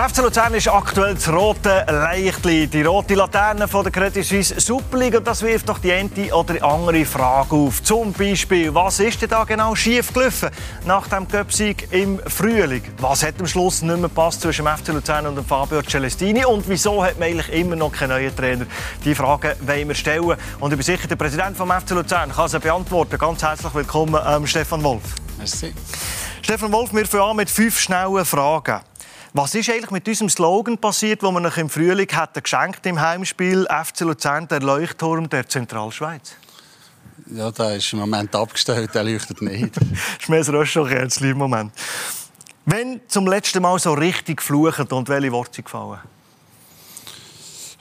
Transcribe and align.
Der 0.00 0.08
FC 0.08 0.22
Luzern 0.22 0.54
ist 0.54 0.66
aktuell 0.66 1.14
das 1.14 1.30
rote 1.30 1.84
Leichtli, 1.86 2.66
die 2.66 2.80
rote 2.80 3.14
Laterne 3.14 3.68
von 3.68 3.82
der 3.82 3.92
Credit 3.92 4.24
Suisse 4.24 4.58
Super 4.58 4.96
League. 4.96 5.14
Und 5.14 5.26
das 5.26 5.42
wirft 5.42 5.68
doch 5.68 5.78
die 5.78 5.92
eine 5.92 6.08
oder 6.32 6.64
andere 6.64 7.04
Frage 7.04 7.54
auf. 7.54 7.82
Zum 7.82 8.10
Beispiel, 8.14 8.74
was 8.74 8.98
ist 8.98 9.20
denn 9.20 9.28
da 9.28 9.44
genau 9.44 9.74
schief 9.74 10.10
gelaufen 10.14 10.48
nach 10.86 11.06
dem 11.08 11.28
Cup-Sieg 11.28 11.88
im 11.90 12.18
Frühling? 12.26 12.82
Was 12.96 13.22
hat 13.22 13.34
am 13.40 13.46
Schluss 13.46 13.82
nicht 13.82 13.98
mehr 13.98 14.08
passt 14.08 14.40
zwischen 14.40 14.64
dem 14.64 14.74
FC 14.74 14.88
Luzern 14.88 15.26
und 15.26 15.36
dem 15.36 15.44
Fabio 15.44 15.82
Celestini? 15.82 16.46
Und 16.46 16.66
wieso 16.66 17.04
hat 17.04 17.18
man 17.18 17.28
eigentlich 17.28 17.52
immer 17.52 17.76
noch 17.76 17.92
keinen 17.92 18.08
neuen 18.08 18.34
Trainer? 18.34 18.64
Die 19.04 19.14
Fragen 19.14 19.52
wollen 19.60 19.88
wir 19.88 19.94
stellen. 19.94 20.34
Und 20.60 20.70
ich 20.70 20.78
bin 20.78 20.82
sicher, 20.82 21.08
der 21.08 21.16
Präsident 21.16 21.58
vom 21.58 21.70
FC 21.70 21.90
Luzern 21.90 22.32
kann 22.32 22.48
sie 22.48 22.58
beantworten. 22.58 23.18
Ganz 23.18 23.42
herzlich 23.42 23.74
willkommen, 23.74 24.18
ähm, 24.26 24.46
Stefan 24.46 24.82
Wolf. 24.82 25.02
Merci. 25.36 25.74
Stefan 26.40 26.72
Wolf, 26.72 26.90
wir 26.94 27.06
fangen 27.06 27.22
an 27.22 27.36
mit 27.36 27.50
fünf 27.50 27.78
schnellen 27.78 28.24
Fragen. 28.24 28.80
Was 29.32 29.54
ist 29.54 29.70
eigentlich 29.70 29.92
mit 29.92 30.08
unserem 30.08 30.28
Slogan 30.28 30.76
passiert, 30.76 31.22
wo 31.22 31.30
wir 31.30 31.40
noch 31.40 31.56
im 31.56 31.70
Frühling 31.70 32.10
hatten 32.12 32.42
geschenkt 32.42 32.84
im 32.86 33.00
Heimspiel 33.00 33.64
FC 33.66 34.00
Luzern, 34.00 34.48
der 34.48 34.60
Leuchtturm 34.60 35.28
der 35.28 35.48
Zentralschweiz? 35.48 36.32
Ja, 37.32 37.52
der 37.52 37.76
ist 37.76 37.92
im 37.92 38.00
Moment 38.00 38.34
abgestellt, 38.34 38.92
der 38.92 39.04
leuchtet 39.04 39.40
nicht. 39.40 39.76
das 39.76 39.84
ist 40.20 40.28
mehr 40.28 40.40
ein 40.40 40.48
Röschelkerz 40.48 41.20
im 41.20 41.38
Moment. 41.38 41.72
Wenn 42.66 43.00
zum 43.06 43.28
letzten 43.28 43.62
Mal 43.62 43.78
so 43.78 43.92
richtig 43.92 44.38
geflucht 44.38 44.92
und 44.92 45.08
welche 45.08 45.30
Worte 45.30 45.54
sind 45.54 45.64
gefallen? 45.64 46.00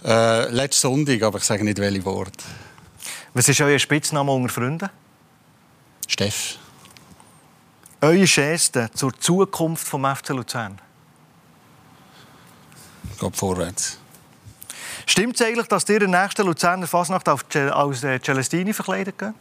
Äh, 0.04 0.50
letzten 0.52 0.82
Sonntag, 0.82 1.24
aber 1.24 1.40
ich 1.40 1.44
sage 1.44 1.64
nicht 1.64 1.80
welche 1.80 2.06
Worte. 2.06 2.44
Was 3.34 3.50
ist 3.50 3.60
euer 3.60 3.80
Spitzname 3.80 4.32
unter 4.32 4.54
Freunden? 4.54 4.90
Steff. 6.08 6.58
Eure 8.02 8.26
Geste 8.26 8.90
zur 8.94 9.20
Zukunft 9.20 9.88
vom 9.88 10.06
FC 10.06 10.30
Luzern? 10.30 10.80
Geht 13.20 13.36
vorwärts. 13.36 13.98
Stimmt 15.06 15.36
es 15.36 15.42
eigentlich, 15.46 15.68
dass 15.68 15.88
ihr 15.90 16.02
in 16.02 16.12
der 16.12 16.22
nächsten 16.22 16.46
Luzerner 16.46 16.88
Fasnacht 16.88 17.28
als 17.28 18.04
äh, 18.04 18.20
Celestini 18.22 18.74
verkleidet 18.74 19.18
geht? 19.18 19.34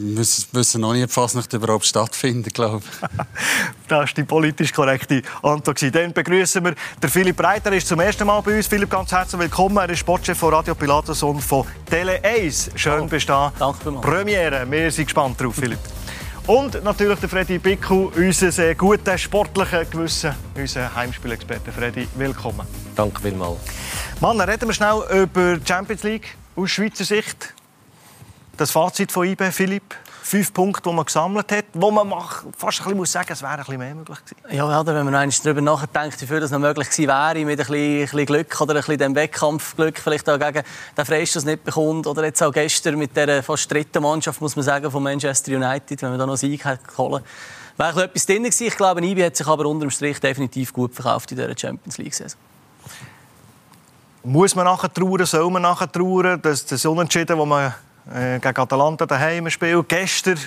Wir 0.00 0.18
wissen 0.52 0.80
noch 0.80 0.92
nicht, 0.92 1.02
ob 1.02 1.10
Fasnacht 1.10 1.52
überhaupt 1.52 1.84
stattfindet, 1.84 2.54
glaube 2.54 2.84
ich. 2.84 3.08
das 3.88 4.10
ist 4.10 4.16
die 4.16 4.22
politisch 4.22 4.72
korrekte 4.72 5.22
Antwort. 5.42 5.82
Dann 5.92 6.12
begrüßen 6.12 6.64
wir 6.64 6.74
den 7.02 7.10
Philipp 7.10 7.42
Reiter. 7.42 7.72
Er 7.72 7.78
ist 7.78 7.88
zum 7.88 7.98
ersten 7.98 8.24
Mal 8.24 8.40
bei 8.42 8.58
uns. 8.58 8.68
Philipp, 8.68 8.90
ganz 8.90 9.10
herzlich 9.10 9.40
willkommen. 9.40 9.76
Er 9.78 9.90
ist 9.90 9.98
Sportchef 9.98 10.38
von 10.38 10.54
Radio 10.54 10.76
Pilatus 10.76 11.20
und 11.24 11.40
von 11.40 11.66
Tele 11.90 12.22
1. 12.22 12.70
Schön, 12.76 13.00
oh, 13.00 13.06
bestehen. 13.06 13.50
Danke 13.58 13.90
Premiere. 13.90 14.70
Wir 14.70 14.92
sind 14.92 15.06
gespannt 15.06 15.40
drauf, 15.40 15.56
Philipp. 15.56 15.80
Und 16.48 16.82
natürlich 16.82 17.20
der 17.20 17.28
Freddy 17.28 17.58
Bicku, 17.58 18.10
unser 18.16 18.50
sehr 18.50 18.74
guter 18.74 19.18
sportlicher 19.18 19.84
Gewissen, 19.84 20.34
unser 20.54 20.94
Heimspielexperte. 20.94 21.70
Freddy, 21.70 22.08
willkommen. 22.14 22.66
Danke 22.96 23.20
vielmals. 23.20 23.58
Mann, 24.18 24.40
reden 24.40 24.66
wir 24.66 24.72
schnell 24.72 25.02
über 25.12 25.58
die 25.58 25.68
Champions 25.68 26.04
League 26.04 26.38
aus 26.56 26.70
Schweizer 26.70 27.04
Sicht. 27.04 27.52
Das 28.56 28.70
Fazit 28.70 29.12
von 29.12 29.26
IB, 29.26 29.50
Philipp 29.50 29.94
fünf 30.22 30.52
Punkte, 30.52 30.88
die 30.88 30.94
man 30.94 31.04
gesammelt 31.04 31.50
hat, 31.52 31.64
wo 31.74 31.90
man 31.90 32.10
fast 32.10 32.80
ein 32.80 32.84
bisschen 32.84 32.96
muss 32.96 33.12
sagen, 33.12 33.32
es 33.32 33.42
wäre 33.42 33.52
ein 33.52 33.58
bisschen 33.58 33.78
mehr 33.78 33.94
möglich 33.94 34.18
gewesen. 34.24 34.56
Ja, 34.56 34.80
oder 34.80 34.94
wenn 34.94 35.04
man 35.04 35.14
eigentlich 35.14 35.40
darüber 35.42 35.60
nachdenkt, 35.60 36.20
wie 36.20 36.26
viel 36.26 36.40
das 36.40 36.50
noch 36.50 36.58
möglich 36.58 36.90
gewesen 36.90 37.08
wäre, 37.08 37.44
mit 37.44 37.58
ein 37.60 37.66
bisschen, 37.66 37.74
ein 37.74 38.00
bisschen 38.02 38.26
Glück 38.26 38.60
oder 38.60 38.74
ein 38.74 38.80
bisschen 38.80 38.98
dem 38.98 39.14
Wettkampfglück 39.14 39.98
vielleicht 39.98 40.28
auch 40.28 40.38
gegen 40.38 40.62
den 40.96 41.04
Freistoß 41.04 41.44
nicht 41.44 41.64
bekommt 41.64 42.06
oder 42.06 42.24
jetzt 42.24 42.42
auch 42.42 42.52
gestern 42.52 42.96
mit 42.96 43.16
der 43.16 43.42
fast 43.42 43.70
dritten 43.70 44.02
Mannschaft, 44.02 44.40
muss 44.40 44.56
man 44.56 44.64
sagen, 44.64 44.90
von 44.90 45.02
Manchester 45.02 45.52
United, 45.52 46.02
wenn 46.02 46.10
man 46.10 46.18
da 46.18 46.26
noch 46.26 46.36
Sieg 46.36 46.64
hat 46.64 46.86
geholt 46.86 47.24
wäre 47.78 48.04
etwas 48.04 48.26
drin 48.26 48.42
gewesen. 48.42 48.66
Ich 48.66 48.76
glaube, 48.76 49.04
Ibi 49.04 49.22
hat 49.22 49.36
sich 49.36 49.46
aber 49.46 49.66
unter 49.66 49.86
dem 49.86 49.90
Strich 49.90 50.20
definitiv 50.20 50.72
gut 50.72 50.94
verkauft 50.94 51.30
in 51.30 51.38
dieser 51.38 51.56
Champions 51.56 51.96
League-Saison. 51.98 52.38
Muss 54.24 54.54
man 54.54 54.64
nachher 54.64 54.92
trauern, 54.92 55.24
soll 55.24 55.50
man 55.50 55.62
nachher 55.62 55.90
trauern, 55.90 56.42
dass 56.42 56.66
das 56.66 56.84
Unentschieden, 56.84 57.38
das 57.38 57.46
man 57.46 57.74
äh, 58.14 58.38
gegen 58.38 58.56
Atalanta 58.56 59.06
daheim 59.06 59.48
spielt. 59.50 59.88
Gestern 59.88 60.38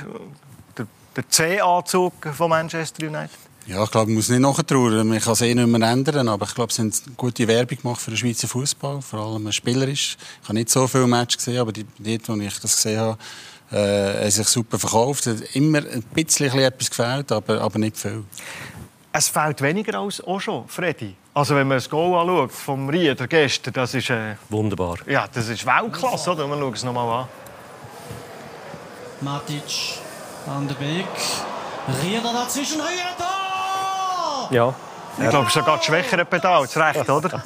der, 0.78 0.88
der 1.16 1.30
C-Anzug 1.30 2.14
von 2.34 2.50
Manchester 2.50 3.08
United. 3.08 3.38
Ja, 3.68 3.84
ich 3.84 3.92
glaube, 3.92 4.08
man 4.08 4.16
muss 4.16 4.30
nicht 4.30 4.40
nachtrauern. 4.40 5.08
Man 5.08 5.20
kann 5.20 5.34
es 5.34 5.42
eh 5.42 5.54
nicht 5.54 5.68
mehr 5.68 5.90
ändern. 5.90 6.28
Aber 6.28 6.46
ich 6.46 6.56
glaube, 6.56 6.74
sie 6.74 6.82
haben 6.82 6.92
gute 7.16 7.48
Werbung 7.48 7.78
gemacht 7.78 8.02
für 8.02 8.12
den 8.12 8.18
Schweizer 8.18 8.48
Fußball. 8.48 9.02
Vor 9.02 9.20
allem 9.20 9.52
spielerisch. 9.52 10.18
Ich 10.42 10.48
habe 10.48 10.58
nicht 10.58 10.70
so 10.70 10.88
viele 10.88 11.08
Matches 11.08 11.38
gesehen, 11.38 11.60
aber 11.60 11.72
dort, 11.72 12.30
wo 12.30 12.34
ich 12.36 12.60
das 12.60 12.76
gesehen 12.76 13.00
habe, 13.00 13.18
äh, 13.72 14.24
haben 14.24 14.32
sich 14.32 14.48
super 14.48 14.80
verkauft. 14.80 15.28
Es 15.28 15.42
hat 15.42 15.56
immer 15.56 15.80
ein 15.80 16.04
bisschen 16.14 16.58
etwas 16.60 16.90
gefällt, 16.90 17.32
aber, 17.32 17.62
aber 17.62 17.80
nicht 17.80 17.98
viel. 17.98 18.24
Es 19.14 19.28
fehlt 19.28 19.62
weniger 19.62 20.00
als 20.00 20.22
auch 20.22 20.40
schon, 20.40 20.68
Freddy. 20.68 21.16
Also 21.34 21.56
wenn 21.56 21.68
man 21.68 21.78
das 21.78 21.90
Goal 21.90 22.20
anschaut 22.20 22.52
vom 22.52 22.90
Rieder 22.90 23.28
gestern, 23.28 23.74
das 23.74 23.94
ist... 23.94 24.10
Äh, 24.10 24.36
Wunderbar. 24.50 24.98
Ja, 25.08 25.28
das 25.32 25.50
ist 25.50 25.66
Weltklasse, 25.66 26.32
oder? 26.32 26.48
Wir 26.48 26.58
schauen 26.58 26.74
es 26.74 26.84
nochmal 26.84 27.22
an. 27.22 27.28
Matic 29.22 30.00
an 30.48 30.68
der 30.68 30.80
Weg. 30.80 31.06
Rieder 32.04 32.34
dazwischen, 32.34 32.82
Rieder! 32.82 34.50
Ja. 34.52 34.74
Ich 35.18 35.30
glaube, 35.30 35.50
sogar 35.52 35.78
das 35.78 35.86
schwächere 35.86 36.26
Pedal, 36.26 36.62
das 36.64 36.78
recht, 36.78 37.10
oder? 37.10 37.44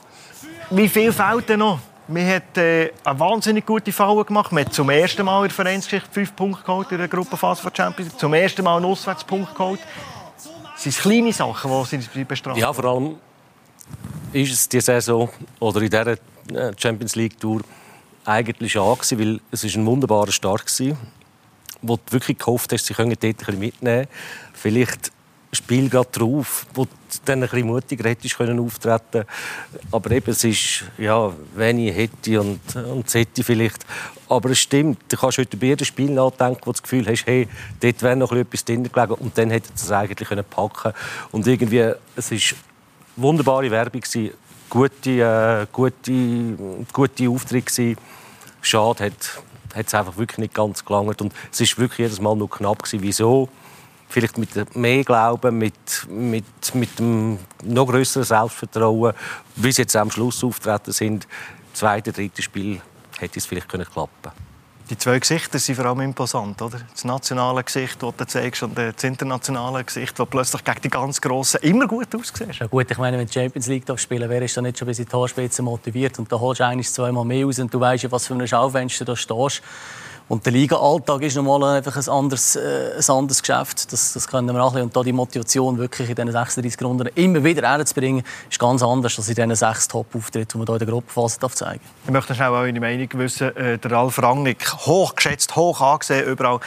Wie 0.70 0.88
viel 0.88 1.12
fehlt 1.12 1.48
denn 1.48 1.60
noch? 1.60 1.78
Man 2.06 2.26
hat 2.28 2.56
äh, 2.58 2.92
eine 3.02 3.20
wahnsinnig 3.20 3.64
gute 3.64 3.90
Falle 3.90 4.24
gemacht. 4.24 4.52
Man 4.52 4.64
hat 4.64 4.74
zum 4.74 4.90
ersten 4.90 5.24
Mal 5.24 5.42
in 5.42 5.48
der 5.48 5.54
Vereinsgeschichte 5.54 6.08
fünf 6.12 6.36
Punkte 6.36 6.62
geholt 6.62 6.92
in 6.92 6.98
der 6.98 7.08
Gruppenphase 7.08 7.62
von 7.62 7.74
Champions 7.74 8.10
League. 8.12 8.20
Zum 8.20 8.34
ersten 8.34 8.62
Mal 8.62 8.76
einen 8.76 8.84
Auswärtspunkt 8.84 9.54
geholt. 9.54 9.80
Sind 10.76 10.94
es 10.94 11.00
kleine 11.00 11.32
Sachen, 11.32 11.70
die 11.90 12.00
sie 12.00 12.24
bestrafen? 12.24 12.60
Ja, 12.60 12.72
vor 12.72 12.84
allem 12.84 13.16
ist 14.32 14.52
es 14.52 14.68
die 14.68 14.80
Saison 14.80 15.30
oder 15.60 15.80
in 15.80 15.90
dieser 15.90 16.12
äh, 16.12 16.72
Champions 16.76 17.16
League 17.16 17.40
Tour 17.40 17.62
eigentlich 18.24 18.78
an, 18.78 18.96
weil 19.12 19.40
es 19.50 19.64
ist 19.64 19.76
ein 19.76 19.86
wunderbarer 19.86 20.32
Start 20.32 20.80
war, 20.80 20.96
wo 21.82 21.96
du 21.96 22.02
wirklich 22.12 22.38
gehofft 22.38 22.72
hast, 22.72 22.86
sie 22.86 22.94
können 22.94 23.10
dort 23.10 23.24
ein 23.24 23.34
bisschen 23.34 23.58
mitnehmen. 23.58 24.06
Vielleicht 24.52 25.12
Spiel 25.54 25.88
gerade 25.88 26.08
drauf, 26.10 26.66
wo 26.74 26.84
du 26.84 26.90
dann 27.24 27.42
ein 27.42 27.48
bisschen 27.48 27.66
mutiger 27.66 28.08
hättest 28.08 28.36
können 28.36 28.58
auftreten 28.58 29.24
Aber 29.90 30.10
eben, 30.10 30.30
es 30.30 30.44
ist, 30.44 30.84
ja, 30.98 31.32
wenn 31.54 31.78
ich 31.78 31.94
hätte 31.94 32.40
und, 32.40 32.60
und 32.76 33.14
hätte 33.14 33.44
vielleicht. 33.44 33.84
Aber 34.28 34.50
es 34.50 34.58
stimmt, 34.58 34.98
du 35.08 35.16
kannst 35.16 35.38
heute 35.38 35.56
bei 35.56 35.68
jedem 35.68 35.84
Spiel 35.84 36.10
nachdenken, 36.10 36.60
wo 36.64 36.70
du 36.70 36.72
das 36.72 36.82
Gefühl 36.82 37.06
hast, 37.06 37.26
hey, 37.26 37.48
dort 37.80 38.02
wäre 38.02 38.16
noch 38.16 38.32
etwas 38.32 38.64
drin 38.64 38.90
gelegen 38.90 39.14
und 39.14 39.36
dann 39.38 39.50
hätte 39.50 39.70
es 39.74 39.90
eigentlich 39.90 40.28
können 40.28 40.44
packen 40.48 40.92
Und 41.30 41.46
irgendwie, 41.46 41.92
es 42.16 42.32
ist 42.32 42.56
wunderbare 43.16 43.70
Werbung 43.70 44.00
gewesen, 44.00 44.34
gute, 44.74 45.10
äh, 45.10 45.66
gute, 45.72 46.82
gute 46.92 47.30
Auftritte 47.30 47.70
gewesen. 47.70 47.96
Schade, 48.60 49.04
hat, 49.04 49.42
hat 49.74 49.86
es 49.86 49.94
einfach 49.94 50.16
wirklich 50.16 50.38
nicht 50.38 50.54
ganz 50.54 50.84
gelangt 50.84 51.22
und 51.22 51.32
es 51.52 51.60
ist 51.60 51.78
wirklich 51.78 52.00
jedes 52.00 52.20
Mal 52.20 52.34
nur 52.34 52.50
knapp 52.50 52.82
gewesen. 52.82 53.02
Wieso? 53.02 53.48
Vielleicht 54.08 54.36
mit 54.36 54.76
mehr 54.76 55.04
Glauben, 55.04 55.58
mit, 55.58 55.74
mit, 56.08 56.74
mit 56.74 56.90
einem 56.98 57.38
noch 57.62 57.86
größeren 57.86 58.24
Selbstvertrauen, 58.24 59.14
wie 59.56 59.72
sie 59.72 59.82
jetzt 59.82 59.96
am 59.96 60.10
Schluss 60.10 60.42
auftreten 60.42 60.92
sind. 60.92 61.28
Zweite, 61.72 62.12
dritte 62.12 62.42
Spiel 62.42 62.80
hätte 63.18 63.38
es 63.38 63.46
vielleicht 63.46 63.68
können 63.68 63.86
klappen 63.86 64.32
die 64.90 64.98
zwei 64.98 65.18
Gesichter 65.18 65.58
sind 65.58 65.76
vor 65.76 65.86
allem 65.86 66.00
imposant, 66.00 66.60
oder? 66.60 66.78
Das 66.92 67.04
nationale 67.04 67.64
Gesicht, 67.64 68.02
das 68.02 68.16
du 68.16 68.26
zeigst, 68.26 68.62
und 68.62 68.76
das 68.76 69.02
internationale 69.02 69.82
Gesicht, 69.82 70.18
das 70.18 70.28
plötzlich 70.28 70.62
gegen 70.62 70.80
die 70.82 70.90
ganz 70.90 71.20
Grossen 71.20 71.60
immer 71.62 71.86
gut 71.86 72.14
aussieht. 72.14 72.54
Ja 72.58 72.66
gut, 72.66 72.90
ich 72.90 72.98
meine, 72.98 73.18
wenn 73.18 73.26
du 73.26 73.32
Champions 73.32 73.66
League 73.68 73.84
spielen 73.98 74.28
wer 74.28 74.42
ist 74.42 74.56
dann 74.56 74.64
nicht 74.64 74.78
schon 74.78 74.86
bis 74.86 74.98
in 74.98 75.06
die 75.06 75.10
Torspitze 75.10 75.62
motiviert 75.62 76.18
und 76.18 76.30
da 76.30 76.38
holst 76.38 76.60
du 76.60 76.66
eigentlich 76.66 76.90
zweimal 76.90 77.24
mehr 77.24 77.46
aus 77.46 77.58
und 77.58 77.72
du 77.72 77.80
weißt 77.80 78.04
ja, 78.04 78.12
was 78.12 78.26
für 78.26 78.34
ein 78.34 78.46
Schaufenster 78.46 79.04
da 79.04 79.16
stehst. 79.16 79.62
Und 80.26 80.46
der 80.46 80.54
Liga-Alltag 80.54 81.20
ist 81.20 81.36
normal 81.36 81.76
einfach 81.76 81.96
ein 81.96 82.08
anderes, 82.08 82.56
äh, 82.56 82.92
ein 82.96 83.14
anderes 83.14 83.42
Geschäft. 83.42 83.92
Das, 83.92 84.14
das 84.14 84.26
können 84.26 84.54
wir 84.54 84.62
alle. 84.62 84.82
Und 84.82 84.96
da 84.96 85.02
die 85.02 85.12
Motivation 85.12 85.76
wirklich 85.76 86.08
in 86.08 86.14
diesen 86.14 86.32
36 86.32 86.82
Runden 86.82 87.08
immer 87.14 87.44
wieder 87.44 87.68
herzubringen, 87.68 88.24
ist 88.50 88.58
ganz 88.58 88.82
anders 88.82 89.18
als 89.18 89.28
in 89.28 89.34
diesen 89.34 89.54
sechs 89.54 89.86
Top-Auftritten, 89.86 90.52
die 90.52 90.58
man 90.58 90.66
hier 90.66 90.74
in 90.74 90.78
der 90.78 90.88
Gruppenphase 90.88 91.38
zeigen 91.40 91.80
darf. 91.80 91.80
Ich 92.06 92.10
möchte 92.10 92.34
schnell 92.34 92.48
auch 92.48 92.62
eine 92.62 92.80
Meinung 92.80 93.08
wissen. 93.14 93.54
Äh, 93.54 93.76
der 93.76 93.90
Ralf 93.90 94.22
Rangnick, 94.22 94.72
hochgeschätzt, 94.86 95.56
hoch 95.56 95.82
angesehen 95.82 96.26
überall, 96.26 96.58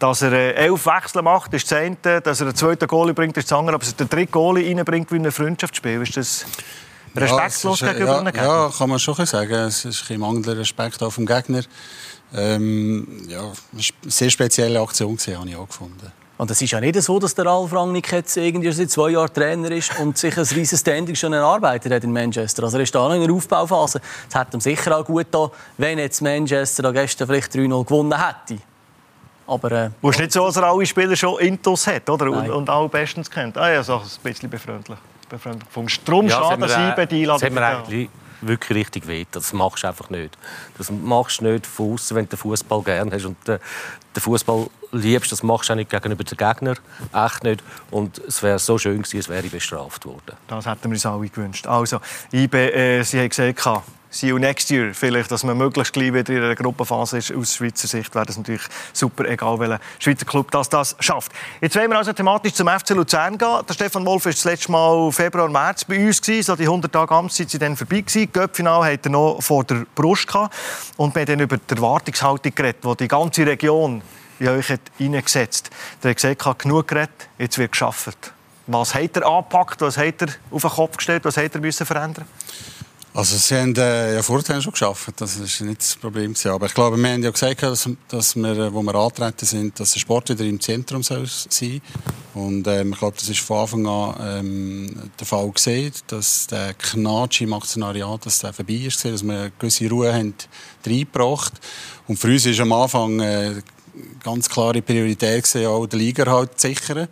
dass 0.00 0.22
er 0.22 0.32
äh, 0.32 0.54
elf 0.54 0.84
Wechsel 0.84 1.22
macht, 1.22 1.54
ist 1.54 1.70
das 1.70 1.78
eine. 1.78 2.20
Dass 2.20 2.40
er 2.40 2.48
einen 2.48 2.56
zweiten 2.56 2.88
Goalie 2.88 3.14
bringt, 3.14 3.36
ist 3.36 3.48
das 3.48 3.56
andere. 3.56 3.76
Aber 3.76 3.84
dass 3.84 3.92
er 3.92 3.98
den 3.98 4.08
dritten 4.08 4.32
Goalie 4.32 4.76
reinbringt 4.76 5.12
wie 5.12 5.16
ein 5.16 5.30
Freundschaftsspiel, 5.30 6.02
ist 6.02 6.16
das... 6.16 6.46
Respektlos 7.14 7.80
ja, 7.80 7.92
gegenüber 7.92 8.32
ja, 8.34 8.42
ja, 8.42 8.72
kann 8.76 8.90
man 8.90 8.98
schon 8.98 9.26
sagen. 9.26 9.52
Es 9.52 9.84
ist 9.84 10.10
ein 10.10 10.20
mangelnder 10.20 10.56
Respekt 10.56 11.02
auf 11.02 11.14
dem 11.14 11.26
Gegner. 11.26 11.62
Ähm, 12.34 13.26
ja, 13.28 13.42
eine 13.42 13.82
sehr 14.10 14.30
spezielle 14.30 14.80
Aktion 14.80 15.16
gewesen, 15.16 15.38
habe 15.38 15.48
ich 15.48 15.56
auch 15.56 15.68
gefunden. 15.68 16.12
Und 16.36 16.50
es 16.50 16.60
ist 16.60 16.72
ja 16.72 16.80
nicht 16.80 17.00
so, 17.00 17.20
dass 17.20 17.32
der 17.34 17.46
Ralf 17.46 17.72
Rangnick 17.72 18.10
jetzt 18.10 18.36
irgendwie 18.36 18.72
seit 18.72 18.90
zwei 18.90 19.10
Jahren 19.10 19.32
Trainer 19.32 19.70
ist 19.70 19.96
und 20.00 20.18
sich 20.18 20.36
ein 20.36 20.42
riesiges 20.42 20.80
Standing 20.80 21.14
schon 21.14 21.32
erarbeitet 21.32 21.92
hat 21.92 22.02
in 22.02 22.12
Manchester. 22.12 22.64
Also 22.64 22.76
er 22.76 22.82
ist 22.82 22.92
da 22.92 23.08
noch 23.08 23.14
in 23.14 23.22
der 23.22 23.32
Aufbauphase. 23.32 24.00
Es 24.28 24.34
hat 24.34 24.52
ihm 24.52 24.60
sicher 24.60 24.98
auch 24.98 25.04
gut 25.04 25.26
getan, 25.26 25.50
wenn 25.78 25.98
jetzt 25.98 26.20
Manchester 26.22 26.92
gestern 26.92 27.28
vielleicht 27.28 27.52
3-0 27.52 27.84
gewonnen 27.84 28.18
hätte. 28.20 28.60
Aber, 29.46 29.70
äh, 29.70 29.90
es 30.02 30.10
ist 30.10 30.18
nicht 30.18 30.32
so, 30.32 30.46
dass 30.46 30.56
er 30.56 30.64
alle 30.64 30.84
Spieler 30.86 31.14
schon 31.14 31.38
Intus 31.38 31.86
hat 31.86 32.08
oder? 32.10 32.30
Und, 32.30 32.50
und 32.50 32.68
alle 32.68 32.88
bestens 32.88 33.30
kennt. 33.30 33.56
Ah 33.56 33.70
ja, 33.70 33.82
so 33.84 33.98
ein 33.98 34.02
bisschen 34.22 34.50
befreundlich. 34.50 34.98
Vom 35.70 35.88
Stromschaden 35.88 36.68
ja, 36.68 36.94
bei 36.94 37.06
die 37.06 37.24
Das 37.24 37.42
haben 37.42 37.54
wir 37.54 37.66
eigentlich 37.66 38.08
wirklich 38.46 38.78
richtig 38.78 39.06
weh. 39.06 39.24
Das 39.30 39.52
machst 39.52 39.82
du 39.82 39.88
einfach 39.88 40.10
nicht. 40.10 40.36
Das 40.78 40.90
machst 40.90 41.40
du 41.40 41.44
nicht 41.44 41.66
von 41.66 41.94
außen, 41.94 42.16
wenn 42.16 42.24
du 42.24 42.30
den 42.30 42.38
Fußball 42.38 42.82
gerne 42.82 43.10
hast. 43.12 43.24
Und 43.24 43.36
den, 43.46 43.58
den 44.14 44.20
Fußball 44.20 44.68
liebst, 44.92 45.32
das 45.32 45.42
machst 45.42 45.68
du 45.68 45.72
auch 45.72 45.76
nicht 45.76 45.90
gegenüber 45.90 46.24
den 46.24 46.36
Gegner. 46.36 46.74
Echt 47.12 47.44
nicht. 47.44 47.62
Und 47.90 48.18
es 48.18 48.42
wäre 48.42 48.58
so 48.58 48.78
schön 48.78 49.02
gewesen, 49.02 49.18
es 49.18 49.28
wäre 49.28 49.48
bestraft 49.48 50.06
worden. 50.06 50.36
Das 50.48 50.66
hätten 50.66 50.84
wir 50.84 50.90
uns 50.90 51.06
alle 51.06 51.28
gewünscht. 51.28 51.66
Also, 51.66 52.00
Ibe, 52.32 52.72
äh, 52.72 53.02
Sie 53.02 53.18
haben 53.18 53.28
gesagt, 53.28 53.58
see 54.14 54.28
you 54.28 54.38
next 54.38 54.70
year. 54.70 54.94
Vielleicht, 54.94 55.30
dass 55.30 55.42
man 55.44 55.58
möglichst 55.58 55.92
gleich 55.92 56.12
wieder 56.12 56.32
in 56.32 56.42
einer 56.42 56.54
Gruppenphase 56.54 57.18
ist. 57.18 57.34
Aus 57.34 57.56
Schweizer 57.56 57.88
Sicht 57.88 58.14
wäre 58.14 58.24
das 58.24 58.36
natürlich 58.36 58.62
super, 58.92 59.24
egal 59.28 59.58
welcher 59.58 59.80
Schweizer 59.98 60.24
Club 60.24 60.50
das, 60.50 60.68
das 60.68 60.96
schafft. 61.00 61.32
Jetzt 61.60 61.76
wollen 61.76 61.90
wir 61.90 61.98
also 61.98 62.12
thematisch 62.12 62.54
zum 62.54 62.68
FC 62.68 62.90
Luzern 62.90 63.36
gehen. 63.36 63.60
Der 63.68 63.74
Stefan 63.74 64.06
Wolf 64.06 64.24
war 64.24 64.32
das 64.32 64.44
letzte 64.44 64.70
Mal 64.70 65.10
Februar, 65.10 65.48
März 65.48 65.84
bei 65.84 66.06
uns. 66.06 66.22
Gewesen. 66.22 66.44
So 66.44 66.56
die 66.56 66.64
100 66.64 66.92
Tage 66.92 67.14
Amtszeit 67.14 67.50
sind 67.50 67.62
dann 67.62 67.76
vorbei. 67.76 68.00
Gewesen. 68.00 68.32
Göppfinal 68.32 68.92
hat 68.92 69.04
er 69.04 69.10
noch 69.10 69.42
vor 69.42 69.64
der 69.64 69.84
Brust 69.94 70.26
gehabt. 70.26 70.54
Und 70.96 71.14
wir 71.14 71.22
haben 71.22 71.26
dann 71.26 71.40
über 71.40 71.56
die 71.56 71.74
Erwartungshaltung 71.74 72.54
geredet, 72.54 72.84
die 72.84 72.96
die 72.96 73.08
ganze 73.08 73.46
Region 73.46 74.02
in 74.38 74.48
euch 74.48 74.70
hat. 74.70 74.80
Der 74.98 76.10
hat 76.10 76.16
gesagt, 76.16 76.58
genug 76.58 76.88
geredet, 76.88 77.28
jetzt 77.38 77.58
wird 77.58 77.72
geschafft. 77.72 78.32
Was 78.66 78.94
hat 78.94 79.16
er 79.16 79.26
angepackt? 79.26 79.80
Was 79.80 79.98
hat 79.98 80.22
er 80.22 80.28
auf 80.50 80.62
den 80.62 80.70
Kopf 80.70 80.96
gestellt? 80.96 81.24
Was 81.24 81.36
hat 81.36 81.54
er 81.54 81.60
müssen 81.60 81.84
verändern 81.84 82.24
also 83.16 83.36
sie 83.36 83.54
haben 83.54 83.76
äh, 83.76 84.16
ja 84.16 84.22
vorher 84.22 84.60
schon 84.60 84.72
geschafft, 84.72 85.12
das 85.18 85.36
ist 85.36 85.60
nicht 85.60 85.80
das 85.80 85.94
Problem 85.94 86.32
gewesen. 86.32 86.50
Aber 86.50 86.66
ich 86.66 86.74
glaube, 86.74 86.96
wir 86.96 87.12
haben 87.12 87.22
ja 87.22 87.30
gesagt, 87.30 87.62
dass, 87.62 87.88
dass 88.08 88.34
wir, 88.34 88.74
wo 88.74 88.82
wir 88.82 88.94
antreten 88.96 89.46
sind, 89.46 89.78
dass 89.78 89.92
der 89.92 90.00
Sport 90.00 90.30
wieder 90.30 90.44
im 90.44 90.60
Zentrum 90.60 91.04
soll 91.04 91.24
sein 91.26 91.80
Und 92.34 92.66
ähm, 92.66 92.92
ich 92.92 92.98
glaube, 92.98 93.16
das 93.16 93.28
ist 93.28 93.38
von 93.38 93.58
Anfang 93.58 93.86
an 93.86 94.16
ähm, 94.20 95.10
der 95.16 95.26
Fall 95.28 95.48
gesehen, 95.52 95.92
dass 96.08 96.48
der 96.48 96.74
Knatsch 96.74 97.40
im 97.42 97.52
Aktionariat, 97.52 98.26
dass 98.26 98.40
der 98.40 98.52
vorbei 98.52 98.74
ist, 98.74 99.04
dass 99.04 99.22
wir 99.22 99.32
eine 99.32 99.52
gewisse 99.60 99.88
Ruhe 99.88 100.12
haben 100.12 100.34
reingebracht. 100.84 101.52
Und 102.08 102.18
für 102.18 102.28
uns 102.28 102.44
ist 102.46 102.58
am 102.58 102.72
Anfang 102.72 103.20
äh, 103.20 103.62
ganz 104.22 104.48
klare 104.48 104.82
Priorität 104.82 105.42
gesehen, 105.42 105.66
auch 105.66 105.86
den 105.86 106.00
Liga 106.00 106.26
halt 106.26 106.58
zu 106.58 106.68
sichern. 106.68 107.08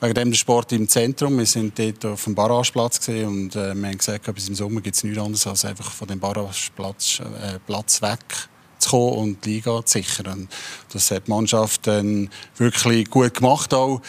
Wegen 0.00 0.14
dem 0.14 0.30
der 0.30 0.36
Sport 0.38 0.72
im 0.72 0.88
Zentrum. 0.88 1.38
Wir 1.38 1.46
sind 1.46 1.78
dort 1.78 2.04
auf 2.04 2.24
dem 2.24 2.34
Barrageplatz 2.34 2.98
gesehen 2.98 3.28
und 3.28 3.56
äh, 3.56 3.74
wir 3.74 3.88
haben 3.88 3.98
gesagt, 3.98 4.34
bis 4.34 4.48
im 4.48 4.54
Sommer 4.54 4.80
gibt 4.80 4.96
es 4.96 5.04
nichts 5.04 5.18
anderes, 5.18 5.46
als 5.46 5.64
einfach 5.64 5.90
von 5.90 6.08
dem 6.08 6.20
Barrageplatz 6.20 7.20
äh, 7.20 7.58
Platz 7.66 8.02
weg 8.02 8.20
zu 8.78 8.90
kommen 8.90 9.12
und 9.12 9.44
die 9.44 9.54
Liga 9.54 9.84
zu 9.84 9.98
sichern. 9.98 10.48
Das 10.92 11.10
hat 11.10 11.26
die 11.26 11.30
Mannschaft 11.30 11.86
dann 11.86 12.30
wirklich 12.56 13.10
gut 13.10 13.34
gemacht 13.34 13.72
auch. 13.72 14.00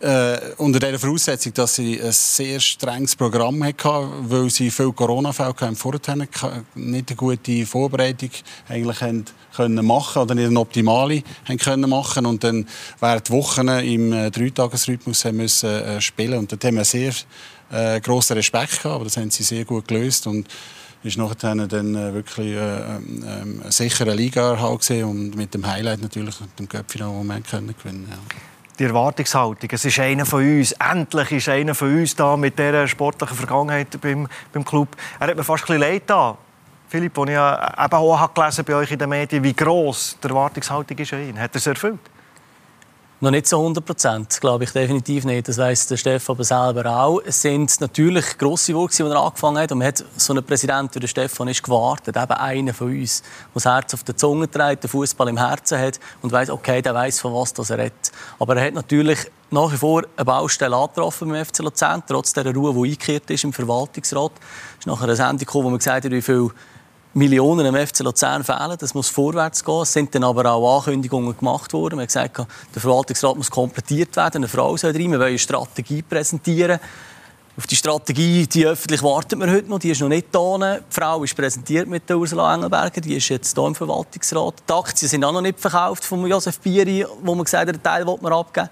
Äh, 0.00 0.38
unter 0.58 0.78
der 0.78 0.98
Voraussetzung, 0.98 1.54
dass 1.54 1.76
sie 1.76 2.00
ein 2.00 2.12
sehr 2.12 2.60
strenges 2.60 3.16
Programm 3.16 3.64
hatten, 3.64 4.30
weil 4.30 4.50
sie 4.50 4.70
viele 4.70 4.92
Corona-Fälle 4.92 5.54
vorher 5.74 6.16
nicht 6.16 7.10
eine 7.10 7.16
gute 7.16 7.64
Vorbereitung 7.64 8.30
eigentlich 8.68 8.98
können 8.98 9.86
machen 9.86 10.22
oder 10.22 10.34
nicht 10.34 10.48
eine 10.48 10.60
optimale 10.60 11.22
können 11.58 11.88
machen. 11.88 12.26
Und 12.26 12.44
dann 12.44 12.66
während 13.00 13.30
Wochen 13.30 13.68
im 13.68 14.12
äh, 14.12 14.30
Dreitagesrhythmus 14.30 15.24
müssen 15.32 15.70
äh, 15.70 16.00
spielen. 16.00 16.40
Und 16.40 16.52
dort 16.52 16.64
haben 16.64 16.76
wir 16.76 16.84
sehr 16.84 17.12
äh, 17.70 17.98
grossen 18.00 18.34
Respekt 18.34 18.82
gehabt, 18.82 18.94
aber 18.96 19.04
das 19.04 19.16
haben 19.16 19.30
sie 19.30 19.44
sehr 19.44 19.64
gut 19.64 19.88
gelöst 19.88 20.26
und 20.26 20.46
ist 21.02 21.16
nachher 21.16 21.54
dann 21.54 21.94
äh, 21.94 22.12
wirklich 22.12 22.48
äh, 22.48 22.96
äh, 22.96 23.86
äh, 23.86 23.90
eine 24.00 24.14
Liga 24.14 24.74
gesehen 24.76 25.04
und 25.04 25.36
mit 25.36 25.54
dem 25.54 25.66
Highlight 25.66 26.02
natürlich 26.02 26.34
dem 26.58 26.68
Köpfchen, 26.68 27.06
wo 27.06 27.22
wir 27.22 27.40
können 27.40 27.74
gewinnen 27.78 28.08
ja 28.10 28.18
die 28.78 28.84
Erwartungshaltung. 28.84 29.68
Es 29.72 29.84
ist 29.84 29.98
einer 29.98 30.26
von 30.26 30.42
uns, 30.42 30.72
endlich 30.72 31.32
ist 31.32 31.48
einer 31.48 31.74
von 31.74 31.96
uns 31.96 32.14
da 32.14 32.36
mit 32.36 32.58
dieser 32.58 32.86
sportlichen 32.86 33.36
Vergangenheit 33.36 34.00
beim, 34.00 34.28
beim 34.52 34.64
Club. 34.64 34.88
Er 35.18 35.28
hat 35.28 35.36
mir 35.36 35.44
fast 35.44 35.64
ein 35.64 35.78
bisschen 35.78 35.80
leid 35.80 36.02
da. 36.06 36.36
Philipp, 36.88 37.18
als 37.18 37.30
ich 37.30 37.34
eben 37.36 37.94
auch 37.94 38.34
gelesen 38.34 38.64
bei 38.64 38.74
euch 38.74 38.92
in 38.92 38.98
den 38.98 39.08
Medien, 39.08 39.42
wie 39.42 39.54
gross 39.54 40.16
die 40.22 40.28
Erwartungshaltung 40.28 40.96
ist 40.98 41.12
an 41.12 41.28
ihn. 41.28 41.40
Hat 41.40 41.54
er 41.54 41.56
es 41.56 41.66
erfüllt? 41.66 41.98
Noch 43.18 43.30
nicht 43.30 43.46
so 43.46 43.58
100 43.58 43.82
Prozent, 43.82 44.40
glaube 44.42 44.64
ich 44.64 44.72
definitiv 44.72 45.24
nicht. 45.24 45.48
Das 45.48 45.56
weiss 45.56 45.86
der 45.86 45.96
Stefan 45.96 46.36
aber 46.36 46.44
selber 46.44 46.98
auch. 46.98 47.22
Es 47.24 47.40
sind 47.40 47.80
natürlich 47.80 48.36
grosse 48.36 48.74
Worte, 48.74 49.02
die 49.02 49.08
er 49.08 49.16
angefangen 49.16 49.56
hat. 49.56 49.72
Und 49.72 49.78
man 49.78 49.88
hat 49.88 50.04
so 50.18 50.34
einen 50.34 50.44
Präsident 50.44 50.94
wie 50.94 51.00
der 51.00 51.08
Stefan 51.08 51.48
ist 51.48 51.62
gewartet, 51.62 52.14
eben 52.14 52.32
einer 52.32 52.74
von 52.74 52.88
uns, 52.88 53.22
der 53.22 53.28
das 53.54 53.64
Herz 53.64 53.94
auf 53.94 54.04
der 54.04 54.18
Zunge 54.18 54.50
trägt, 54.50 54.84
den 54.84 54.90
Fußball 54.90 55.28
im 55.28 55.38
Herzen 55.38 55.78
hat 55.78 55.98
und 56.20 56.30
weiß, 56.30 56.50
okay, 56.50 56.82
der 56.82 56.92
weiß 56.92 57.20
von 57.20 57.32
was 57.32 57.54
das 57.54 57.70
er 57.70 57.78
redet. 57.78 58.12
Aber 58.38 58.54
er 58.54 58.66
hat 58.66 58.74
natürlich 58.74 59.20
nach 59.50 59.72
wie 59.72 59.78
vor 59.78 60.02
eine 60.14 60.24
Baustelle 60.26 60.76
angetroffen 60.76 61.30
beim 61.30 61.42
FC 61.42 61.60
Luzern, 61.60 62.02
trotz 62.06 62.34
der 62.34 62.54
Ruhe, 62.54 62.74
die 62.74 62.90
eingekehrt 62.90 63.30
ist 63.30 63.44
im 63.44 63.52
Verwaltungsrat. 63.54 64.32
Es 64.34 64.80
ist 64.80 64.86
nachher 64.88 65.04
eine 65.04 65.16
Sendung 65.16 65.38
gekommen, 65.38 65.64
wo 65.64 65.70
man 65.70 65.78
gesagt 65.78 66.04
hat, 66.04 66.12
wie 66.12 66.20
viel 66.20 66.50
Millionen 67.16 67.64
im 67.64 67.74
FC 67.74 68.00
Luzern 68.00 68.44
fehlen. 68.44 68.76
Das 68.78 68.92
muss 68.92 69.08
vorwärts 69.08 69.64
gehen. 69.64 69.80
Es 69.80 69.92
sind 69.94 70.14
dann 70.14 70.22
aber 70.22 70.52
auch 70.52 70.76
Ankündigungen 70.76 71.34
gemacht 71.34 71.72
worden. 71.72 71.96
Man 71.96 72.02
hat 72.02 72.08
gesagt, 72.08 72.36
der 72.74 72.82
Verwaltungsrat 72.82 73.36
muss 73.36 73.50
komplettiert 73.50 74.14
werden. 74.16 74.36
Eine 74.36 74.48
Frau 74.48 74.76
soll 74.76 74.90
rein. 74.90 75.10
Wir 75.10 75.18
wollen 75.18 75.28
eine 75.28 75.38
Strategie 75.38 76.02
präsentieren. 76.02 76.78
Auf 77.56 77.66
die 77.66 77.76
Strategie, 77.76 78.46
die 78.46 78.66
öffentlich 78.66 79.02
wartet 79.02 79.38
man 79.38 79.50
heute 79.50 79.66
noch. 79.70 79.78
Die 79.78 79.92
ist 79.92 80.02
noch 80.02 80.10
nicht 80.10 80.26
da. 80.30 80.58
Die 80.58 80.82
Frau 80.90 81.24
ist 81.24 81.34
präsentiert 81.34 81.88
mit 81.88 82.06
der 82.06 82.18
Ursula 82.18 82.54
Engelberger. 82.54 83.00
Die 83.00 83.16
ist 83.16 83.30
jetzt 83.30 83.56
hier 83.56 83.66
im 83.66 83.74
Verwaltungsrat. 83.74 84.54
Die 84.68 84.72
Aktien 84.74 85.08
sind 85.08 85.24
auch 85.24 85.32
noch 85.32 85.40
nicht 85.40 85.58
verkauft 85.58 86.04
von 86.04 86.26
Josef 86.26 86.60
Bieri, 86.60 87.06
wo 87.22 87.34
man 87.34 87.44
gesagt 87.44 87.66
hat, 87.66 87.76
den 87.76 87.82
Teil 87.82 88.06
will 88.06 88.18
man 88.20 88.34
abgeben. 88.34 88.68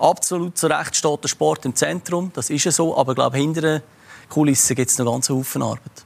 Absolut 0.00 0.58
zu 0.58 0.66
Recht 0.66 0.96
steht 0.96 1.22
der 1.22 1.28
Sport 1.28 1.64
im 1.64 1.76
Zentrum. 1.76 2.32
Das 2.34 2.50
ist 2.50 2.64
ja 2.64 2.72
so. 2.72 2.96
Aber 2.96 3.12
ich 3.12 3.16
glaube, 3.16 3.36
hinter 3.36 3.60
den 3.60 3.82
Kulissen 4.28 4.74
gibt 4.74 4.90
es 4.90 4.98
noch 4.98 5.12
ganz 5.12 5.30
Haufen 5.30 5.62
Arbeit. 5.62 6.04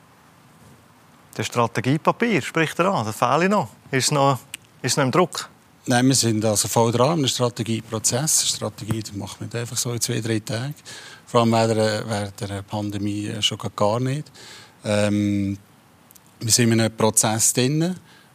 Das 1.39 1.47
Strategiepapier 1.47 2.43
spricht 2.43 2.77
er 2.81 2.87
an, 2.87 3.07
das 3.07 3.15
fehlt 3.15 3.49
noch. 3.49 3.69
Ist 3.93 4.11
noch, 4.11 4.41
ist 4.83 4.97
noch 4.97 5.05
im 5.05 5.13
Druck? 5.13 5.49
Nein, 5.87 6.09
wir 6.09 6.17
sind 6.17 6.45
also 6.45 6.67
voll 6.67 6.91
dran 6.91 7.21
im 7.21 7.29
Strategieprozess. 7.29 8.49
Strategie 8.49 9.05
macht 9.15 9.41
man 9.41 9.49
einfach 9.53 9.77
so 9.77 9.93
in 9.93 10.01
zwei, 10.01 10.21
drei 10.21 10.41
Tagen. 10.41 10.75
Vor 11.27 11.43
allem 11.43 11.53
während 11.53 12.41
der, 12.41 12.63
Pandemie 12.63 13.33
schon 13.39 13.57
gar 13.77 14.01
nicht. 14.01 14.33
Ähm, 14.85 15.57
wir 16.41 16.51
sind 16.51 16.73
in 16.73 16.81
einem 16.81 16.97
Prozess 16.97 17.53
drin, 17.53 17.95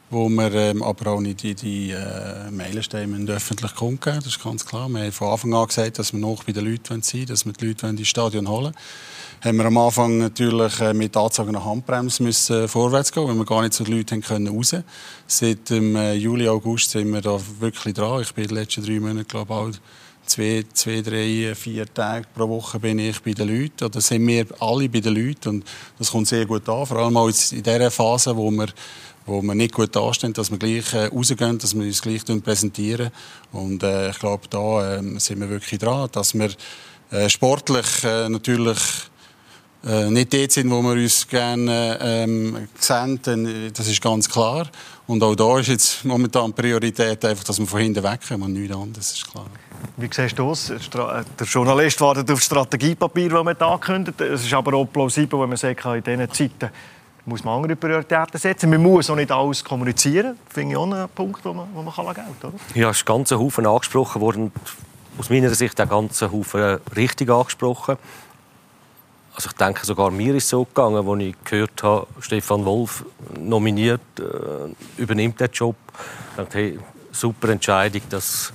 wo 0.10 0.30
wir 0.30 0.54
ähm, 0.54 0.82
aber 0.82 1.12
auch 1.12 1.20
nicht 1.20 1.44
in 1.44 1.58
die 1.58 1.92
äh, 1.92 2.50
Meilensteine 2.52 3.30
öffentlich 3.34 3.76
kundgeben 3.76 4.20
Das 4.20 4.28
ist 4.28 4.42
ganz 4.42 4.66
klar. 4.66 4.88
Wir 4.88 5.02
haben 5.02 5.12
von 5.12 5.28
Anfang 5.28 5.54
an 5.54 5.68
gesagt, 5.68 6.00
dass 6.00 6.14
wir 6.14 6.22
noch 6.22 6.46
bei 6.46 6.54
den 6.54 6.64
Leuten 6.64 7.02
sein 7.02 7.20
wollen, 7.20 7.28
dass 7.28 7.46
wir 7.46 7.52
die 7.52 7.68
Leute 7.68 7.88
ins 7.88 8.08
Stadion 8.08 8.48
holen 8.48 8.64
wollen 8.64 8.76
haben 9.44 9.58
wir 9.58 9.66
am 9.66 9.78
Anfang 9.78 10.20
natürlich 10.20 10.80
äh, 10.80 10.94
mit 10.94 11.18
angezogener 11.18 11.66
Handbremse 11.66 12.24
müssen 12.24 12.68
vorwärts 12.70 13.12
gehen, 13.12 13.28
weil 13.28 13.36
wir 13.36 13.46
gar 13.46 13.62
nicht 13.62 13.74
zu 13.74 13.84
den 13.84 13.98
Leuten 13.98 14.22
können 14.22 14.48
raus. 14.48 14.74
Seit 15.28 15.70
dem 15.70 15.98
äh, 15.98 16.14
Juli, 16.14 16.48
August 16.48 16.92
sind 16.92 17.12
wir 17.12 17.20
da 17.20 17.38
wirklich 17.60 17.94
dran. 17.94 18.22
Ich 18.22 18.34
bin 18.34 18.48
die 18.48 18.54
letzten 18.54 18.86
drei 18.86 19.02
Monate, 19.02 19.26
glaube 19.26 19.72
ich, 19.72 19.82
zwei, 20.26 20.64
zwei, 20.74 21.02
drei, 21.02 21.54
vier 21.56 21.94
Tage 21.94 22.26
pro 22.34 22.48
Woche 22.48 22.80
bin 22.80 23.00
ich 23.00 23.22
bei 23.22 23.34
den 23.34 23.50
Leuten. 23.50 23.84
Oder 23.84 24.00
sind 24.00 24.26
wir 24.26 24.46
alle 24.62 24.88
bei 24.88 25.02
den 25.02 25.14
Leuten 25.14 25.50
und 25.50 25.66
das 26.00 26.12
kommt 26.12 26.28
sehr 26.28 26.46
gut 26.46 26.70
an. 26.70 26.86
Vor 26.86 26.98
allem 27.00 27.18
auch 27.18 27.28
in 27.28 27.64
dieser 27.64 27.92
Phase, 27.92 28.38
wo 28.38 28.50
wir 28.50 28.68
wo 29.26 29.42
wir 29.42 29.56
nicht 29.56 29.74
gut 29.74 29.96
dastehen, 29.96 30.34
dass 30.34 30.52
wir 30.52 30.58
gleich 30.58 30.94
äh, 30.94 31.06
rausgehen, 31.06 31.58
dass 31.58 31.74
wir 31.74 31.86
uns 31.86 32.02
gleich 32.02 32.26
präsentieren. 32.44 33.10
Und 33.54 33.82
äh, 33.82 34.10
ich 34.10 34.20
glaube, 34.20 34.48
da 34.50 34.98
äh, 34.98 35.20
sind 35.20 35.40
wir 35.40 35.50
wirklich 35.50 35.80
dran, 35.80 36.10
dass 36.12 36.34
wir 36.34 36.50
äh, 37.10 37.30
sportlich 37.30 38.04
äh, 38.04 38.28
natürlich 38.28 38.80
äh, 39.86 40.10
nicht 40.10 40.34
dort 40.34 40.52
sind, 40.52 40.72
wo 40.72 40.82
wir 40.82 40.94
uns 40.94 41.28
gerne 41.28 41.98
ähm, 42.02 42.68
sehen, 42.80 43.20
dann, 43.24 43.72
das 43.74 43.88
ist 43.88 44.02
ganz 44.02 44.30
klar. 44.30 44.68
Und 45.08 45.22
auch 45.22 45.36
da 45.36 45.60
ist 45.60 45.68
jetzt 45.68 46.06
momentan 46.06 46.54
Priorität 46.54 47.24
einfach, 47.26 47.44
dass 47.44 47.60
wir 47.60 47.68
von 47.68 47.82
hinten 47.82 48.04
wegkommen 48.04 48.44
und 48.44 48.54
nichts 48.54 48.76
anderes, 48.76 49.12
ist 49.12 49.32
klar. 49.32 49.46
Wie 49.98 50.10
siehst 50.10 50.40
du 50.40 50.50
das? 50.50 50.72
Der 51.38 51.48
Journalist 51.48 52.00
wartet 52.00 52.32
auf 52.32 52.40
das 52.40 52.46
Strategiepapier, 52.46 53.30
das 53.30 53.44
man 53.44 53.58
ankündigt. 53.58 54.22
Es 54.22 54.46
ist 54.46 54.54
aber 54.54 54.74
auch 54.76 54.86
plausibel, 54.86 55.40
wenn 55.42 55.50
man 55.50 55.58
sagt, 55.58 55.86
in 55.86 56.04
diesen 56.04 56.32
Zeiten 56.32 56.70
muss 57.26 57.44
man 57.44 57.58
andere 57.58 57.76
Prioritäten 57.76 58.40
setzen. 58.40 58.70
Man 58.70 58.82
muss 58.82 59.10
auch 59.10 59.16
nicht 59.16 59.32
alles 59.32 59.64
kommunizieren. 59.64 60.38
Das 60.46 60.54
finde 60.54 60.72
ich 60.72 60.78
auch 60.78 60.92
einen 60.92 61.10
Punkt, 61.10 61.44
wo 61.44 61.54
man, 61.54 61.68
wo 61.74 61.82
man 61.82 61.94
kann. 61.94 62.08
Oder? 62.42 62.54
Ja, 62.74 62.90
es 62.90 62.98
ist 62.98 63.06
ganz 63.06 63.32
Haufen 63.32 63.66
angesprochen 63.66 64.22
worden. 64.22 64.52
Aus 65.18 65.30
meiner 65.30 65.54
Sicht 65.54 65.78
der 65.78 65.86
ganze 65.86 66.32
Haufen 66.32 66.80
richtig 66.96 67.30
angesprochen. 67.30 67.98
Also 69.36 69.50
ich 69.50 69.58
denke, 69.58 69.86
sogar 69.86 70.12
mir 70.12 70.36
ist 70.36 70.44
es 70.44 70.50
so 70.52 70.64
gegangen, 70.64 71.08
als 71.08 71.22
ich 71.22 71.36
gehört 71.44 71.82
habe, 71.82 72.08
Stefan 72.20 72.66
Wolf 72.66 73.04
nominiert, 73.40 74.02
äh, 74.20 75.02
übernimmt 75.02 75.40
den 75.40 75.50
Job. 75.52 75.76
Ich 76.32 76.38
dachte, 76.38 76.58
hey, 76.58 76.80
super 77.12 77.50
Entscheidung, 77.50 78.02
dass 78.10 78.54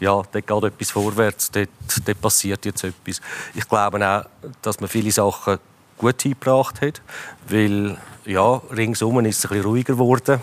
ja, 0.00 0.10
dort 0.10 0.32
geht 0.32 0.50
etwas 0.50 0.90
vorwärts, 0.90 1.50
dort, 1.50 1.68
dort 2.04 2.20
passiert 2.20 2.64
jetzt 2.64 2.84
etwas. 2.84 3.20
Ich 3.54 3.68
glaube 3.68 4.06
auch, 4.06 4.24
dass 4.62 4.80
man 4.80 4.88
viele 4.88 5.10
Sachen 5.12 5.58
gut 5.96 6.24
eingebracht 6.24 6.80
hat, 6.80 7.00
weil 7.48 7.96
ja, 8.24 8.60
ringsum 8.74 9.24
ist 9.24 9.38
es 9.38 9.44
ein 9.44 9.48
bisschen 9.50 9.64
ruhiger 9.64 9.94
geworden 9.94 10.40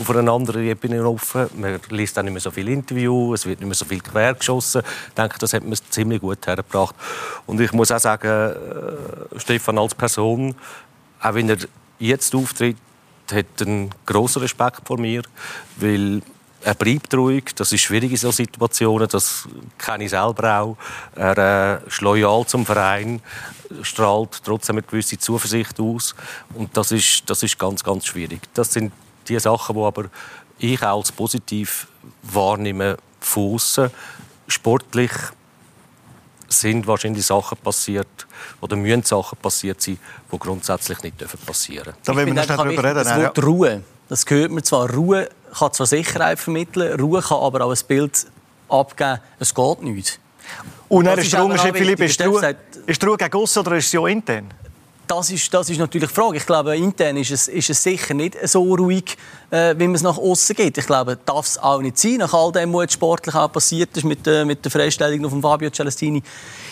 auf 0.00 0.10
einer 0.10 0.32
anderen 0.32 0.64
Ebene 0.64 1.06
offen. 1.06 1.48
Man 1.54 1.78
liest 1.90 2.18
auch 2.18 2.22
nicht 2.22 2.32
mehr 2.32 2.40
so 2.40 2.50
viele 2.50 2.72
Interviews, 2.72 3.40
es 3.40 3.46
wird 3.46 3.60
nicht 3.60 3.68
mehr 3.68 3.74
so 3.74 3.84
viel 3.84 4.00
quer 4.00 4.34
geschossen. 4.34 4.82
Ich 5.08 5.14
denke, 5.14 5.38
das 5.38 5.52
hat 5.52 5.64
man 5.64 5.78
ziemlich 5.90 6.20
gut 6.20 6.46
hergebracht. 6.46 6.94
Und 7.46 7.60
ich 7.60 7.72
muss 7.72 7.92
auch 7.92 7.98
sagen, 7.98 8.28
äh, 8.28 9.38
Stefan 9.38 9.78
als 9.78 9.94
Person, 9.94 10.54
auch 11.20 11.34
wenn 11.34 11.50
er 11.50 11.58
jetzt 11.98 12.34
auftritt, 12.34 12.76
hat 13.30 13.46
einen 13.60 13.90
grossen 14.06 14.42
Respekt 14.42 14.80
vor 14.86 14.98
mir, 14.98 15.22
weil 15.76 16.22
er 16.62 16.74
bleibt 16.74 17.14
ruhig. 17.14 17.54
Das 17.54 17.72
ist 17.72 17.82
schwierig 17.82 18.10
in 18.10 18.16
solchen 18.16 18.46
Situationen. 18.46 19.08
Das 19.08 19.48
kenne 19.78 20.04
ich 20.04 20.10
selber 20.10 20.60
auch. 20.60 20.76
Er 21.14 21.82
äh, 21.82 21.88
ist 21.88 22.00
loyal 22.00 22.44
zum 22.46 22.66
Verein, 22.66 23.20
strahlt 23.82 24.42
trotzdem 24.44 24.76
eine 24.76 24.82
gewisse 24.82 25.18
Zuversicht 25.18 25.78
aus. 25.80 26.14
Und 26.54 26.76
das 26.76 26.92
ist, 26.92 27.28
das 27.28 27.42
ist 27.42 27.58
ganz, 27.58 27.82
ganz 27.82 28.06
schwierig. 28.06 28.40
Das 28.54 28.72
sind 28.72 28.92
die 29.28 29.38
Sachen, 29.38 29.76
die 29.76 29.82
aber 29.82 30.04
ich 30.58 30.82
auch 30.82 30.98
als 30.98 31.12
positiv 31.12 31.88
wahrnehme 32.22 32.96
von 33.20 33.54
aussen. 33.54 33.90
Sportlich 34.46 35.12
sind 36.48 36.86
wahrscheinlich 36.86 37.24
Sachen 37.24 37.56
passiert 37.58 38.26
oder 38.60 38.76
müssen 38.76 39.04
Sachen 39.04 39.38
passiert 39.38 39.80
sein, 39.80 39.98
die 40.32 40.38
grundsätzlich 40.38 41.02
nicht 41.02 41.46
passieren 41.46 41.84
dürfen. 41.84 41.98
Da 42.04 42.14
wollen 42.14 42.26
wir 42.26 42.34
noch 42.34 42.44
schnell 42.44 42.56
drüber 42.56 42.84
reden. 42.84 43.04
Das 43.04 43.16
Wort 43.16 43.44
Ruhe, 43.44 43.82
das 44.08 44.26
gehört 44.26 44.50
mir 44.50 44.62
zwar. 44.62 44.90
Ruhe 44.90 45.28
kann 45.56 45.72
zwar 45.72 45.86
Sicherheit 45.86 46.38
vermitteln, 46.38 46.98
Ruhe 47.00 47.22
kann 47.22 47.38
aber 47.38 47.64
auch 47.64 47.70
ein 47.70 47.86
Bild 47.86 48.26
abgeben, 48.68 49.20
es 49.38 49.54
geht 49.54 49.82
nicht. 49.82 50.20
Und 50.88 51.04
dann 51.04 51.18
ist 51.18 51.32
der 51.32 51.44
Unterschied, 51.44 51.76
Philipp, 51.76 52.00
ist, 52.00 52.20
Ruhe, 52.24 52.56
ist 52.86 53.06
Ruhe 53.06 53.16
gegen 53.16 53.36
aussen 53.36 53.60
oder 53.60 53.76
ist 53.76 53.86
es 53.86 53.92
ja 53.92 54.06
intern? 54.06 54.52
Das 55.10 55.28
ist, 55.28 55.52
das 55.52 55.68
ist 55.68 55.78
natürlich 55.78 56.08
die 56.08 56.14
Frage. 56.14 56.36
Ich 56.36 56.46
glaube, 56.46 56.76
intern 56.76 57.16
ist 57.16 57.32
es, 57.32 57.48
ist 57.48 57.68
es 57.68 57.82
sicher 57.82 58.14
nicht 58.14 58.36
so 58.48 58.62
ruhig, 58.62 59.16
äh, 59.50 59.74
wie 59.76 59.88
man 59.88 59.96
es 59.96 60.02
nach 60.02 60.16
außen 60.16 60.54
geht. 60.54 60.78
Ich 60.78 60.86
glaube, 60.86 61.18
darf 61.26 61.46
es 61.46 61.58
auch 61.58 61.80
nicht 61.80 61.98
sein, 61.98 62.18
nach 62.18 62.32
all 62.32 62.52
dem, 62.52 62.72
was 62.72 62.82
jetzt 62.82 62.92
sportlich 62.92 63.34
auch 63.34 63.50
passiert 63.50 63.96
ist 63.96 64.04
mit, 64.04 64.24
äh, 64.28 64.44
mit 64.44 64.64
der 64.64 64.70
Freistellung 64.70 65.28
von 65.28 65.42
Fabio 65.42 65.68
Celestini. 65.70 66.22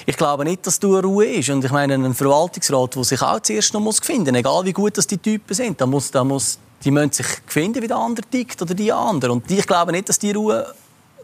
Ich 0.06 0.16
glaube 0.16 0.44
nicht, 0.44 0.64
dass 0.64 0.78
du 0.78 0.96
Ruhe 1.00 1.26
ist. 1.26 1.50
Und 1.50 1.64
ich 1.64 1.72
meine, 1.72 1.94
ein 1.94 2.14
Verwaltungsrat, 2.14 2.94
der 2.94 3.02
sich 3.02 3.20
auch 3.20 3.40
zuerst 3.40 3.74
noch 3.74 3.80
muss 3.80 3.98
finden 3.98 4.30
muss, 4.30 4.38
egal 4.38 4.64
wie 4.64 4.72
gut 4.72 4.96
das 4.96 5.08
die 5.08 5.18
Typen 5.18 5.52
sind, 5.52 5.80
da 5.80 5.86
muss, 5.86 6.08
da 6.12 6.22
muss, 6.22 6.60
die 6.84 6.92
müssen 6.92 7.10
sich 7.10 7.26
finden, 7.44 7.82
wie 7.82 7.88
der 7.88 7.96
andere 7.96 8.24
tickt 8.24 8.62
oder 8.62 8.72
die 8.72 8.92
andere. 8.92 9.32
Und 9.32 9.50
ich 9.50 9.66
glaube 9.66 9.90
nicht, 9.90 10.08
dass 10.08 10.20
die 10.20 10.30
Ruhe 10.30 10.64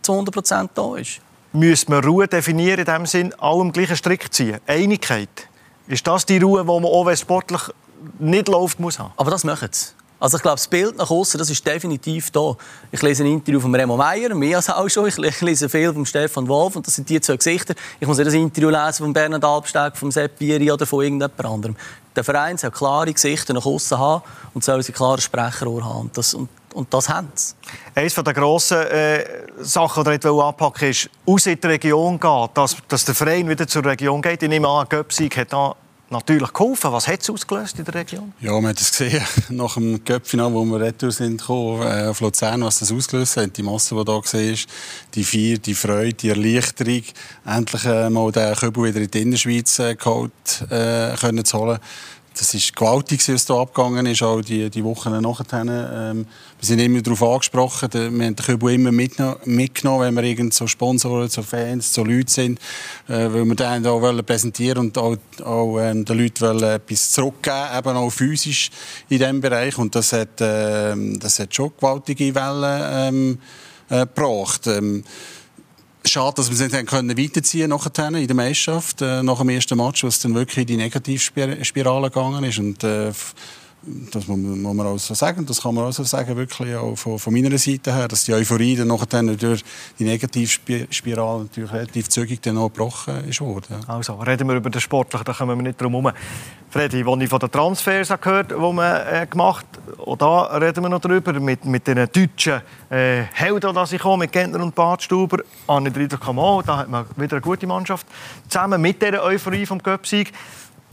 zu 0.02 0.14
100% 0.14 0.70
da 0.74 0.96
ist. 0.96 1.20
Müssen 1.52 1.92
wir 1.92 2.04
Ruhe 2.04 2.26
definieren, 2.26 2.80
in 2.80 2.86
dem 2.86 3.06
Sinn, 3.06 3.32
allem 3.34 3.70
gleichen 3.70 3.96
Strick 3.96 4.34
ziehen? 4.34 4.58
Einigkeit? 4.66 5.48
Ist 5.86 6.06
das 6.06 6.24
die 6.24 6.38
Ruhe, 6.38 6.60
die 6.60 6.66
man 6.66 6.84
auch, 6.84 7.06
wenn 7.06 7.16
sportlich 7.16 7.60
nicht 8.18 8.48
läuft, 8.48 8.80
muss 8.80 8.98
haben? 8.98 9.12
Aber 9.16 9.30
das 9.30 9.44
machen 9.44 9.68
sie. 9.70 9.88
Also 10.24 10.38
ich 10.38 10.42
glaube, 10.42 10.56
das 10.56 10.68
Bild 10.68 10.96
nach 10.96 11.10
außen, 11.10 11.36
das 11.36 11.50
ist 11.50 11.66
definitiv 11.66 12.30
da. 12.30 12.56
Ich 12.90 13.02
lese 13.02 13.24
ein 13.24 13.26
Interview 13.30 13.60
von 13.60 13.74
Remo 13.74 13.94
Meier, 13.94 14.34
mehr 14.34 14.56
als 14.56 14.70
auch 14.70 14.88
schon. 14.88 15.06
Ich 15.06 15.18
lese 15.18 15.68
viel 15.68 15.92
von 15.92 16.06
Stefan 16.06 16.48
Wolf 16.48 16.76
und 16.76 16.86
das 16.86 16.94
sind 16.94 17.10
die 17.10 17.20
zwei 17.20 17.36
Gesichter. 17.36 17.74
Ich 18.00 18.06
muss 18.06 18.16
nicht 18.16 18.28
das 18.28 18.34
Interview 18.34 18.70
lesen 18.70 19.04
von 19.04 19.12
Bernhard 19.12 19.44
Albsteg, 19.44 19.96
von 19.96 20.10
Sepp 20.10 20.38
Bieri 20.38 20.72
oder 20.72 20.86
von 20.86 21.04
irgendjemand 21.04 21.44
anderem. 21.44 21.76
Der 22.16 22.24
Verein 22.24 22.56
soll 22.56 22.70
klare 22.70 23.12
Gesichter 23.12 23.52
nach 23.52 23.66
außen 23.66 23.98
haben 23.98 24.22
und 24.54 24.64
soll 24.64 24.82
sie 24.82 24.92
klare 24.92 25.20
Sprecherrohr 25.20 25.84
haben. 25.84 26.00
Und 26.02 26.16
das, 26.16 26.32
und, 26.32 26.48
und 26.74 26.92
das 26.92 27.08
haben 27.08 27.28
sie. 27.34 27.54
Eines 27.94 28.14
der 28.14 28.34
grossen 28.34 28.78
äh, 28.78 29.24
Sachen, 29.60 30.04
die 30.04 30.10
ich 30.10 30.24
anpacken 30.26 30.90
ist, 30.90 31.08
aus 31.24 31.46
in 31.46 31.60
die 31.60 31.66
Region 31.66 32.18
gehen, 32.20 32.48
dass, 32.54 32.76
dass 32.88 33.04
der 33.04 33.14
Verein 33.14 33.48
wieder 33.48 33.66
zur 33.66 33.84
Region 33.84 34.20
geht. 34.20 34.42
Ich 34.42 34.48
nehme 34.48 34.68
an, 34.68 34.86
Göpsig 34.88 35.36
hat 35.36 35.52
da 35.52 35.74
natürlich 36.10 36.52
geholfen. 36.52 36.92
Was 36.92 37.08
hat 37.08 37.22
es 37.22 37.30
ausgelöst 37.30 37.78
in 37.78 37.84
der 37.84 37.94
Region? 37.94 38.32
Ja, 38.40 38.52
man 38.52 38.70
hat 38.70 38.80
es 38.80 38.90
gesehen, 38.90 39.22
nach 39.50 39.74
dem 39.74 40.04
Göppfinal, 40.04 40.52
wo 40.52 40.64
wir 40.64 40.80
retour 40.80 41.12
sind, 41.12 41.40
gekommen, 41.40 41.82
äh, 41.82 42.08
auf 42.08 42.20
Luzern, 42.20 42.62
was 42.62 42.80
das 42.80 42.92
ausgelöst 42.92 43.36
hat. 43.36 43.56
Die 43.56 43.62
Masse, 43.62 43.94
die 43.94 44.04
da 44.04 44.12
war, 44.12 44.22
die 44.22 45.24
Feier, 45.24 45.58
die 45.58 45.74
Freude, 45.74 46.14
die 46.14 46.28
Erleichterung, 46.30 47.02
endlich 47.44 47.84
äh, 47.84 48.10
mal 48.10 48.32
den 48.32 48.54
Kübel 48.54 48.84
wieder 48.84 49.00
in 49.00 49.10
die 49.10 49.22
Innerschweiz 49.22 49.78
äh, 49.78 49.94
geholt 49.94 50.32
äh, 50.70 51.14
können 51.16 51.44
zu 51.44 51.58
holen 51.58 51.78
das 52.36 52.52
ist 52.52 52.74
gewaltig, 52.74 53.26
was 53.28 53.46
hier 53.46 53.56
abgegangen 53.56 54.06
ist, 54.06 54.22
auch 54.22 54.40
die, 54.40 54.68
die 54.68 54.84
Wochen 54.84 55.20
nachher. 55.20 55.62
Ähm, 55.62 56.26
wir 56.58 56.66
sind 56.66 56.80
immer 56.80 57.00
darauf 57.00 57.22
angesprochen, 57.22 57.88
wir 57.92 58.00
haben 58.06 58.18
den 58.18 58.36
Kübel 58.36 58.74
immer 58.74 58.90
mitgenommen, 58.92 60.00
wenn 60.00 60.14
wir 60.14 60.24
irgend 60.24 60.52
so 60.52 60.66
Sponsoren, 60.66 61.28
so 61.28 61.42
Fans, 61.42 61.92
so 61.92 62.02
Leute 62.02 62.32
sind, 62.32 62.58
äh, 63.08 63.32
weil 63.32 63.44
wir 63.44 63.54
den 63.54 63.86
auch 63.86 64.26
präsentieren 64.26 64.86
und 64.86 64.98
auch, 64.98 65.16
auch 65.44 65.78
ähm, 65.78 66.04
den 66.04 66.18
Leuten 66.18 66.40
wollen 66.40 66.62
etwas 66.62 67.12
zurückgeben, 67.12 67.78
eben 67.78 67.96
auch 67.96 68.10
physisch 68.10 68.70
in 69.08 69.18
diesem 69.18 69.40
Bereich. 69.40 69.78
Und 69.78 69.94
das 69.94 70.12
hat, 70.12 70.40
äh, 70.40 70.94
das 71.18 71.38
hat 71.38 71.54
schon 71.54 71.72
gewaltige 71.78 72.34
Wellen 72.34 72.82
ähm, 72.92 73.38
äh, 73.90 74.06
gebracht. 74.06 74.66
Ähm, 74.66 75.04
Schade, 76.06 76.34
dass 76.36 76.50
wir 76.50 76.66
es 76.66 76.72
nicht 76.72 76.86
können 76.86 77.16
weiterziehen 77.16 77.72
können 77.94 78.20
in 78.20 78.26
der 78.26 78.36
Meisterschaft, 78.36 79.00
äh, 79.00 79.22
nach 79.22 79.38
dem 79.38 79.48
ersten 79.48 79.78
Match, 79.78 80.04
wo 80.04 80.08
es 80.08 80.20
dann 80.20 80.34
wirklich 80.34 80.58
in 80.58 80.66
die 80.66 80.76
Negativspirale 80.76 82.10
gegangen 82.10 82.44
ist. 82.44 82.58
Und, 82.58 82.84
äh, 82.84 83.12
das 84.10 84.26
muss 84.26 84.38
muss 84.38 84.74
man 84.74 84.86
auch 84.86 84.98
so 84.98 85.14
sagen. 85.14 85.44
Das 85.46 85.62
kann 85.62 85.74
man 85.74 85.84
auch 85.84 85.92
so 85.92 86.04
sagen, 86.04 86.36
wirklich 86.36 86.74
auch 86.74 86.96
von, 86.96 87.18
von 87.18 87.32
meiner 87.32 87.56
Seite 87.58 87.94
her, 87.94 88.08
dass 88.08 88.24
die 88.24 88.32
Euphorie 88.32 88.76
dann 88.76 88.88
nachher 88.88 89.22
durch 89.22 89.64
die 89.98 90.04
Negativspirale 90.04 91.44
natürlich 91.44 91.72
relativ 91.72 92.08
zügig 92.08 92.40
dann 92.42 92.58
auch 92.58 92.68
gebrochen 92.68 93.24
ist 93.28 93.40
worden. 93.40 93.76
Also, 93.86 94.14
reden 94.14 94.48
wir 94.48 94.56
über 94.56 94.70
den 94.70 94.80
Sportlichen, 94.80 95.24
da 95.24 95.32
kommen 95.32 95.58
wir 95.58 95.62
nicht 95.62 95.80
drum 95.80 95.92
herum. 95.92 96.12
Freddy, 96.70 97.04
als 97.06 97.22
ich 97.22 97.28
von 97.28 97.38
den 97.38 97.50
Transfers 97.52 98.08
gehört 98.08 98.52
habe, 98.52 98.68
die 98.68 98.72
man 98.74 99.00
äh, 99.06 99.26
gemacht 99.30 99.66
auch 100.06 100.16
da 100.16 100.42
reden 100.58 100.82
wir 100.82 100.88
noch 100.88 101.00
drüber, 101.00 101.32
mit, 101.40 101.64
mit 101.64 101.86
den 101.86 101.96
deutschen 101.96 102.60
äh, 102.90 103.22
Helden, 103.32 103.74
die 103.90 103.98
kommen, 103.98 104.18
mit 104.20 104.32
Gentner 104.32 104.62
und 104.62 104.74
Badstuber, 104.74 105.38
habe 105.68 105.88
ich 105.88 105.94
den 105.94 106.02
Eindruck, 106.12 106.66
da 106.66 106.76
hat 106.78 106.88
man 106.88 107.06
wieder 107.16 107.36
eine 107.36 107.40
gute 107.40 107.66
Mannschaft. 107.66 108.06
Zusammen 108.48 108.80
mit 108.80 109.00
dieser 109.00 109.22
Euphorie 109.22 109.66
vom 109.66 109.82
Göpsieg 109.82 110.32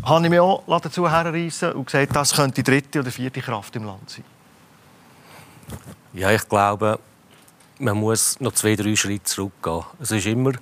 habe 0.03 0.23
ich 0.25 0.29
mich 0.29 0.39
auch 0.39 0.63
dazu 0.81 1.09
herreissen 1.09 1.73
und 1.73 1.85
gesagt, 1.85 2.15
das 2.15 2.33
könnte 2.33 2.61
die 2.61 2.71
dritte 2.71 2.99
oder 2.99 3.11
vierte 3.11 3.41
Kraft 3.41 3.75
im 3.75 3.85
Land 3.85 4.09
sein. 4.09 4.23
Ja, 6.13 6.31
ich 6.31 6.47
glaube, 6.47 6.99
man 7.79 7.97
muss 7.97 8.39
noch 8.39 8.53
zwei, 8.53 8.75
drei 8.75 8.95
Schritte 8.95 9.23
zurückgehen. 9.23 9.83
Es 9.99 10.11
ist 10.11 10.25
immer 10.25 10.53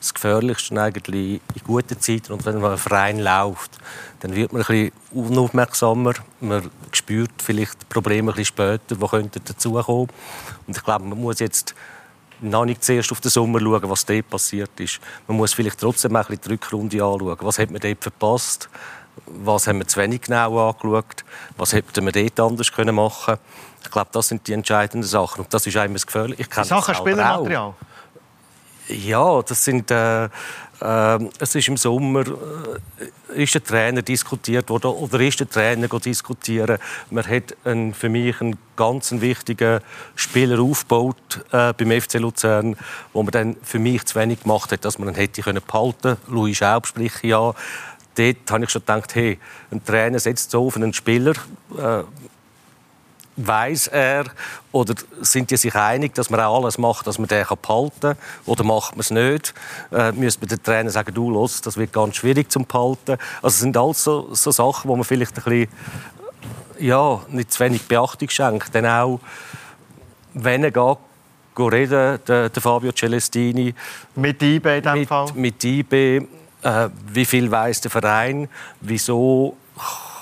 das 0.00 0.12
Gefährlichste 0.12 0.80
eigentlich 0.80 1.40
in 1.54 1.62
guten 1.64 2.00
Zeiten. 2.00 2.32
Und 2.32 2.44
wenn 2.44 2.60
man 2.60 2.72
ein 2.72 2.78
Verein 2.78 3.18
läuft, 3.18 3.78
dann 4.20 4.34
wird 4.34 4.52
man 4.52 4.62
ein 4.62 4.66
bisschen 4.66 4.92
unaufmerksamer. 5.12 6.14
Man 6.40 6.70
spürt 6.92 7.30
vielleicht 7.42 7.88
Probleme 7.88 8.32
ein 8.32 8.36
bisschen 8.36 8.44
später, 8.46 8.94
die 8.94 9.06
könnten 9.06 9.42
dazukommen. 9.44 10.08
Und 10.66 10.76
ich 10.76 10.84
glaube, 10.84 11.04
man 11.04 11.20
muss 11.20 11.38
jetzt 11.38 11.74
noch 12.40 12.64
nicht 12.64 12.84
zuerst 12.84 13.12
auf 13.12 13.20
den 13.20 13.30
Sommer 13.30 13.60
schauen, 13.60 13.90
was 13.90 14.04
dort 14.04 14.28
passiert 14.28 14.78
ist. 14.78 15.00
Man 15.26 15.36
muss 15.36 15.54
vielleicht 15.54 15.80
trotzdem 15.80 16.14
ein 16.16 16.24
bisschen 16.24 16.42
die 16.42 16.48
Rückrunde 16.50 16.96
anschauen. 16.96 17.38
Was 17.40 17.58
hat 17.58 17.70
man 17.70 17.80
dort 17.80 18.02
verpasst? 18.02 18.68
Was 19.26 19.66
haben 19.66 19.78
wir 19.78 19.86
zu 19.86 20.00
wenig 20.00 20.22
genau 20.22 20.68
angeschaut? 20.68 21.24
Was 21.56 21.72
hätten 21.72 22.04
wir 22.04 22.12
dort 22.12 22.40
anders 22.40 22.70
machen 22.76 23.24
können? 23.26 23.38
Ich 23.82 23.90
glaube, 23.90 24.10
das 24.12 24.28
sind 24.28 24.46
die 24.46 24.52
entscheidenden 24.52 25.06
Sachen. 25.06 25.44
Und 25.44 25.54
das 25.54 25.66
ist 25.66 25.76
einmal 25.76 25.94
das 25.94 26.06
Gefährliche. 26.06 26.42
Ich 26.42 26.64
Sachen 26.64 26.94
Spielermaterial? 26.94 27.74
Ja, 28.88 29.42
das 29.42 29.64
sind... 29.64 29.90
Äh, 29.90 30.28
äh, 30.80 31.18
es 31.38 31.54
ist 31.54 31.68
im 31.68 31.76
Sommer 31.76 32.24
äh, 32.26 33.42
ist 33.42 33.54
der 33.54 33.64
Trainer 33.64 34.02
diskutiert 34.02 34.68
worden 34.68 34.90
oder 34.90 35.20
ist 35.20 35.40
der 35.40 35.48
Trainer 35.48 35.88
diskutieren. 35.88 36.78
Man 37.10 37.26
hat 37.26 37.56
einen, 37.64 37.94
für 37.94 38.08
mich 38.08 38.40
einen 38.40 38.56
ganz 38.76 39.10
wichtigen 39.12 39.80
Spieler 40.14 40.60
aufgebaut 40.60 41.44
äh, 41.52 41.72
beim 41.72 42.00
FC 42.00 42.14
Luzern, 42.14 42.76
wo 43.12 43.22
man 43.22 43.32
dann 43.32 43.56
für 43.62 43.78
mich 43.78 44.04
zu 44.04 44.18
wenig 44.18 44.42
gemacht 44.42 44.72
hat, 44.72 44.84
dass 44.84 44.98
man 44.98 45.08
ihn 45.08 45.14
hätte 45.14 45.42
können 45.42 45.62
behalten. 45.66 46.16
Louis 46.28 46.56
Schaub 46.56 46.86
spricht 46.86 47.24
ja. 47.24 47.54
Dort 48.14 48.50
habe 48.50 48.64
ich 48.64 48.70
schon 48.70 48.82
gedacht, 48.82 49.14
hey, 49.14 49.38
ein 49.70 49.84
Trainer 49.84 50.18
setzt 50.18 50.50
so 50.50 50.66
auf 50.66 50.76
einen 50.76 50.94
Spieler. 50.94 51.34
Weiß 53.36 53.88
er 53.88 54.24
oder 54.72 54.94
sind 55.20 55.50
die 55.50 55.56
sich 55.56 55.74
einig, 55.74 56.14
dass 56.14 56.30
man 56.30 56.40
auch 56.40 56.62
alles 56.62 56.78
macht, 56.78 57.06
dass 57.06 57.18
man 57.18 57.28
den 57.28 57.44
behalten 57.44 58.00
kann? 58.00 58.16
Oder 58.46 58.64
macht 58.64 58.92
man 58.92 59.00
es 59.00 59.10
nicht? 59.10 59.54
Äh, 59.92 60.12
müsste 60.12 60.40
man 60.40 60.48
den 60.48 60.62
Trainer 60.62 60.90
sagen, 60.90 61.14
du, 61.14 61.30
los, 61.30 61.60
das 61.60 61.76
wird 61.76 61.92
ganz 61.92 62.16
schwierig 62.16 62.50
zum 62.50 62.64
behalten. 62.64 63.18
Also 63.42 63.48
es 63.48 63.58
sind 63.60 63.76
alles 63.76 64.02
so, 64.02 64.34
so 64.34 64.50
Sachen, 64.50 64.88
wo 64.88 64.96
man 64.96 65.04
vielleicht 65.04 65.36
ein 65.36 65.44
bisschen, 65.44 65.68
ja, 66.78 67.20
nicht 67.28 67.52
zu 67.52 67.60
wenig 67.60 67.86
Beachtung 67.86 68.30
schenkt. 68.30 68.74
Denn 68.74 68.86
auch, 68.86 69.20
wenn 70.32 70.64
er 70.64 70.70
geht, 70.70 70.98
reden, 71.58 72.18
der, 72.26 72.48
der 72.48 72.62
Fabio 72.62 72.92
Celestini. 72.92 73.74
Mit 74.14 74.42
IB 74.42 74.76
in 74.76 74.82
diesem 74.82 74.98
mit, 74.98 75.08
Fall? 75.08 75.26
Mit 75.34 75.64
IB. 75.64 76.26
Äh, 76.62 76.88
wie 77.12 77.24
viel 77.24 77.50
weiß 77.50 77.82
der 77.82 77.90
Verein? 77.90 78.48
Wieso 78.80 79.56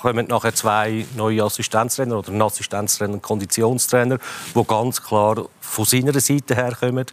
kommen 0.05 0.27
nachher 0.27 0.53
zwei 0.53 1.03
neue 1.15 1.43
Assistenztrainer 1.43 2.19
oder 2.19 2.31
ein 2.31 2.39
Assistenztrainer 2.39 3.13
und 3.13 3.23
Konditionstrainer, 3.23 4.19
die 4.53 4.63
ganz 4.63 5.01
klar 5.01 5.45
von 5.59 5.85
seiner 5.85 6.19
Seite 6.19 6.53
her 6.53 6.77
kommen. 6.79 7.07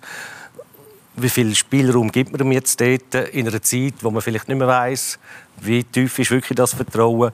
Wie 1.17 1.31
viel 1.31 1.55
Spielraum 1.55 2.13
gibt 2.13 2.33
man 2.33 2.41
ihm 2.43 2.53
jetzt 2.53 2.79
dort 2.79 3.15
in 3.33 3.49
einer 3.49 3.63
Zeit, 3.63 3.95
wo 4.03 4.11
man 4.11 4.21
vielleicht 4.21 4.47
nicht 4.47 4.59
mehr 4.59 4.69
weiß, 4.69 5.19
wie 5.63 5.85
tief 5.85 6.19
ist 6.19 6.31
wirklich 6.31 6.55
das 6.55 6.75
Vertrauen. 6.75 7.33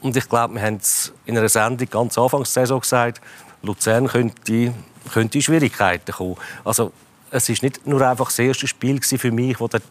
Und 0.00 0.16
ich 0.16 0.26
glaube, 0.26 0.54
wir 0.54 0.62
haben 0.62 0.76
es 0.76 1.12
in 1.26 1.36
einer 1.36 1.50
Sendung 1.50 1.90
ganz 1.90 2.16
Anfangs 2.16 2.54
der 2.54 2.62
Saison 2.62 2.80
gesagt, 2.80 3.20
Luzern 3.60 4.06
könnte, 4.06 4.72
könnte 5.12 5.36
in 5.36 5.42
Schwierigkeiten 5.42 6.12
kommen. 6.12 6.36
Also, 6.64 6.92
es 7.30 7.50
ist 7.50 7.62
nicht 7.62 7.86
nur 7.86 8.00
einfach 8.00 8.28
das 8.28 8.38
erste 8.38 8.66
Spiel 8.66 9.02
für 9.02 9.30
mich, 9.30 9.60
wo 9.60 9.68
der 9.68 9.82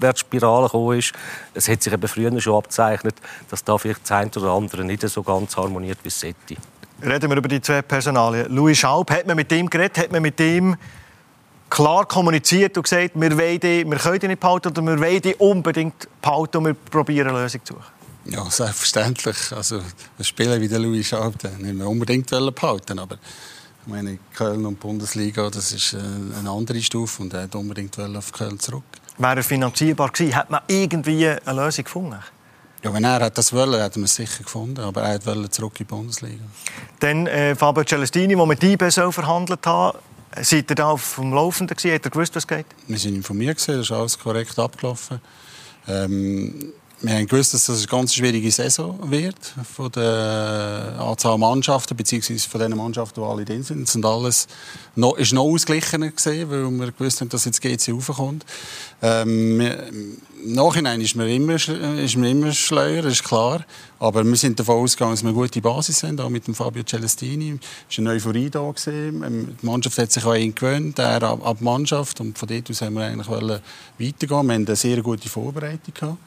Abwärtsspirale 0.00 0.66
gekommen 0.66 0.98
ist. 0.98 1.12
Es 1.54 1.68
hat 1.68 1.82
sich 1.82 1.92
eben 1.92 2.08
früher 2.08 2.40
schon 2.40 2.56
abzeichnet, 2.56 3.16
dass 3.50 3.62
da 3.62 3.76
vielleicht 3.76 4.02
das 4.02 4.12
eine 4.12 4.30
oder 4.36 4.52
andere 4.52 4.84
nicht 4.84 5.06
so 5.08 5.22
ganz 5.22 5.56
harmoniert 5.56 5.98
wie 6.02 6.08
es 6.08 6.20
sollte. 6.20 6.56
Reden 7.02 7.30
wir 7.30 7.36
über 7.36 7.48
die 7.48 7.60
zwei 7.60 7.82
Personalien. 7.82 8.46
Louis 8.50 8.78
Schaub, 8.78 9.10
hat 9.10 9.26
man 9.26 9.36
mit 9.36 9.52
ihm 9.52 9.68
geredet, 9.68 9.98
hat 9.98 10.12
man 10.12 10.22
mit 10.22 10.38
ihm 10.40 10.76
klar 11.68 12.04
kommuniziert 12.06 12.76
und 12.76 12.82
gesagt, 12.82 13.12
wir, 13.14 13.38
wollen 13.38 13.60
die, 13.60 13.84
wir 13.84 13.98
können 13.98 14.18
die 14.18 14.28
nicht 14.28 14.40
behalten 14.40 14.68
oder 14.68 14.82
wir 14.82 14.98
wollen 14.98 15.22
die 15.22 15.34
unbedingt 15.36 16.08
behalten 16.20 16.58
und 16.58 16.66
wir 16.66 16.74
probieren 16.74 17.28
eine 17.28 17.42
Lösung 17.42 17.64
zu 17.64 17.74
suchen? 17.74 17.84
Ja, 18.26 18.44
selbstverständlich. 18.50 19.36
Also, 19.52 19.78
ein 19.78 20.24
Spieler 20.24 20.60
wie 20.60 20.68
der 20.68 20.78
Louis 20.78 21.06
Schaub, 21.06 21.38
den 21.38 21.56
nicht 21.58 21.78
wir 21.78 21.88
unbedingt 21.88 22.28
behalten 22.28 22.98
aber 22.98 23.16
ich 23.82 23.90
meine, 23.90 24.18
Köln 24.34 24.66
und 24.66 24.78
Bundesliga, 24.78 25.48
das 25.48 25.72
ist 25.72 25.94
äh, 25.94 25.98
eine 26.38 26.50
andere 26.50 26.82
Stufe 26.82 27.22
und 27.22 27.32
er 27.32 27.42
wollte 27.42 27.58
unbedingt 27.58 27.98
auf 27.98 28.30
Köln 28.30 28.60
zurück. 28.60 28.84
Wäre 29.20 29.36
er 29.36 29.42
finanzierbar 29.42 30.08
gewesen, 30.08 30.34
hat 30.34 30.48
man 30.48 30.62
irgendwie 30.66 31.28
eine 31.28 31.62
Lösung 31.62 31.84
gefunden? 31.84 32.16
Ja, 32.82 32.94
wenn 32.94 33.04
er 33.04 33.28
das 33.28 33.52
wollte, 33.52 33.82
hätten 33.82 34.00
wir 34.00 34.06
es 34.06 34.14
sicher 34.14 34.42
gefunden. 34.42 34.80
Aber 34.80 35.02
er 35.02 35.24
wollte 35.26 35.50
zurück 35.50 35.74
in 35.74 35.86
die 35.86 35.94
Bundesliga. 35.94 36.42
Dann 37.00 37.26
äh, 37.26 37.54
Fabio 37.54 37.84
Celestini, 37.84 38.34
der 38.34 38.46
mit 38.46 38.62
IB 38.62 38.88
so 38.88 39.12
verhandelt 39.12 39.66
hat. 39.66 39.96
Seid 40.40 40.70
ihr 40.70 40.76
da 40.76 40.88
auf 40.88 41.16
dem 41.16 41.34
Laufenden 41.34 41.76
gewesen? 41.76 41.94
Hat 41.96 42.04
er 42.06 42.10
gewusst, 42.10 42.34
was 42.34 42.46
geht? 42.46 42.64
Wir 42.88 42.96
sind 42.96 43.14
informiert 43.14 43.58
das 43.58 43.68
ist 43.68 43.92
alles 43.92 44.18
korrekt 44.18 44.58
abgelaufen. 44.58 45.20
Ähm, 45.86 46.72
wir 47.02 47.14
haben 47.14 47.26
gewusst, 47.26 47.54
dass 47.54 47.64
das 47.64 47.78
eine 47.78 47.86
ganz 47.86 48.14
schwierige 48.14 48.50
Saison 48.50 48.98
wird 49.10 49.38
von 49.74 49.90
der 49.92 50.96
Anzahl 50.98 51.38
Mannschaften 51.38 51.96
beziehungsweise 51.96 52.46
von 52.46 52.60
den 52.60 52.76
Mannschaften, 52.76 53.22
die 53.22 53.26
alle 53.26 53.44
drin 53.44 53.62
sind. 53.62 53.84
Es 53.84 53.92
sind 53.92 54.04
alles 54.04 54.46
noch, 54.96 55.16
ist 55.16 55.32
noch 55.32 55.44
ausgeglichener 55.44 56.10
gesehen, 56.10 56.50
weil 56.50 56.70
wir 56.70 56.92
gewusst 56.92 57.22
haben, 57.22 57.30
dass 57.30 57.46
jetzt 57.46 57.62
GC 57.62 57.92
raufkommt. 57.92 58.44
Ähm, 59.00 59.60
Im 59.60 60.54
Nachhinein 60.54 61.00
ist 61.00 61.16
man 61.16 61.26
immer, 61.28 61.54
ist 61.54 62.16
man 62.16 62.28
immer 62.28 62.52
schleuer, 62.52 63.04
ist 63.06 63.24
klar. 63.24 63.64
Aber 63.98 64.22
wir 64.22 64.36
sind 64.36 64.60
davon 64.60 64.82
ausgegangen, 64.82 65.14
dass 65.14 65.22
wir 65.22 65.30
eine 65.30 65.38
gute 65.38 65.60
Basis 65.62 66.02
haben, 66.02 66.20
auch 66.20 66.28
mit 66.28 66.46
dem 66.46 66.54
Fabio 66.54 66.82
Celestini. 66.82 67.58
Es 67.88 67.96
war 67.96 68.04
eine 68.04 68.16
Euphorie 68.16 68.50
da. 68.50 68.60
Gewesen. 68.60 69.22
Ähm, 69.24 69.56
die 69.60 69.66
Mannschaft 69.66 69.96
hat 69.96 70.12
sich 70.12 70.24
an 70.26 70.36
ihn 70.36 70.54
gewöhnt, 70.54 70.98
er 70.98 71.22
ab, 71.22 71.46
ab 71.46 71.60
Mannschaft. 71.62 72.20
Und 72.20 72.36
von 72.38 72.46
dort 72.46 72.68
aus 72.68 72.82
haben 72.82 72.94
wir 72.94 73.04
eigentlich 73.04 73.26
weitergehen. 73.26 74.28
Wir 74.28 74.36
haben 74.36 74.50
eine 74.50 74.76
sehr 74.76 75.00
gute 75.02 75.30
Vorbereitung 75.30 75.94
gehabt. 75.94 76.18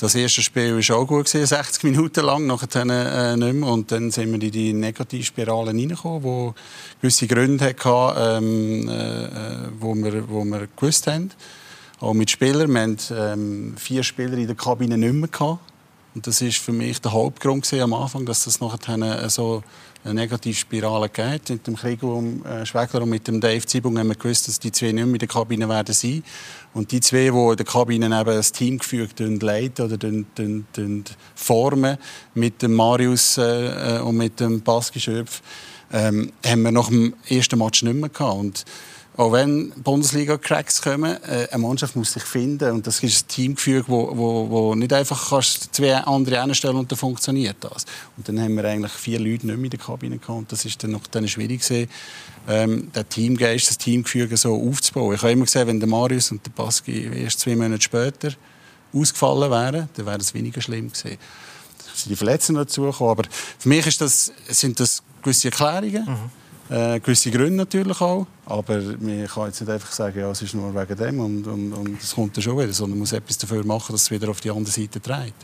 Das 0.00 0.14
erste 0.14 0.40
Spiel 0.40 0.78
war 0.78 0.96
auch 0.96 1.06
gut, 1.06 1.28
60 1.28 1.84
Minuten 1.84 2.24
lang, 2.24 2.46
nachher 2.46 2.86
äh, 2.86 3.36
nicht 3.36 3.52
mehr. 3.52 3.68
Und 3.68 3.92
dann 3.92 4.10
sind 4.10 4.32
wir 4.32 4.42
in 4.42 4.50
die 4.50 4.72
Negativspirale 4.72 5.72
reingekommen, 5.72 6.22
die 6.22 7.00
gewisse 7.02 7.26
Gründe 7.26 7.66
hatten, 7.66 8.44
ähm, 8.46 8.88
äh, 8.88 9.28
wo, 9.78 9.94
wir, 9.94 10.26
wo 10.26 10.42
wir 10.44 10.68
gewusst 10.74 11.06
haben. 11.06 11.32
Auch 11.98 12.14
mit 12.14 12.30
Spielern. 12.30 12.72
Wir 12.72 12.80
hatten 12.80 12.98
ähm, 13.14 13.74
vier 13.76 14.02
Spieler 14.02 14.38
in 14.38 14.46
der 14.46 14.56
Kabine 14.56 14.96
nicht 14.96 15.12
mehr. 15.12 15.28
Gehabt. 15.28 15.69
Und 16.14 16.26
das 16.26 16.42
war 16.42 16.50
für 16.50 16.72
mich 16.72 17.00
der 17.00 17.12
Hauptgrund 17.12 17.72
am 17.74 17.94
Anfang, 17.94 18.26
dass 18.26 18.44
das 18.44 18.60
nachher 18.60 19.30
so 19.30 19.62
eine 20.02 20.14
Negativspirale 20.14 21.08
geht. 21.08 21.50
Mit 21.50 21.66
dem 21.66 21.76
Krieg 21.76 22.02
um 22.02 22.44
äh, 22.44 22.66
Schwegler 22.66 23.02
und 23.02 23.10
mit 23.10 23.28
dem 23.28 23.40
Dave 23.40 23.64
Zibung 23.64 23.98
haben 23.98 24.08
wir 24.08 24.16
gewusst, 24.16 24.48
dass 24.48 24.58
die 24.58 24.72
zwei 24.72 24.92
nicht 24.92 25.04
mehr 25.04 25.14
in 25.14 25.18
der 25.18 25.28
Kabine 25.28 25.68
werden 25.68 25.94
sein. 25.94 26.24
Und 26.74 26.90
die 26.90 27.00
zwei, 27.00 27.30
die 27.30 27.50
in 27.50 27.56
der 27.56 27.66
Kabine 27.66 28.06
eben 28.06 28.24
das 28.24 28.52
Teamgefüge 28.52 29.24
leiten 29.40 29.92
oder 29.92 29.98
formen, 31.34 31.98
mit 32.34 32.62
dem 32.62 32.74
Marius 32.74 33.38
äh, 33.38 34.00
und 34.02 34.16
mit 34.16 34.40
dem 34.40 34.62
Baski 34.62 34.98
Schöpf, 34.98 35.42
ähm, 35.92 36.32
haben 36.44 36.62
wir 36.62 36.72
nach 36.72 36.88
dem 36.88 37.14
ersten 37.28 37.58
Match 37.58 37.82
nicht 37.82 37.94
mehr 37.94 38.08
gehabt. 38.08 38.38
Und 38.38 38.64
auch 39.16 39.32
wenn 39.32 39.70
Bundesliga-Cracks 39.72 40.82
kommen, 40.82 41.16
äh, 41.24 41.48
eine 41.50 41.62
Mannschaft 41.62 41.96
muss 41.96 42.12
sich 42.12 42.22
finden 42.22 42.70
und 42.72 42.86
das 42.86 43.02
ist 43.02 43.24
ein 43.24 43.28
Teamgefüge, 43.28 43.84
wo, 43.88 44.16
wo, 44.16 44.50
wo 44.50 44.74
nicht 44.74 44.92
einfach 44.92 45.30
kannst 45.30 45.74
zwei 45.74 45.96
andere 45.96 46.40
einstellen 46.40 46.76
und 46.76 46.90
dann 46.90 46.98
funktioniert 46.98 47.56
das. 47.60 47.84
Und 48.16 48.28
dann 48.28 48.40
haben 48.40 48.56
wir 48.56 48.64
eigentlich 48.64 48.92
vier 48.92 49.18
Leute 49.18 49.46
nicht 49.46 49.56
mehr 49.56 49.64
in 49.64 49.70
der 49.70 49.80
Kabine 49.80 50.18
gehabt 50.18 50.38
und 50.38 50.52
das 50.52 50.64
ist 50.64 50.82
dann 50.82 50.92
noch 50.92 51.06
dann 51.08 51.26
schwierig 51.26 51.60
gewesen, 51.60 51.90
ähm, 52.48 52.92
den 52.92 53.08
Teamgeist, 53.08 53.68
das 53.68 53.78
Teamgefüge 53.78 54.36
so 54.36 54.54
aufzubauen. 54.54 55.14
Ich 55.14 55.22
habe 55.22 55.32
immer 55.32 55.44
gesehen, 55.44 55.66
wenn 55.66 55.80
der 55.80 55.88
Marius 55.88 56.30
und 56.30 56.46
der 56.46 56.52
Baski 56.52 57.10
erst 57.22 57.40
zwei 57.40 57.56
Monate 57.56 57.82
später 57.82 58.32
ausgefallen 58.92 59.50
wären, 59.50 59.88
dann 59.94 60.06
wäre 60.06 60.18
es 60.18 60.32
weniger 60.34 60.60
schlimm 60.60 60.88
gewesen. 60.88 61.18
Da 61.78 61.96
sind 61.96 62.10
die 62.10 62.16
Verletzungen 62.16 62.58
dazugekommen, 62.58 63.10
aber 63.10 63.24
für 63.58 63.68
mich 63.68 63.86
ist 63.86 64.00
das, 64.00 64.32
sind 64.48 64.78
das 64.78 65.02
gewisse 65.22 65.48
Erklärungen. 65.48 66.04
Mhm 66.04 66.40
äh, 66.70 67.00
gewisse 67.00 67.30
Gründe 67.30 67.56
natürlich 67.56 68.00
auch. 68.00 68.26
Aber 68.46 68.80
man 69.00 69.26
kann 69.26 69.46
jetzt 69.46 69.60
nicht 69.60 69.70
einfach 69.70 69.92
sagen, 69.92 70.18
ja, 70.18 70.30
es 70.30 70.42
ist 70.42 70.54
nur 70.54 70.74
wegen 70.74 70.96
dem 70.96 71.20
und, 71.20 71.46
und, 71.46 71.72
und 71.72 72.02
es 72.02 72.14
kommt 72.14 72.36
dann 72.36 72.42
schon 72.42 72.58
wieder. 72.58 72.72
Sondern 72.72 72.92
man 72.92 73.00
muss 73.00 73.12
etwas 73.12 73.38
dafür 73.38 73.64
machen, 73.64 73.92
dass 73.92 74.02
es 74.02 74.10
wieder 74.10 74.28
auf 74.28 74.40
die 74.40 74.50
andere 74.50 74.72
Seite 74.72 75.00
dreht. 75.00 75.34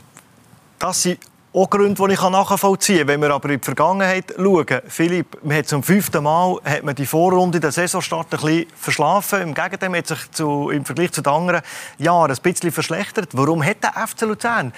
Das 0.79 1.01
sind 1.01 1.19
auch 1.53 1.69
Gründe, 1.69 2.01
die 2.07 2.13
ich 2.13 2.21
nachvollziehen 2.21 2.99
kann. 2.99 3.07
Wenn 3.07 3.21
wir 3.21 3.31
aber 3.31 3.49
in 3.49 3.59
die 3.59 3.65
Vergangenheit 3.65 4.33
schauen, 4.35 4.81
Philipp, 4.87 5.37
man 5.43 5.57
hat 5.57 5.67
zum 5.67 5.81
fünften 5.81 6.23
Mal 6.23 6.59
hat 6.63 6.83
man 6.83 6.95
die 6.95 7.05
Vorrunde 7.05 7.59
der 7.59 7.71
Saisonstart 7.71 8.33
ein 8.33 8.39
bisschen 8.39 8.65
verschlafen. 8.75 9.41
Im 9.41 9.53
Gegenteil, 9.53 9.89
man 9.89 9.99
hat 9.99 10.07
sich 10.07 10.31
zu, 10.31 10.69
im 10.69 10.85
Vergleich 10.85 11.11
zu 11.11 11.21
den 11.21 11.33
anderen 11.33 11.61
Jahren 11.97 12.31
ein 12.31 12.41
bisschen 12.41 12.71
verschlechtert. 12.71 13.29
Warum 13.33 13.63
hat 13.63 13.83
der 13.83 13.93
FC 14.07 14.21
Luzern 14.21 14.71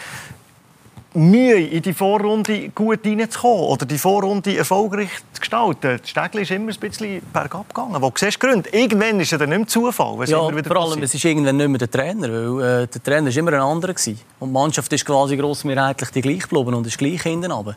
Mühe, 1.13 1.67
in 1.67 1.81
die 1.81 1.93
Vorrunde 1.93 2.69
gut 2.69 2.99
reinzukommen 3.03 3.65
oder 3.65 3.85
die 3.85 3.97
Vorrunde 3.97 4.55
erfolgreich 4.55 5.09
zu 5.33 5.39
gestalten. 5.39 5.99
Das 5.99 6.09
Stegli 6.09 6.43
ist 6.43 6.51
immer 6.51 6.71
ein 6.71 6.79
bisschen 6.79 7.21
bergab 7.33 7.73
gegangen. 7.73 7.99
Wo 7.99 8.11
siehst 8.15 8.41
du 8.41 8.47
Gründe? 8.47 8.69
Irgendwann 8.71 9.19
ist 9.19 9.33
es 9.33 9.39
dann 9.39 9.49
nicht 9.49 9.57
mehr 9.57 9.67
Zufall. 9.67 10.27
Ja, 10.27 10.37
vor 10.37 10.47
allem, 10.47 10.63
passiert. 10.63 11.03
es 11.03 11.15
ist 11.15 11.25
irgendwann 11.25 11.57
nicht 11.57 11.67
mehr 11.67 11.79
der 11.79 11.89
Trainer, 11.89 12.29
weil 12.29 12.83
äh, 12.83 12.87
der 12.87 13.03
Trainer 13.03 13.27
war 13.27 13.37
immer 13.37 13.53
ein 13.53 13.61
anderer. 13.61 13.93
Gewesen. 13.93 14.19
Und 14.39 14.49
die 14.49 14.53
Mannschaft 14.53 14.93
ist 14.93 15.05
quasi 15.05 15.35
grossmehrheitlich 15.35 16.09
die 16.11 16.21
gleich 16.21 16.41
geblieben 16.41 16.75
und 16.75 16.85
ist 16.85 16.97
gleich 16.97 17.23
hinten 17.23 17.51
runter. 17.51 17.75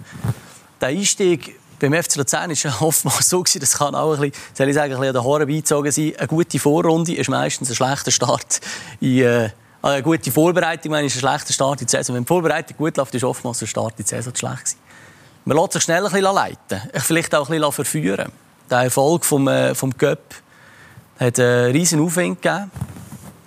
Der 0.81 0.89
Einstieg 0.89 1.59
beim 1.79 1.95
FC 1.95 2.17
Luzern 2.17 2.51
war 2.51 2.57
ja 2.57 2.75
oftmals 2.81 3.29
so, 3.29 3.43
gewesen, 3.43 3.61
das 3.61 3.79
kann 3.79 3.95
auch 3.95 4.13
ein 4.15 4.21
bisschen, 4.21 4.45
soll 4.55 4.69
ich 4.69 4.75
sagen, 4.75 4.93
ein 4.93 5.01
bisschen 5.01 5.17
an 5.17 5.23
den 5.23 5.31
Haaren 5.33 5.49
beizogen 5.49 5.91
sein. 5.91 6.13
Eine 6.19 6.29
gute 6.29 6.59
Vorrunde 6.59 7.15
ist 7.15 7.31
meistens 7.31 7.71
ein 7.71 7.75
schlechter 7.75 8.11
Start 8.11 8.61
in, 9.01 9.21
äh, 9.21 9.51
eine 9.83 10.03
gute 10.03 10.31
Vorbereitung 10.31 10.93
meine, 10.93 11.07
ist 11.07 11.17
ein 11.17 11.21
schlechter 11.21 11.53
Start 11.53 11.81
in 11.81 11.87
die 11.87 11.91
Saison. 11.91 12.15
Wenn 12.15 12.23
die 12.23 12.29
Vorbereitung 12.29 12.77
gut 12.77 12.97
läuft, 12.97 13.15
ist 13.15 13.25
oftmals 13.25 13.59
der 13.59 13.67
Start 13.67 13.95
in 13.99 14.05
die 14.05 14.09
Saison 14.09 14.35
schlecht 14.35 14.65
gewesen. 14.65 14.79
Man 15.45 15.57
lässt 15.57 15.73
sich 15.73 15.83
schnell 15.83 16.07
ein 16.07 16.13
bisschen 16.13 16.35
leiten, 16.35 16.81
vielleicht 17.01 17.35
auch 17.35 17.49
ein 17.49 17.57
bisschen 17.57 17.73
verführen. 17.73 18.33
Der 18.71 18.79
Erfolg 18.79 19.25
vom, 19.25 19.49
äh, 19.49 19.75
vom 19.75 19.97
Cup 19.97 20.21
hat 21.19 21.41
einen 21.41 21.73
riesen 21.73 22.01
Aufwind 22.01 22.41
gegeben. 22.41 22.71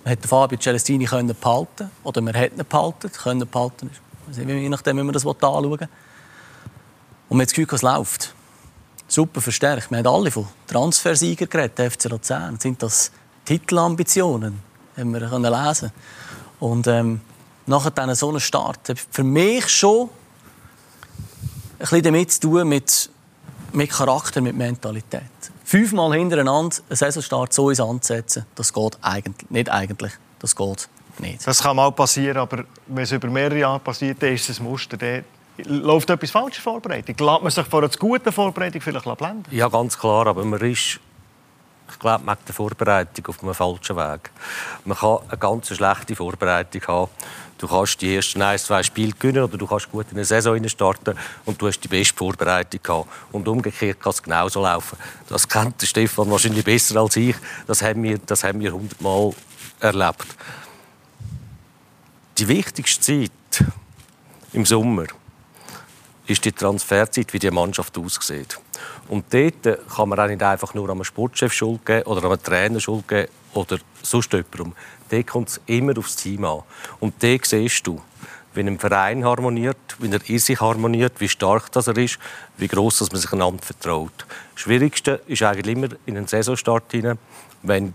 Man 0.04 0.12
hat 0.12 0.26
Fabio 0.26 0.58
Celestini 0.58 1.06
können 1.06 1.34
behalten 1.34 1.90
oder 2.04 2.20
man 2.20 2.34
hat 2.34 2.52
ihn 2.52 2.64
behalten, 2.68 3.10
können 3.10 3.48
behalten, 3.48 3.90
je 4.30 4.68
nachdem, 4.68 4.98
wie 4.98 5.02
man 5.02 5.12
das 5.12 5.26
anschauen 5.26 5.70
will. 5.70 5.88
Und 7.28 7.38
man 7.38 7.40
hat 7.40 7.48
das 7.48 7.54
Gefühl, 7.54 7.74
es 7.74 7.82
läuft. 7.82 8.34
Super 9.08 9.40
verstärkt. 9.40 9.90
Wir 9.90 9.98
haben 9.98 10.06
alle 10.06 10.30
von 10.30 10.46
Transfersiegern 10.66 11.48
geredet, 11.48 11.78
der 11.78 11.90
FC 11.90 12.04
Luzern. 12.04 12.60
Sind 12.60 12.82
das 12.82 13.10
Titelambitionen? 13.44 14.60
Haben 14.96 15.12
wir 15.12 15.20
lesen 15.20 15.42
können. 15.42 15.92
Und 16.60 16.86
ähm, 16.86 17.20
nachher 17.66 17.90
dann 17.90 18.14
so 18.14 18.28
einen 18.28 18.40
Start 18.40 18.88
hat 18.88 18.98
für 19.10 19.24
mich 19.24 19.68
schon 19.68 20.08
ein 21.78 21.78
bisschen 21.78 22.02
damit 22.02 22.32
zu 22.32 22.40
tun 22.40 22.68
mit, 22.68 23.10
mit 23.72 23.90
Charakter, 23.90 24.40
mit 24.40 24.56
Mentalität. 24.56 25.22
Fünfmal 25.64 26.16
hintereinander 26.16 26.76
einen 26.88 26.96
Saisonstart 26.96 27.52
so 27.52 27.70
ins 27.70 27.80
anzusetzen, 27.80 28.46
das 28.54 28.72
geht 28.72 28.96
eigentlich, 29.02 29.50
nicht 29.50 29.68
eigentlich, 29.68 30.12
das 30.38 30.54
geht 30.54 30.88
nicht. 31.18 31.46
Das 31.46 31.62
kann 31.62 31.76
mal 31.76 31.90
passieren, 31.92 32.36
aber 32.38 32.64
wenn 32.86 33.04
es 33.04 33.12
über 33.12 33.28
mehrere 33.28 33.58
Jahre 33.58 33.80
passiert, 33.80 34.22
dann 34.22 34.32
ist 34.32 34.48
es 34.48 34.60
ein 34.60 34.64
Muster. 34.64 34.96
Dann 34.96 35.24
läuft 35.64 36.10
etwas 36.10 36.30
falsch 36.30 36.58
in 36.58 36.62
der 36.62 36.62
Vorbereitung. 36.62 37.16
Lässt 37.18 37.42
man 37.42 37.50
sich 37.50 37.66
vor 37.66 37.82
einer 37.82 37.90
guten 37.98 38.32
Vorbereitung 38.32 38.80
vielleicht 38.80 39.18
blenden? 39.18 39.44
Ja, 39.50 39.68
ganz 39.68 39.98
klar, 39.98 40.26
aber 40.26 40.44
man 40.44 40.60
ist 40.60 41.00
ich 41.90 41.98
glaube, 41.98 42.24
man 42.24 42.36
die 42.46 42.52
Vorbereitung 42.52 43.26
auf 43.26 43.42
einem 43.42 43.54
falschen 43.54 43.96
Weg. 43.96 44.30
Man 44.84 44.96
kann 44.96 45.18
eine 45.28 45.38
ganz 45.38 45.68
schlechte 45.68 46.16
Vorbereitung 46.16 46.82
haben. 46.86 47.10
Du 47.58 47.66
kannst 47.66 48.02
die 48.02 48.14
ersten 48.14 48.42
ein, 48.42 48.58
zwei 48.58 48.82
Spiele 48.82 49.12
gewinnen 49.12 49.44
oder 49.44 49.56
du 49.56 49.66
kannst 49.66 49.90
gut 49.90 50.06
in 50.10 50.18
eine 50.18 50.24
Saison 50.24 50.68
starten 50.68 51.16
und 51.46 51.60
du 51.60 51.68
hast 51.68 51.80
die 51.80 51.88
beste 51.88 52.14
Vorbereitung 52.14 52.80
gehabt. 52.82 53.08
Und 53.32 53.48
umgekehrt 53.48 54.00
kann 54.00 54.10
es 54.10 54.22
genauso 54.22 54.62
laufen. 54.62 54.98
Das 55.28 55.48
kennt 55.48 55.80
der 55.80 55.86
Stefan 55.86 56.30
wahrscheinlich 56.30 56.64
besser 56.64 57.00
als 57.00 57.16
ich. 57.16 57.36
Das 57.66 57.80
haben 57.82 58.02
wir, 58.02 58.18
das 58.18 58.44
haben 58.44 58.60
wir 58.60 58.72
hundertmal 58.72 59.32
erlebt. 59.80 60.26
Die 62.36 62.48
wichtigste 62.48 63.00
Zeit 63.00 63.64
im 64.52 64.66
Sommer 64.66 65.06
ist 66.26 66.44
die 66.44 66.52
Transferzeit, 66.52 67.32
wie 67.32 67.38
die 67.38 67.50
Mannschaft 67.50 67.96
aussieht. 67.98 68.58
Und 69.08 69.32
dort 69.32 69.88
kann 69.94 70.08
man 70.08 70.18
auch 70.18 70.26
nicht 70.26 70.42
einfach 70.42 70.74
nur 70.74 70.90
einem 70.90 71.04
Sportchef 71.04 71.52
Schuld 71.52 71.86
geben 71.86 72.02
oder 72.04 72.24
einem 72.24 72.42
Trainer 72.42 72.80
Schuld 72.80 73.06
geben 73.06 73.28
oder 73.54 73.78
sonst 74.02 74.32
jemandem. 74.32 74.72
Dort 75.08 75.26
kommt 75.26 75.48
es 75.48 75.60
immer 75.66 75.96
aufs 75.98 76.16
Team 76.16 76.44
an. 76.44 76.62
Und 77.00 77.22
dort 77.22 77.46
siehst 77.46 77.86
du, 77.86 78.00
wie 78.54 78.60
ein 78.60 78.78
Verein 78.78 79.24
harmoniert, 79.24 79.76
wie 79.98 80.10
er 80.10 80.20
in 80.28 80.38
sich 80.38 80.60
harmoniert, 80.60 81.20
wie 81.20 81.28
stark 81.28 81.70
das 81.72 81.86
er 81.86 81.96
ist, 81.96 82.18
wie 82.56 82.68
groß 82.68 82.98
dass 82.98 83.12
man 83.12 83.20
sich 83.20 83.32
einander 83.32 83.62
vertraut. 83.62 84.26
Das 84.54 84.62
Schwierigste 84.62 85.20
ist 85.26 85.42
eigentlich 85.42 85.76
immer 85.76 85.88
in 86.06 86.16
einen 86.16 86.26
Saisonstart 86.26 86.90
hinein, 86.90 87.18
wenn 87.62 87.94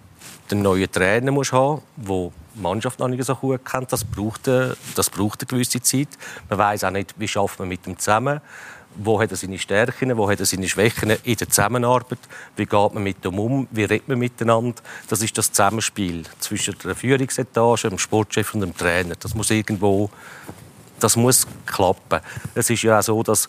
einen 0.49 0.61
neuen 0.63 0.91
Trainer 0.91 1.31
musst 1.31 1.53
haben, 1.53 1.81
der 1.95 2.31
die 2.55 2.61
Mannschaft 2.61 2.99
noch 2.99 3.07
nicht 3.07 3.23
so 3.23 3.35
gut 3.35 3.63
kennt. 3.65 3.91
Das 3.91 4.03
braucht, 4.03 4.47
eine, 4.47 4.75
das 4.95 5.09
braucht 5.09 5.41
eine 5.41 5.47
gewisse 5.47 5.81
Zeit. 5.81 6.09
Man 6.49 6.59
weiß 6.59 6.83
auch 6.83 6.91
nicht, 6.91 7.15
wie 7.17 7.27
schafft 7.27 7.59
man 7.59 7.69
mit 7.69 7.87
ihm 7.87 7.97
zusammen 7.97 8.41
wo 8.95 9.21
hat 9.21 9.31
er 9.31 9.37
seine 9.37 9.57
Stärken, 9.57 10.15
wo 10.17 10.29
hat 10.29 10.39
er 10.39 10.45
seine 10.45 10.67
Schwächen 10.67 11.11
in 11.23 11.35
der 11.35 11.49
Zusammenarbeit, 11.49 12.19
wie 12.55 12.65
geht 12.65 12.93
man 12.93 13.03
mit 13.03 13.23
ihm 13.25 13.39
um, 13.39 13.67
wie 13.71 13.83
redet 13.83 14.07
man 14.07 14.19
miteinander. 14.19 14.81
Das 15.07 15.21
ist 15.21 15.37
das 15.37 15.51
Zusammenspiel 15.51 16.23
zwischen 16.39 16.75
der 16.83 16.95
Führungsetage, 16.95 17.89
dem 17.89 17.97
Sportchef 17.97 18.53
und 18.53 18.61
dem 18.61 18.75
Trainer. 18.75 19.15
Das 19.19 19.33
muss 19.33 19.49
irgendwo, 19.49 20.09
das 20.99 21.15
muss 21.15 21.47
klappen. 21.65 22.19
Es 22.53 22.69
ist 22.69 22.83
ja 22.83 22.99
auch 22.99 23.03
so, 23.03 23.23
dass 23.23 23.47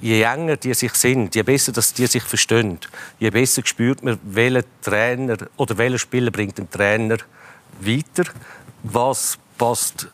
je 0.00 0.22
enger 0.22 0.56
die 0.56 0.74
sich 0.74 0.94
sind, 0.94 1.34
je 1.34 1.42
besser 1.42 1.72
dass 1.72 1.92
die 1.92 2.06
sich 2.06 2.22
verstehen, 2.22 2.78
je 3.18 3.30
besser 3.30 3.62
spürt 3.64 4.02
man, 4.02 4.18
welcher 4.22 4.64
Trainer 4.82 5.36
oder 5.56 5.76
welcher 5.78 5.98
Spieler 5.98 6.30
bringt 6.30 6.58
den 6.58 6.70
Trainer 6.70 7.18
weiter, 7.80 8.24
was 8.82 9.38
passt 9.58 10.08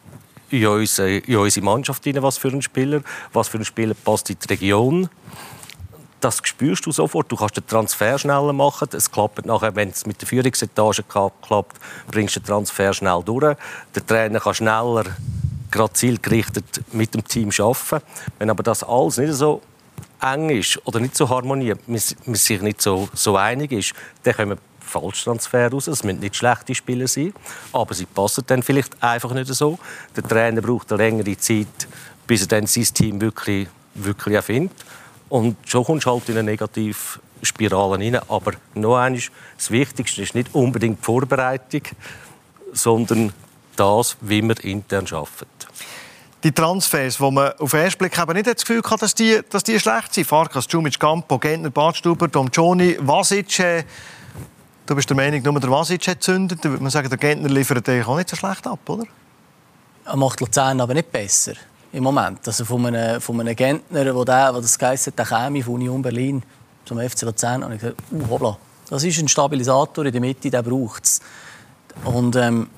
in 0.51 0.67
unsere, 0.67 1.19
in 1.19 1.37
unsere 1.37 1.65
Mannschaft 1.65 2.05
hinein, 2.05 2.23
was 2.23 2.39
für 2.39 2.49
ein 2.49 2.63
Spieler, 2.63 3.03
was 3.33 3.49
für 3.49 3.59
ein 3.59 3.65
Spieler 3.65 3.95
passt 3.95 4.31
in 4.31 4.37
die 4.39 4.49
Region. 4.49 5.09
Das 6.21 6.41
spürst 6.43 6.87
du 6.87 6.93
sofort. 6.93 7.31
Du 7.31 7.37
kannst 7.37 7.57
den 7.57 7.67
Transfer 7.67 8.19
schneller 8.19 8.53
machen. 8.53 8.89
Es 8.93 9.11
klappt 9.11 9.45
nachher, 9.45 9.75
wenn 9.77 9.91
es 9.91 10.07
mit 10.07 10.21
der 10.21 10.29
Führungsetage 10.29 11.05
klappt, 11.05 11.79
bringst 12.11 12.37
du 12.37 12.41
den 12.41 12.47
Transfer 12.47 12.93
schnell 12.95 13.23
durch. 13.25 13.57
Der 13.95 14.07
Trainer 14.07 14.41
kann 14.41 14.55
schneller, 14.55 15.05
gerade 15.71 15.93
zielgerichtet 15.93 16.83
mit 16.93 17.13
dem 17.15 17.23
Team 17.25 17.51
arbeiten. 17.59 18.05
Wenn 18.39 18.51
aber 18.51 18.63
das 18.63 18.83
alles 18.83 19.19
nicht 19.19 19.35
so 19.35 19.61
eng 20.21 20.51
ist 20.51 20.81
oder 20.87 21.01
nicht 21.01 21.17
so 21.17 21.29
harmoniert, 21.29 21.89
man 21.89 21.99
sich 21.99 22.61
nicht 22.63 22.81
so, 22.83 23.09
so 23.13 23.37
einig 23.37 23.73
ist, 23.73 23.93
dann 24.23 24.35
können 24.35 24.59
Falschtransfer 24.87 25.71
raus. 25.71 25.89
Es 25.89 26.05
müssen 26.05 26.21
nicht 26.21 26.37
schlechte 26.37 26.75
Spieler 26.75 27.09
sein, 27.09 27.35
aber 27.73 27.95
sie 27.95 28.07
passen 28.07 28.45
dann 28.47 28.63
vielleicht 28.63 29.03
einfach 29.03 29.33
nicht 29.35 29.53
so. 29.53 29.79
Der 30.15 30.23
Trainer 30.23 30.63
braucht 30.63 30.93
eine 30.93 31.03
längere 31.03 31.37
Zeit, 31.37 31.89
bis 32.27 32.43
er 32.43 32.47
dann 32.49 32.67
sein 32.67 32.85
Team 32.85 33.21
wirklich, 33.21 33.69
wirklich 33.95 34.35
erfindet. 34.37 34.85
Und 35.29 35.57
schon 35.65 35.85
kommst 35.85 36.07
du 36.07 36.13
halt 36.13 36.29
in 36.29 36.39
eine 36.39 36.51
negative 36.51 36.97
Spirale 37.43 37.99
rein. 37.99 38.21
Aber 38.29 38.53
noch 38.75 38.97
eines, 38.97 39.31
das 39.57 39.71
Wichtigste 39.71 40.23
ist 40.23 40.35
nicht 40.35 40.55
unbedingt 40.55 41.01
die 41.01 41.05
Vorbereitung, 41.05 41.83
sondern 42.73 43.33
das, 43.75 44.17
wie 44.21 44.43
man 44.43 44.57
intern 44.59 45.07
arbeitet. 45.11 45.49
Die 46.43 46.53
Transfers, 46.53 47.21
wo 47.21 47.31
man 47.31 47.53
auf 47.59 47.71
den 47.71 47.81
ersten 47.81 47.99
Blick 47.99 48.19
eben 48.19 48.33
nicht 48.35 48.47
das 48.47 48.65
Gefühl 48.65 48.83
hat, 48.89 49.03
dass 49.03 49.15
die, 49.15 49.41
dass 49.51 49.65
die 49.65 49.81
schlecht 49.81 50.15
sind. 50.15 50.27
Farkas, 50.27 50.67
Djumic, 50.69 51.01
Campo, 51.01 51.39
Gentner, 51.39 51.71
Badstuber, 51.71 52.31
Tom 52.31 52.49
Joni, 52.53 52.97
Vasic, 53.01 53.59
äh, 53.59 53.85
Du 54.87 54.95
bist 54.95 55.11
der 55.11 55.17
Meinung, 55.17 55.43
nur 55.43 55.59
der 55.59 55.69
Vasic 55.69 56.07
hat 56.07 56.23
zündet. 56.23 56.65
Dann 56.65 56.71
würde 56.71 56.83
man 56.85 56.93
sagen, 56.93 57.09
der 57.09 57.19
Gentner 57.19 57.49
liefert 57.49 57.89
eigentlich 57.89 58.07
auch 58.07 58.17
nicht 58.17 58.29
so 58.29 58.37
schlecht 58.37 58.69
ab, 58.69 58.79
oder? 58.89 59.05
Er 60.05 60.17
macht 60.17 60.39
Luzern 60.41 60.81
aber 60.81 60.95
nicht 60.95 61.11
besser 61.11 61.55
im 61.93 62.05
Moment. 62.05 62.47
Also 62.47 62.65
von 62.65 62.87
einem, 62.87 63.21
von 63.21 63.41
einem 63.41 63.57
Gentner, 63.57 64.05
der, 64.05 64.25
der 64.25 64.53
das 64.53 64.79
geheißen 64.79 65.13
der 65.17 65.27
von 65.27 65.75
Union 65.75 66.03
Berlin 66.03 66.41
zum 66.85 67.01
FC 67.01 67.23
Luzern, 67.23 67.65
habe 67.65 67.75
ich 67.75 67.81
gesagt, 67.81 68.01
uh, 68.13 68.29
hoppla, 68.31 68.57
das 68.89 69.03
ist 69.03 69.19
ein 69.19 69.27
Stabilisator 69.27 70.05
in 70.05 70.13
der 70.13 70.21
Mitte, 70.21 70.51
der 70.51 70.63
braucht 70.63 71.05
es. 71.05 71.21
Und 72.05 72.37
ähm, 72.37 72.71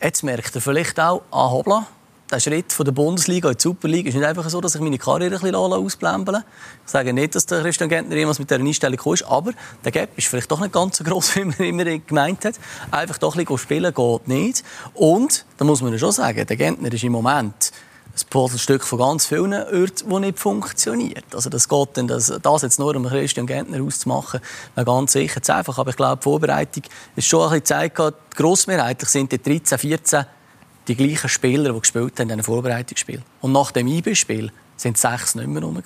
jetzt 0.00 0.22
merkt 0.22 0.54
er 0.54 0.60
vielleicht 0.60 1.00
auch, 1.00 1.22
ah, 1.32 1.50
hoppla, 1.50 1.84
der 2.32 2.40
Schritt 2.40 2.72
von 2.72 2.84
der 2.84 2.92
Bundesliga 2.92 3.50
in 3.50 3.56
die 3.56 3.62
Superliga 3.62 4.08
ist 4.08 4.14
nicht 4.14 4.24
einfach 4.24 4.48
so, 4.48 4.60
dass 4.60 4.74
ich 4.74 4.80
meine 4.80 4.98
Karriere 4.98 5.34
ein 5.34 5.40
bisschen 5.40 5.54
ausblembeln 5.54 6.42
Ich 6.84 6.90
sage 6.90 7.12
nicht, 7.12 7.34
dass 7.34 7.44
der 7.46 7.60
Christian 7.60 7.90
Gentner 7.90 8.16
jemals 8.16 8.38
mit 8.38 8.50
dieser 8.50 8.60
Einstellung 8.60 8.96
kommt, 8.96 9.24
aber 9.26 9.52
der 9.84 9.92
Gap 9.92 10.16
ist 10.16 10.28
vielleicht 10.28 10.50
doch 10.50 10.60
nicht 10.60 10.72
ganz 10.72 10.96
so 10.96 11.04
groß, 11.04 11.36
wie 11.36 11.44
man 11.44 11.58
immer 11.58 11.84
gemeint 11.84 12.44
hat. 12.44 12.54
Einfach 12.90 13.18
doch 13.18 13.36
ein 13.36 13.44
bisschen 13.44 13.58
spielen 13.58 13.92
geht 13.92 14.28
nicht. 14.28 14.64
Und, 14.94 15.44
da 15.58 15.64
muss 15.64 15.82
man 15.82 15.92
ja 15.92 15.98
schon 15.98 16.12
sagen, 16.12 16.46
der 16.46 16.56
Gentner 16.56 16.92
ist 16.92 17.04
im 17.04 17.12
Moment 17.12 17.72
ein 18.14 18.26
Puzzlestück 18.30 18.84
von 18.84 18.98
ganz 18.98 19.26
vielen 19.26 19.52
Orten, 19.52 20.08
die 20.08 20.20
nicht 20.20 20.38
funktioniert. 20.38 21.34
Also 21.34 21.50
das 21.50 21.68
geht 21.68 21.88
dann, 21.94 22.08
das, 22.08 22.32
das 22.42 22.62
jetzt 22.62 22.78
nur 22.78 22.96
um 22.96 23.06
Christian 23.06 23.46
Gentner 23.46 23.82
auszumachen, 23.82 24.40
wäre 24.74 24.86
ganz 24.86 25.12
sicher 25.12 25.42
zu 25.42 25.54
einfach. 25.54 25.78
Aber 25.78 25.90
ich 25.90 25.96
glaube, 25.96 26.16
die 26.16 26.24
Vorbereitung 26.24 26.82
ist 27.14 27.26
schon 27.26 27.42
ein 27.50 27.60
bisschen 27.60 27.88
gezeigt, 27.90 28.36
grossmehrheitlich 28.36 29.08
sind 29.08 29.32
die 29.32 29.42
13, 29.42 29.78
14 29.78 30.26
die 30.88 30.96
gleichen 30.96 31.28
Spieler, 31.28 31.72
die 31.72 31.80
gespielt 31.80 32.18
haben 32.18 32.28
in 32.28 32.32
einem 32.32 32.44
Vorbereitungsspiel. 32.44 33.22
Und 33.40 33.52
nach 33.52 33.70
dem 33.70 33.86
IB-Spiel 33.86 34.50
sind 34.76 34.98
sechs 34.98 35.34
nicht 35.34 35.46
mehr 35.48 35.62
rum. 35.62 35.80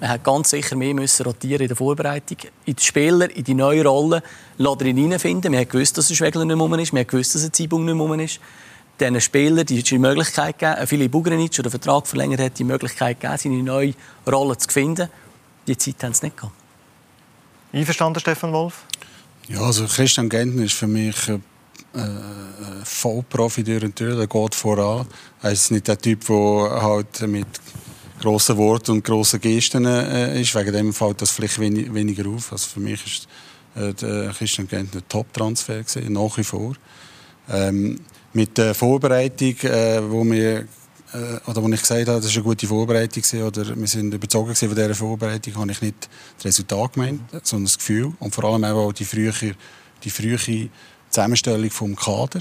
Man 0.00 0.10
hat 0.10 0.24
ganz 0.24 0.50
sicher 0.50 0.74
mehr 0.74 0.94
müssen 0.94 1.24
rotieren 1.24 1.62
in 1.62 1.68
der 1.68 1.76
Vorbereitung. 1.76 2.38
In 2.64 2.74
die 2.74 2.82
Spieler, 2.82 3.30
in 3.30 3.44
die 3.44 3.54
neue 3.54 3.84
Rolle, 3.84 4.22
ihn 4.58 4.96
hineinfinden. 4.96 5.52
Wir 5.52 5.60
haben 5.60 5.68
gewusst, 5.68 5.96
dass 5.96 6.10
ein 6.10 6.16
Schwegler 6.16 6.44
nicht 6.44 6.56
mehr 6.56 6.78
ist. 6.80 6.92
Wir 6.92 7.00
haben 7.00 7.06
gewusst, 7.06 7.34
dass 7.34 7.44
ein 7.44 7.52
Zeibung 7.52 7.84
nicht 7.84 7.94
mehr 7.94 8.24
ist. 8.24 8.40
Diesen 8.98 9.20
Spielern 9.20 9.64
die, 9.64 9.82
die 9.82 9.98
Möglichkeit 9.98 10.58
gegeben, 10.58 10.86
Philipp 10.86 11.12
Bugrenic, 11.12 11.52
der 11.52 11.62
den 11.62 11.70
Vertrag 11.70 12.06
verlängert 12.06 12.40
hat, 12.40 12.58
die 12.58 12.64
Möglichkeit 12.64 13.20
gegeben, 13.20 13.38
seine 13.38 13.62
neue 13.62 13.94
Rolle 14.26 14.56
zu 14.58 14.68
finden. 14.70 15.08
Die 15.66 15.76
Zeit 15.76 16.02
haben 16.02 16.14
sie 16.14 16.26
nicht 16.26 16.36
gehabt. 16.36 16.54
Einverstanden, 17.72 18.20
Stefan 18.20 18.52
Wolf? 18.52 18.84
Ja, 19.48 19.60
also 19.60 19.86
Christian 19.86 20.28
Gentner 20.28 20.64
ist 20.64 20.74
für 20.74 20.86
mich 20.86 21.16
äh, 21.94 22.84
Vollprofi 22.84 23.62
durch 23.62 23.84
und 23.84 23.98
durch, 23.98 24.16
der 24.16 24.26
geht 24.26 24.54
voran. 24.54 25.06
Er 25.42 25.52
ist 25.52 25.70
nicht 25.70 25.88
der 25.88 25.98
Typ, 25.98 26.26
der 26.26 26.82
halt 26.82 27.20
mit 27.28 27.46
grossen 28.20 28.56
Worten 28.56 28.92
und 28.92 29.04
grossen 29.04 29.40
Gesten 29.40 29.84
äh, 29.84 30.40
ist. 30.40 30.54
Wegen 30.54 30.72
dem 30.72 30.92
fällt 30.92 31.22
das 31.22 31.30
vielleicht 31.30 31.58
wenig, 31.58 31.92
weniger 31.92 32.28
auf. 32.28 32.52
Also 32.52 32.68
für 32.68 32.80
mich 32.80 33.04
ist 33.04 33.28
äh, 33.74 33.92
der 33.94 34.30
Christian 34.30 34.68
Gentner 34.68 35.00
ein 35.00 35.08
Top-Transfer 35.08 35.82
nach 36.08 36.36
wie 36.36 36.44
vor. 36.44 36.74
Ähm, 37.50 37.98
mit 38.32 38.56
der 38.56 38.74
Vorbereitung, 38.74 39.56
äh, 39.62 40.00
wo 40.10 40.24
wir 40.24 40.66
äh, 41.12 41.50
oder 41.50 41.62
wo 41.62 41.68
ich 41.68 41.80
gesagt 41.80 42.08
habe, 42.08 42.20
das 42.20 42.26
ist 42.26 42.36
eine 42.36 42.44
gute 42.44 42.66
Vorbereitung 42.66 43.22
oder 43.42 43.76
wir 43.76 43.86
sind 43.86 44.14
überzeugt 44.14 44.56
von 44.56 44.74
dieser 44.74 44.94
Vorbereitung, 44.94 45.56
habe 45.56 45.72
ich 45.72 45.82
nicht 45.82 46.08
das 46.36 46.46
Resultat 46.46 46.94
gemeint, 46.94 47.20
sondern 47.42 47.66
das 47.66 47.78
Gefühl 47.78 48.12
und 48.18 48.34
vor 48.34 48.44
allem 48.44 48.64
auch 48.64 48.92
die 48.92 49.04
frühe, 49.04 49.32
die 50.02 50.10
frühe 50.10 50.38
Zusammenstellung 51.12 51.70
vom 51.70 51.94
Kader. 51.94 52.40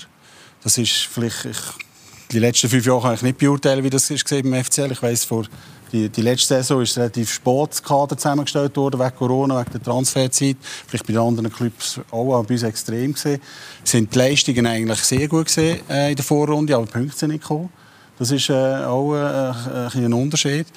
Das 0.64 0.78
ist 0.78 0.92
vielleicht, 0.92 1.46
ich, 1.46 1.58
die 2.32 2.40
letzten 2.40 2.70
fünf 2.70 2.86
Jahre 2.86 3.02
kann 3.02 3.16
ich 3.16 3.22
nicht 3.22 3.38
beurteilen, 3.38 3.84
wie 3.84 3.90
das 3.90 4.10
ist 4.10 4.28
beim 4.30 4.64
FCL. 4.64 4.92
Ich 4.92 5.02
weiss, 5.02 5.26
vor 5.26 5.46
die, 5.92 6.08
die 6.08 6.22
letzte 6.22 6.56
Saison 6.56 6.82
ist 6.82 6.98
relativ 6.98 7.34
spät 7.34 7.84
Kader 7.84 8.18
zusammengestellt 8.18 8.76
worden, 8.78 9.00
wegen 9.00 9.16
Corona, 9.16 9.60
wegen 9.60 9.72
der 9.74 9.84
Transferzeit. 9.84 10.56
Vielleicht 10.88 11.06
bei 11.06 11.14
den 11.14 11.22
anderen 11.22 11.52
Clubs 11.52 12.00
auch, 12.12 12.36
aber 12.36 12.44
bei 12.46 12.54
uns 12.54 12.64
extrem 12.64 13.14
gesehen. 13.14 13.42
Sind 13.84 14.14
die 14.14 14.18
Leistungen 14.18 14.66
eigentlich 14.66 15.00
sehr 15.00 15.28
gut 15.28 15.48
gesehen 15.48 15.82
äh, 15.90 16.12
in 16.12 16.16
der 16.16 16.24
Vorrunde, 16.24 16.76
aber 16.76 16.86
die 16.86 16.92
Punkte 16.94 17.18
sind 17.18 17.32
nicht 17.32 17.42
gekommen. 17.42 17.70
Das 18.18 18.32
ist 18.32 18.50
äh, 18.50 18.54
auch 18.54 19.16
äh, 19.16 19.98
ein 19.98 20.14
Unterschied. 20.14 20.68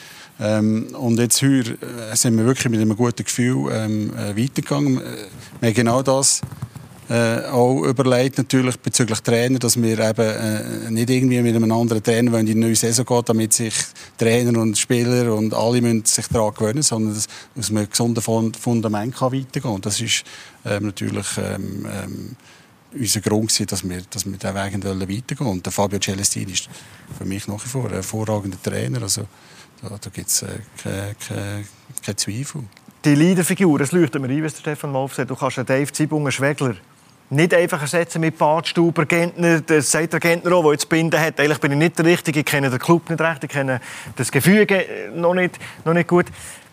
Ähm, 0.40 0.88
und 0.98 1.18
jetzt 1.18 1.40
heute 1.42 1.78
äh, 2.10 2.16
sind 2.16 2.36
wir 2.36 2.44
wirklich 2.44 2.68
mit 2.70 2.80
einem 2.80 2.96
guten 2.96 3.22
Gefühl 3.22 3.70
ähm, 3.70 4.12
äh, 4.16 4.36
weitergegangen. 4.36 5.00
Wir 5.60 5.68
haben 5.68 5.74
genau 5.74 6.02
das 6.02 6.40
äh, 7.10 7.44
auch 7.50 7.82
überlegt 7.82 8.38
natürlich 8.38 8.78
bezüglich 8.78 9.20
Trainer, 9.20 9.58
dass 9.58 9.80
wir 9.80 9.98
eben 9.98 10.20
äh, 10.20 10.90
nicht 10.90 11.10
irgendwie 11.10 11.42
mit 11.42 11.54
einem 11.54 11.70
anderen 11.70 12.02
Trainer 12.02 12.32
wenn 12.32 12.46
in 12.46 12.46
die 12.46 12.54
neue 12.54 12.76
Saison 12.76 13.04
geht, 13.04 13.28
damit 13.28 13.52
sich 13.52 13.74
Trainer 14.16 14.58
und 14.58 14.78
Spieler 14.78 15.34
und 15.34 15.52
alle 15.52 15.82
müssen 15.82 16.04
sich 16.06 16.26
daran 16.28 16.54
gewöhnen, 16.54 16.82
sondern 16.82 17.14
dass 17.14 17.26
aus 17.58 17.70
einem 17.70 17.88
gesunden 17.90 18.54
Fundament 18.54 19.14
kann 19.14 19.32
weitergehen. 19.32 19.80
Das 19.82 20.00
ist 20.00 20.24
ähm, 20.64 20.86
natürlich 20.86 21.26
ähm, 21.36 21.86
ähm, 21.86 22.36
unser 22.94 23.20
Grund 23.20 23.48
gewesen, 23.48 23.66
dass 23.66 23.86
wir, 23.86 24.02
dass 24.08 24.24
wir 24.24 24.38
diesen 24.38 24.54
Weg 24.54 25.22
weitergehen 25.28 25.46
Und 25.48 25.66
der 25.66 25.72
Fabio 25.72 25.98
Celestini 25.98 26.52
ist 26.52 26.70
für 27.18 27.26
mich 27.26 27.46
nach 27.48 27.62
wie 27.62 27.68
vor 27.68 27.84
ein 27.84 27.92
hervorragender 27.92 28.62
Trainer. 28.62 29.02
Also 29.02 29.26
da, 29.82 29.90
da 30.00 30.10
gibt 30.10 30.28
es 30.28 30.40
äh, 30.42 30.46
keine, 30.82 31.14
keine, 31.28 31.64
keine 32.02 32.16
Zweifel. 32.16 32.64
Die 33.04 33.14
Leaderfigur, 33.14 33.78
das 33.78 33.92
leuchtet 33.92 34.22
mir 34.22 34.28
ein, 34.28 34.42
was 34.42 34.58
Stefan 34.58 34.94
Wolf 34.94 35.14
sagt. 35.14 35.28
Du 35.28 35.36
kannst 35.36 35.58
Dave 35.58 35.92
Zibungen 35.92 36.32
Schwegler 36.32 36.76
nicht 37.30 37.54
einfach 37.54 37.80
ersetzen 37.80 38.20
mit 38.20 38.38
Badstuber, 38.38 39.06
Gentner, 39.06 39.60
das 39.60 39.90
sagt 39.90 40.12
der 40.12 40.20
Gentner 40.20 40.52
auch, 40.52 40.62
der 40.62 40.72
jetzt 40.72 40.88
Binden 40.88 41.20
hat. 41.20 41.40
Eigentlich 41.40 41.58
bin 41.58 41.72
ich 41.72 41.78
nicht 41.78 41.98
der 41.98 42.04
Richtige, 42.04 42.40
ich 42.40 42.46
kenne 42.46 42.70
den 42.70 42.78
Club 42.78 43.08
nicht 43.08 43.20
recht, 43.20 43.44
ich 43.44 43.50
kenne 43.50 43.80
das 44.16 44.30
Gefüge 44.30 44.84
noch 45.14 45.34
nicht, 45.34 45.58
noch 45.84 45.94
nicht 45.94 46.08
gut. 46.08 46.26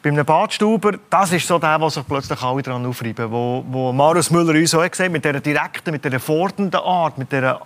Bei 0.04 0.10
einem 0.10 0.26
Badstuber, 0.26 0.94
das 1.10 1.32
ist 1.32 1.48
so 1.48 1.60
der, 1.60 1.78
der 1.78 1.90
sich 1.90 2.08
plötzlich 2.08 2.42
alle 2.42 2.64
daran 2.64 2.86
aufreiben. 2.86 3.32
Wo, 3.32 3.64
wo 3.70 3.94
Marius 3.94 4.32
Müller 4.32 4.54
uns 4.54 4.74
auch 4.74 4.90
gesagt 4.90 5.12
mit 5.12 5.24
dieser 5.24 5.40
direkten, 5.40 5.92
mit 5.92 6.04
dieser 6.04 6.20
fordernden 6.20 6.80
Art, 6.80 7.18
mit 7.20 7.32
dieser 7.32 7.62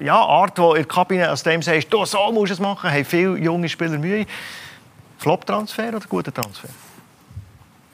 ja, 0.00 0.16
Art, 0.16 0.58
die 0.58 0.62
in 0.62 0.74
der 0.74 0.84
Kabine 0.84 1.30
aus 1.30 1.42
dem 1.42 1.62
sagst, 1.62 1.92
du, 1.92 2.04
so 2.04 2.32
musst 2.32 2.50
du 2.50 2.54
es 2.54 2.60
machen, 2.60 2.90
haben 2.90 3.04
viele 3.04 3.36
junge 3.36 3.68
Spieler 3.68 3.98
Mühe. 3.98 4.26
Flop-Transfer 5.18 5.88
oder 5.88 6.06
guter 6.08 6.32
Transfer? 6.32 6.68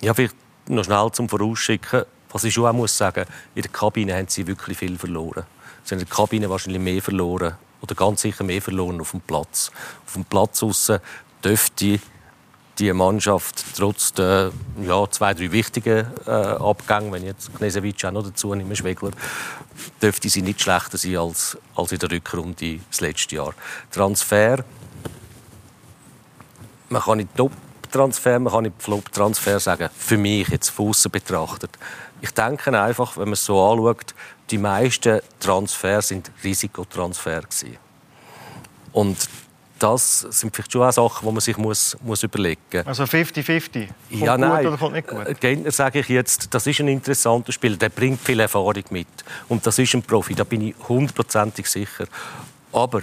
Ja, 0.01 0.15
vielleicht 0.15 0.37
noch 0.69 0.85
schnell 0.85 1.11
zum 1.12 1.29
Vorausschicken. 1.29 2.05
Was 2.33 2.45
ich 2.45 2.59
auch 2.59 2.73
muss 2.73 2.97
sagen, 2.97 3.25
in 3.55 3.62
der 3.62 3.71
Kabine 3.71 4.15
haben 4.15 4.29
sie 4.29 4.47
wirklich 4.47 4.79
viel 4.79 4.99
verloren. 4.99 5.45
Sie 5.85 5.95
haben 5.95 6.01
in 6.01 6.07
der 6.07 6.15
Kabine 6.15 6.51
wahrscheinlich 6.51 6.83
mehr 6.83 7.03
verloren 7.03 7.55
oder 7.81 7.95
ganz 7.95 8.23
sicher 8.23 8.45
mehr 8.45 8.61
verloren 8.61 9.01
auf 9.01 9.12
dem 9.12 9.21
Platz. 9.21 9.71
Auf 10.07 10.15
dem 10.15 10.25
Platz 10.25 10.62
aussen 10.62 10.99
dürfte 11.45 12.01
die 12.79 12.93
Mannschaft 12.93 13.65
trotz 13.77 14.12
der 14.12 14.53
ja, 14.83 15.09
zwei, 15.11 15.33
drei 15.35 15.51
wichtigen 15.53 16.07
äh, 16.27 16.31
Abgänge, 16.31 17.12
wenn 17.12 17.23
ich 17.23 17.29
jetzt 17.29 17.55
Knesevic 17.55 18.05
auch 18.05 18.12
noch 18.12 18.25
dazu 18.25 18.55
nehme, 18.55 18.77
Schwegler, 18.77 19.12
dürfte 20.03 20.29
sie 20.29 20.43
nicht 20.43 20.61
schlechter 20.61 20.99
sein 20.99 21.17
als, 21.17 21.57
als 21.75 21.93
in 21.93 21.99
der 21.99 22.11
Rückrunde 22.11 22.81
das 22.91 23.01
letzte 23.01 23.37
Jahr. 23.37 23.55
Transfer, 23.91 24.65
man 26.89 27.03
kann 27.03 27.19
nicht 27.19 27.35
Top-Transfer, 27.35 28.39
man 28.39 28.53
kann 28.53 28.65
nicht 28.65 28.83
Flop-Transfer 28.83 29.59
sagen, 29.59 29.89
für 29.97 30.19
mich 30.19 30.49
jetzt 30.49 30.69
von 30.69 30.91
außen 30.91 31.11
betrachtet. 31.11 31.71
Ich 32.20 32.31
denke 32.31 32.81
einfach, 32.81 33.16
wenn 33.16 33.24
man 33.24 33.35
es 33.35 33.44
so 33.44 33.62
anschaut, 33.62 34.14
die 34.50 34.59
meisten 34.59 35.20
Transfers 35.40 36.09
sind 36.09 36.31
Risikotransfer 36.42 37.42
gewesen. 37.42 37.76
Und 38.92 39.29
das 39.79 40.20
sind 40.20 40.55
vielleicht 40.55 40.72
schon 40.72 40.83
auch 40.83 40.92
Sachen, 40.92 41.26
die 41.26 41.33
man 41.33 41.40
sich 41.40 41.57
muss, 41.59 41.96
muss 42.02 42.22
überlegen 42.22 42.61
muss. 42.72 42.87
Also 42.87 43.05
50-50? 43.05 43.88
Ja, 44.11 44.38
nein. 44.38 44.64
Gut 44.64 44.68
oder 44.68 44.79
kommt 44.79 44.94
nicht 44.94 45.09
gut? 45.09 45.26
Äh, 45.26 45.35
Gentner 45.35 45.70
sage 45.70 45.98
ich 45.98 46.09
jetzt, 46.09 46.55
das 46.55 46.66
ist 46.66 46.81
ein 46.81 46.88
interessanter 46.88 47.52
Spieler, 47.52 47.76
der 47.76 47.90
bringt 47.90 48.20
viel 48.20 48.40
Erfahrung 48.40 48.85
mit. 48.90 49.09
Und 49.48 49.66
das 49.66 49.79
ist 49.79 49.94
ein 49.94 50.02
Profi, 50.02 50.35
da 50.35 50.44
bin 50.44 50.62
ich 50.62 50.74
hundertprozentig 50.88 51.66
sicher. 51.68 52.07
Aber 52.72 53.02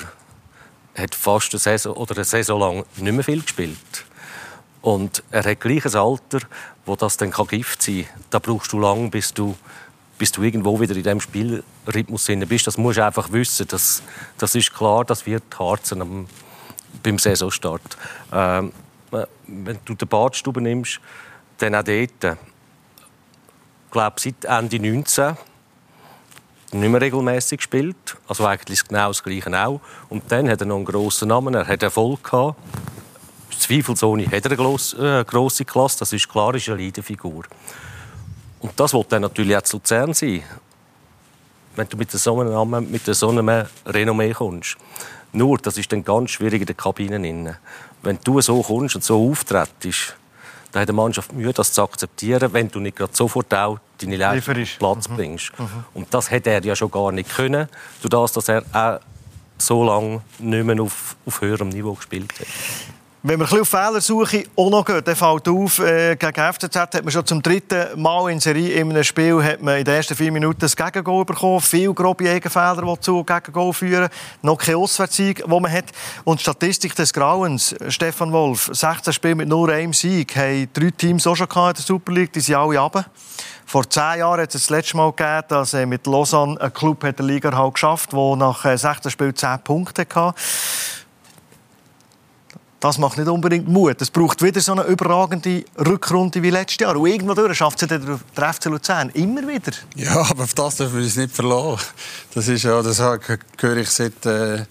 er 0.96 1.04
hat 1.04 1.16
fast 1.16 1.54
eine 1.54 1.60
Saison, 1.60 1.94
oder 1.94 2.16
eine 2.16 2.26
Saison 2.26 2.60
lang 2.60 2.86
nicht 2.98 3.14
mehr 3.14 3.24
viel 3.24 3.42
gespielt. 3.42 4.06
Und 4.84 5.24
er 5.32 5.44
hat 5.46 5.62
gleich 5.62 5.86
ein 5.86 5.96
Alter, 5.96 6.40
wo 6.86 6.96
das 6.96 7.18
dann 7.18 7.32
Gift 7.32 7.82
sein 7.82 8.06
kann. 8.06 8.24
Da 8.30 8.40
brauchst 8.40 8.72
du 8.74 8.80
lange, 8.80 9.10
bis 9.10 9.34
du 9.34 9.56
bis 10.18 10.32
du 10.32 10.44
irgendwo 10.44 10.80
wieder 10.80 10.96
in 10.96 11.04
diesem 11.04 11.20
Spielrhythmus 11.20 12.28
bist. 12.48 12.68
Das 12.68 12.78
musst 12.78 12.98
du 12.98 13.06
einfach 13.06 13.32
wissen. 13.32 13.68
Das, 13.68 14.04
das 14.38 14.56
ist 14.56 14.74
klar, 14.74 15.04
das 15.04 15.26
wird 15.26 15.44
hart 15.58 15.86
sein 15.86 16.02
am, 16.02 16.28
beim 17.02 17.18
Saisonstart. 17.18 17.98
Ähm, 18.32 18.72
wenn 19.48 19.80
du 19.86 19.96
den 19.96 20.08
Badstube 20.08 20.62
nimmst, 20.62 21.00
dann 21.58 21.76
auch 21.76 21.84
dort, 21.84 22.24
ich 22.24 23.92
glaube, 23.92 24.20
seit 24.20 24.46
Ende 24.46 24.80
19 24.80 25.36
nicht 26.72 26.90
mehr 26.90 27.02
regelmäßig 27.02 27.58
gespielt. 27.58 28.18
Also 28.28 28.46
eigentlich 28.46 28.88
genau 28.88 29.10
das 29.10 29.24
Gleiche 29.24 29.52
auch. 29.66 29.82
Und 30.10 30.32
dann 30.32 30.50
hat 30.50 30.62
er 30.62 30.68
noch 30.68 30.78
einen 30.78 30.86
grossen 30.86 31.30
Namen, 31.30 31.54
er 31.54 31.68
hat 31.68 31.84
Erfolg 31.84 32.24
gehabt. 32.24 32.60
Zweifelsohne 33.60 34.26
hat 34.26 34.46
er 34.46 34.46
eine 34.46 34.58
grosse, 34.58 35.20
äh, 35.20 35.24
grosse 35.24 35.66
Klasse, 35.66 36.00
das 36.00 36.14
ist 36.14 36.30
klar, 36.30 36.56
ist 36.56 36.68
eine 36.70 36.78
Leaderfigur. 36.78 37.44
Und 38.60 38.80
das 38.80 38.94
wird 38.94 39.12
dann 39.12 39.24
natürlich 39.24 39.56
auch 39.58 39.62
zu 39.62 39.78
Luzern 39.78 40.14
sein, 40.14 40.44
wenn 41.76 41.88
du 41.88 41.98
mit 41.98 42.12
so 42.12 42.40
einem 42.40 42.54
Namen, 42.54 42.90
mit 42.92 43.06
so 43.06 43.30
einem 43.30 43.66
Renommee 43.86 44.34
kommst. 44.34 44.78
Nur, 45.34 45.58
das 45.58 45.78
ist 45.78 45.92
dann 45.92 46.04
ganz 46.04 46.32
schwierig 46.32 46.62
in 46.62 46.68
den 46.68 46.78
Kabinen. 46.78 47.56
Wenn 48.04 48.20
du 48.24 48.40
so 48.42 48.62
kommst 48.62 48.96
und 48.96 49.04
so 49.04 49.30
auftrittst, 49.30 50.16
dann 50.72 50.82
hat 50.82 50.90
die 50.90 50.94
Mannschaft 50.94 51.34
Mühe, 51.34 51.54
das 51.54 51.72
zu 51.72 51.84
akzeptieren, 51.84 52.54
wenn 52.54 52.70
du 52.70 52.80
nicht 52.80 52.98
gerade 52.98 53.16
sofort 53.16 53.54
auch 53.54 53.80
deine 54.00 54.18
Leistung 54.18 54.62
auf 54.62 54.78
Platz 54.80 55.10
mhm. 55.10 55.16
bringst. 55.16 55.60
Mhm. 55.60 55.86
Und 55.94 56.14
das 56.14 56.32
hätte 56.32 56.50
er 56.50 56.64
ja 56.64 56.76
schon 56.76 56.92
gar 56.92 57.12
nicht 57.12 57.36
können, 57.36 57.68
durch 58.02 58.10
das, 58.10 58.32
dass 58.34 58.50
er 58.50 58.64
auch 58.72 59.00
so 59.58 59.84
lange 59.84 60.22
nicht 60.40 60.66
mehr 60.66 60.82
auf, 60.82 61.16
auf 61.26 61.42
höherem 61.42 61.70
Niveau 61.70 61.94
gespielt 61.94 62.34
hat. 62.40 62.48
Wenn 63.26 63.40
wir 63.40 63.46
ein 63.46 63.50
bisschen 63.50 63.62
auf 63.62 63.70
Fehlersuche 63.70 64.44
auch 64.58 64.70
noch 64.70 64.84
gehen, 64.84 65.02
dann 65.02 65.16
fällt 65.16 65.48
auf, 65.48 65.80
äh, 65.80 66.18
gegen 66.18 66.54
FCZ 66.54 66.76
hat 66.76 67.06
man 67.06 67.10
schon 67.10 67.26
zum 67.26 67.42
dritten 67.42 68.02
Mal 68.02 68.30
in 68.30 68.42
Serie 68.42 68.74
in 68.74 68.90
einem 68.90 69.02
Spiel 69.06 69.42
hat 69.42 69.62
man 69.62 69.78
in 69.78 69.86
den 69.86 69.96
ersten 69.96 70.14
vier 70.14 70.30
Minuten 70.30 70.60
das 70.60 70.76
Gegengol 70.76 71.24
bekommen. 71.24 71.62
Viele 71.62 71.94
grobe 71.94 72.26
Gegenfehler, 72.26 72.82
die 72.82 73.00
zu 73.00 73.24
Gegengol 73.24 73.72
führen. 73.72 74.10
Noch 74.42 74.58
kein 74.58 74.76
Auswärtssieg, 74.76 75.42
den 75.42 75.50
man 75.50 75.72
hat. 75.72 75.86
Und 76.26 76.42
die 76.42 76.44
Statistik 76.44 76.96
des 76.96 77.14
Grauens, 77.14 77.74
Stefan 77.88 78.34
Wolf, 78.34 78.70
16 78.74 79.14
Spiele 79.14 79.36
mit 79.36 79.48
nur 79.48 79.70
einem 79.70 79.94
Sieg, 79.94 80.36
haben 80.36 80.68
drei 80.74 80.92
Teams 80.92 81.26
auch 81.26 81.38
schon 81.38 81.48
in 81.48 81.74
der 81.76 81.76
Super 81.78 82.12
League, 82.12 82.34
die 82.34 82.42
sind 82.42 82.56
alle 82.56 82.78
runter. 82.78 83.06
Vor 83.66 83.90
zehn 83.90 84.20
Jahren 84.20 84.42
hat 84.42 84.54
es 84.54 84.64
das 84.64 84.70
letzte 84.70 84.98
Mal 84.98 85.14
gegeben, 85.14 85.46
dass 85.48 85.72
mit 85.72 86.06
Lausanne 86.08 86.60
ein 86.60 86.74
Club 86.74 87.06
hat 87.06 87.20
der 87.20 87.26
Liga 87.26 87.56
halt 87.58 87.76
geschafft 87.76 88.12
der 88.12 88.36
nach 88.36 88.64
16 88.64 89.08
äh, 89.08 89.10
Spielen 89.10 89.34
10 89.34 89.60
Punkte 89.64 90.06
hatte. 90.14 90.36
Das 92.84 92.98
macht 92.98 93.18
nicht 93.18 93.30
unbedingt 93.30 93.66
Mut. 93.66 94.02
Es 94.02 94.12
braucht 94.12 94.44
wieder 94.44 94.60
so 94.60 94.74
eine 94.74 94.84
überragende 94.84 95.64
Rückrunde 95.88 96.44
wie 96.44 96.50
letztes 96.50 96.82
Jahr. 96.82 96.98
Und 96.98 97.08
irgendwo 97.08 97.54
schafft 97.54 97.82
es 97.82 97.88
der 97.88 98.54
FC 98.54 98.66
Luzern 98.66 99.10
immer 99.12 99.48
wieder. 99.48 99.72
Ja, 99.96 100.18
aber 100.30 100.44
auf 100.44 100.54
das 100.54 100.76
dürfen 100.76 100.98
wir 100.98 101.04
uns 101.04 101.16
nicht 101.16 101.34
verlassen. 101.34 101.80
Das 102.34 102.50
ist 102.50 102.64
ja, 102.64 102.82
das 102.82 103.00
höre 103.00 103.78
ich 103.78 103.90
seit, 103.90 104.26
äh, 104.26 104.66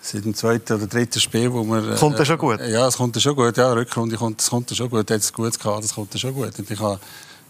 seit 0.00 0.24
dem 0.24 0.34
zweiten 0.34 0.72
oder 0.72 0.86
dritten 0.86 1.20
Spiel, 1.20 1.52
wo 1.52 1.64
wir... 1.64 1.92
Äh, 1.92 1.96
kommt 1.96 2.18
das 2.18 2.26
schon 2.26 2.38
gut? 2.38 2.60
Ja, 2.60 2.88
es 2.88 2.96
kommt 2.96 3.20
schon 3.20 3.36
gut. 3.36 3.54
Ja, 3.58 3.74
Rückrunde 3.74 4.16
kommt, 4.16 4.40
das 4.40 4.48
kommt 4.48 4.74
schon 4.74 4.88
gut. 4.88 5.10
Jetzt 5.10 5.34
gut 5.34 5.60
gehabt, 5.60 5.84
das 5.84 5.94
kommt 5.94 6.18
schon 6.18 6.32
gut. 6.32 6.58
Und 6.58 6.70
ich 6.70 6.80
habe 6.80 6.98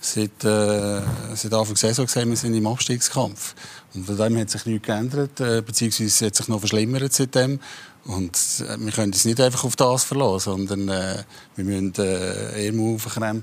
seit, 0.00 0.42
äh, 0.42 1.02
seit 1.36 1.52
Anfang 1.52 1.74
der 1.74 1.76
Saison 1.76 2.06
gesehen, 2.06 2.30
wir 2.30 2.36
sind 2.36 2.52
im 2.52 2.66
Abstiegskampf. 2.66 3.54
Und 3.94 4.06
von 4.06 4.16
dem 4.16 4.38
hat 4.40 4.50
sich 4.50 4.66
nichts 4.66 4.88
geändert, 4.88 5.38
äh, 5.38 5.62
beziehungsweise 5.62 6.26
hat 6.26 6.34
sich 6.34 6.48
noch 6.48 6.58
verschlimmert 6.58 7.12
seitdem. 7.12 7.60
Und 8.06 8.36
äh, 8.60 8.78
wir 8.78 8.92
können 8.92 9.12
uns 9.12 9.24
nicht 9.24 9.40
einfach 9.40 9.64
auf 9.64 9.74
das 9.76 10.04
verlassen, 10.04 10.68
sondern 10.68 10.88
äh, 10.88 11.24
wir 11.56 11.64
müssen 11.64 11.94
äh, 11.98 12.66
eher 12.66 12.78
aufkrügeln 12.78 13.42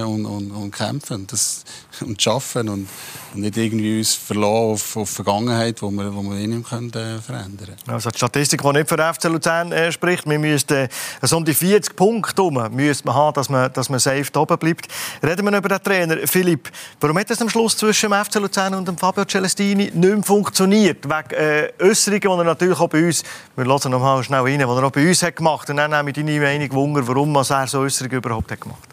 äh, 0.00 0.02
und, 0.02 0.24
und, 0.24 0.50
und 0.50 0.70
kämpfen 0.70 1.26
das, 1.26 1.64
und 2.00 2.22
schaffen 2.22 2.70
und, 2.70 2.88
und 3.34 3.40
nicht 3.40 3.56
irgendwie 3.56 3.98
uns 3.98 4.14
verlassen 4.14 4.46
auf, 4.46 4.96
auf 4.96 5.10
die 5.10 5.16
Vergangenheit, 5.16 5.82
wo 5.82 5.90
wir, 5.90 6.14
wo 6.14 6.22
wir 6.22 6.38
eh 6.38 6.46
nicht 6.46 6.68
können, 6.68 6.88
äh, 6.90 7.18
verändern 7.20 7.66
können. 7.66 7.94
Also 7.94 8.10
die 8.10 8.16
Statistik, 8.16 8.62
die 8.62 8.72
nicht 8.72 8.88
für 8.88 8.96
FC 8.96 9.24
Luzern 9.24 9.72
äh, 9.72 9.92
spricht, 9.92 10.26
wir 10.26 10.38
müssten 10.38 10.74
äh, 10.74 10.88
so 11.20 11.36
um 11.36 11.44
die 11.44 11.52
40 11.52 11.96
Punkte 11.96 12.42
herum 12.42 12.74
müsste 12.74 13.06
man 13.06 13.14
haben, 13.14 13.34
dass 13.34 13.50
man, 13.50 13.70
dass 13.74 13.90
man 13.90 13.98
safe 13.98 14.24
oben 14.36 14.56
bleibt. 14.58 14.88
Reden 15.22 15.44
wir 15.44 15.58
über 15.58 15.68
den 15.68 15.82
Trainer. 15.82 16.16
Philipp, 16.26 16.70
warum 17.00 17.18
hat 17.18 17.30
es 17.30 17.42
am 17.42 17.50
Schluss 17.50 17.76
zwischen 17.76 18.10
dem 18.10 18.24
FC 18.24 18.36
Luzern 18.36 18.74
und 18.74 18.88
dem 18.88 18.96
Fabio 18.96 19.26
Celestini 19.26 19.90
nicht 19.92 19.94
mehr 19.94 20.22
funktioniert? 20.22 21.04
Wegen 21.04 21.34
äh, 21.34 21.72
Äußerungen, 21.80 22.20
die 22.20 22.28
er 22.28 22.44
natürlich 22.44 22.80
auch 22.86 22.90
bei 22.90 23.06
uns, 23.06 23.22
wir 23.56 23.64
hören 23.64 23.90
noch 23.90 24.00
mal 24.00 24.22
schnell 24.22 24.40
rein, 24.40 24.58
die 24.58 24.64
er 24.64 24.68
auch 24.68 24.90
bei 24.90 25.08
uns 25.08 25.22
hat 25.22 25.36
gemacht 25.36 25.62
hat. 25.62 25.70
Und 25.70 25.76
dann 25.76 25.90
nehme 25.90 26.10
ich 26.10 26.16
deine 26.16 26.40
Meinung 26.40 26.72
Wunder, 26.72 27.06
warum 27.06 27.34
er 27.36 27.44
so 27.44 27.78
Äußerungen 27.78 28.18
überhaupt 28.18 28.50
hat 28.50 28.60
gemacht 28.60 28.88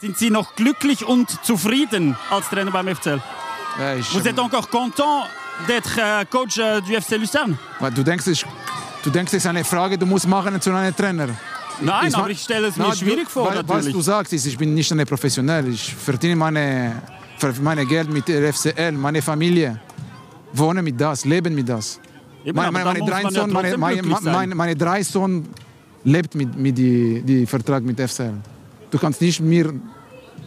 Sind 0.00 0.18
Sie 0.18 0.30
noch 0.30 0.54
glücklich 0.56 1.06
und 1.06 1.28
zufrieden 1.44 2.16
als 2.30 2.48
Trainer 2.48 2.70
beim 2.70 2.94
FCL? 2.94 3.20
Ja, 3.78 3.96
Vous 4.12 4.26
êtes 4.26 4.38
encore 4.38 4.68
content 4.68 5.24
d'être 5.68 5.98
euh, 5.98 6.24
coach 6.24 6.58
euh, 6.58 6.80
du 6.80 7.00
FC 7.00 7.18
Lucerne? 7.18 7.56
Du 7.94 8.02
denkst, 8.02 8.26
ich, 8.26 8.44
du 9.04 9.10
denkst, 9.10 9.32
es 9.32 9.44
ist 9.44 9.46
eine 9.46 9.64
Frage, 9.64 9.96
du 9.96 10.06
musst 10.06 10.26
machen 10.26 10.60
zu 10.60 10.72
einem 10.72 10.94
Trainer. 10.94 11.28
Nein, 11.80 12.08
ich, 12.08 12.16
aber 12.16 12.30
ich 12.30 12.42
stelle 12.42 12.66
es 12.68 12.76
mir 12.76 12.88
na, 12.88 12.94
schwierig 12.94 13.24
du, 13.24 13.30
vor. 13.30 13.54
Was 13.66 13.86
du 13.86 14.00
sagst, 14.00 14.32
ist, 14.32 14.46
ich 14.46 14.58
bin 14.58 14.74
nicht 14.74 14.90
eine 14.92 15.06
Professionell. 15.06 15.68
Ich 15.68 15.94
verdiene 15.94 16.36
meine, 16.36 17.00
meine 17.62 17.86
Geld 17.86 18.10
mit 18.10 18.28
der 18.28 18.52
FCL, 18.52 18.92
meine 18.92 19.22
Familie. 19.22 19.80
Wohne 20.52 20.82
mit 20.82 21.00
das, 21.00 21.24
leben 21.24 21.54
mit 21.54 21.68
das. 21.68 22.00
Eben, 22.44 22.56
meine, 22.56 22.72
meine, 22.72 22.84
meine, 22.84 23.10
drei 23.10 23.22
Sohn, 23.30 23.50
ja 23.50 23.76
meine, 23.76 24.02
meine, 24.22 24.54
meine, 24.54 24.76
drei 24.76 25.02
Sohn 25.02 25.48
lebt 26.04 26.34
mit, 26.34 26.56
mit 26.56 26.78
die, 26.78 27.22
die 27.22 27.46
Vertrag 27.46 27.82
mit 27.82 28.00
FCL. 28.00 28.34
Du 28.90 28.98
kannst 28.98 29.20
nicht 29.20 29.40
mir 29.40 29.72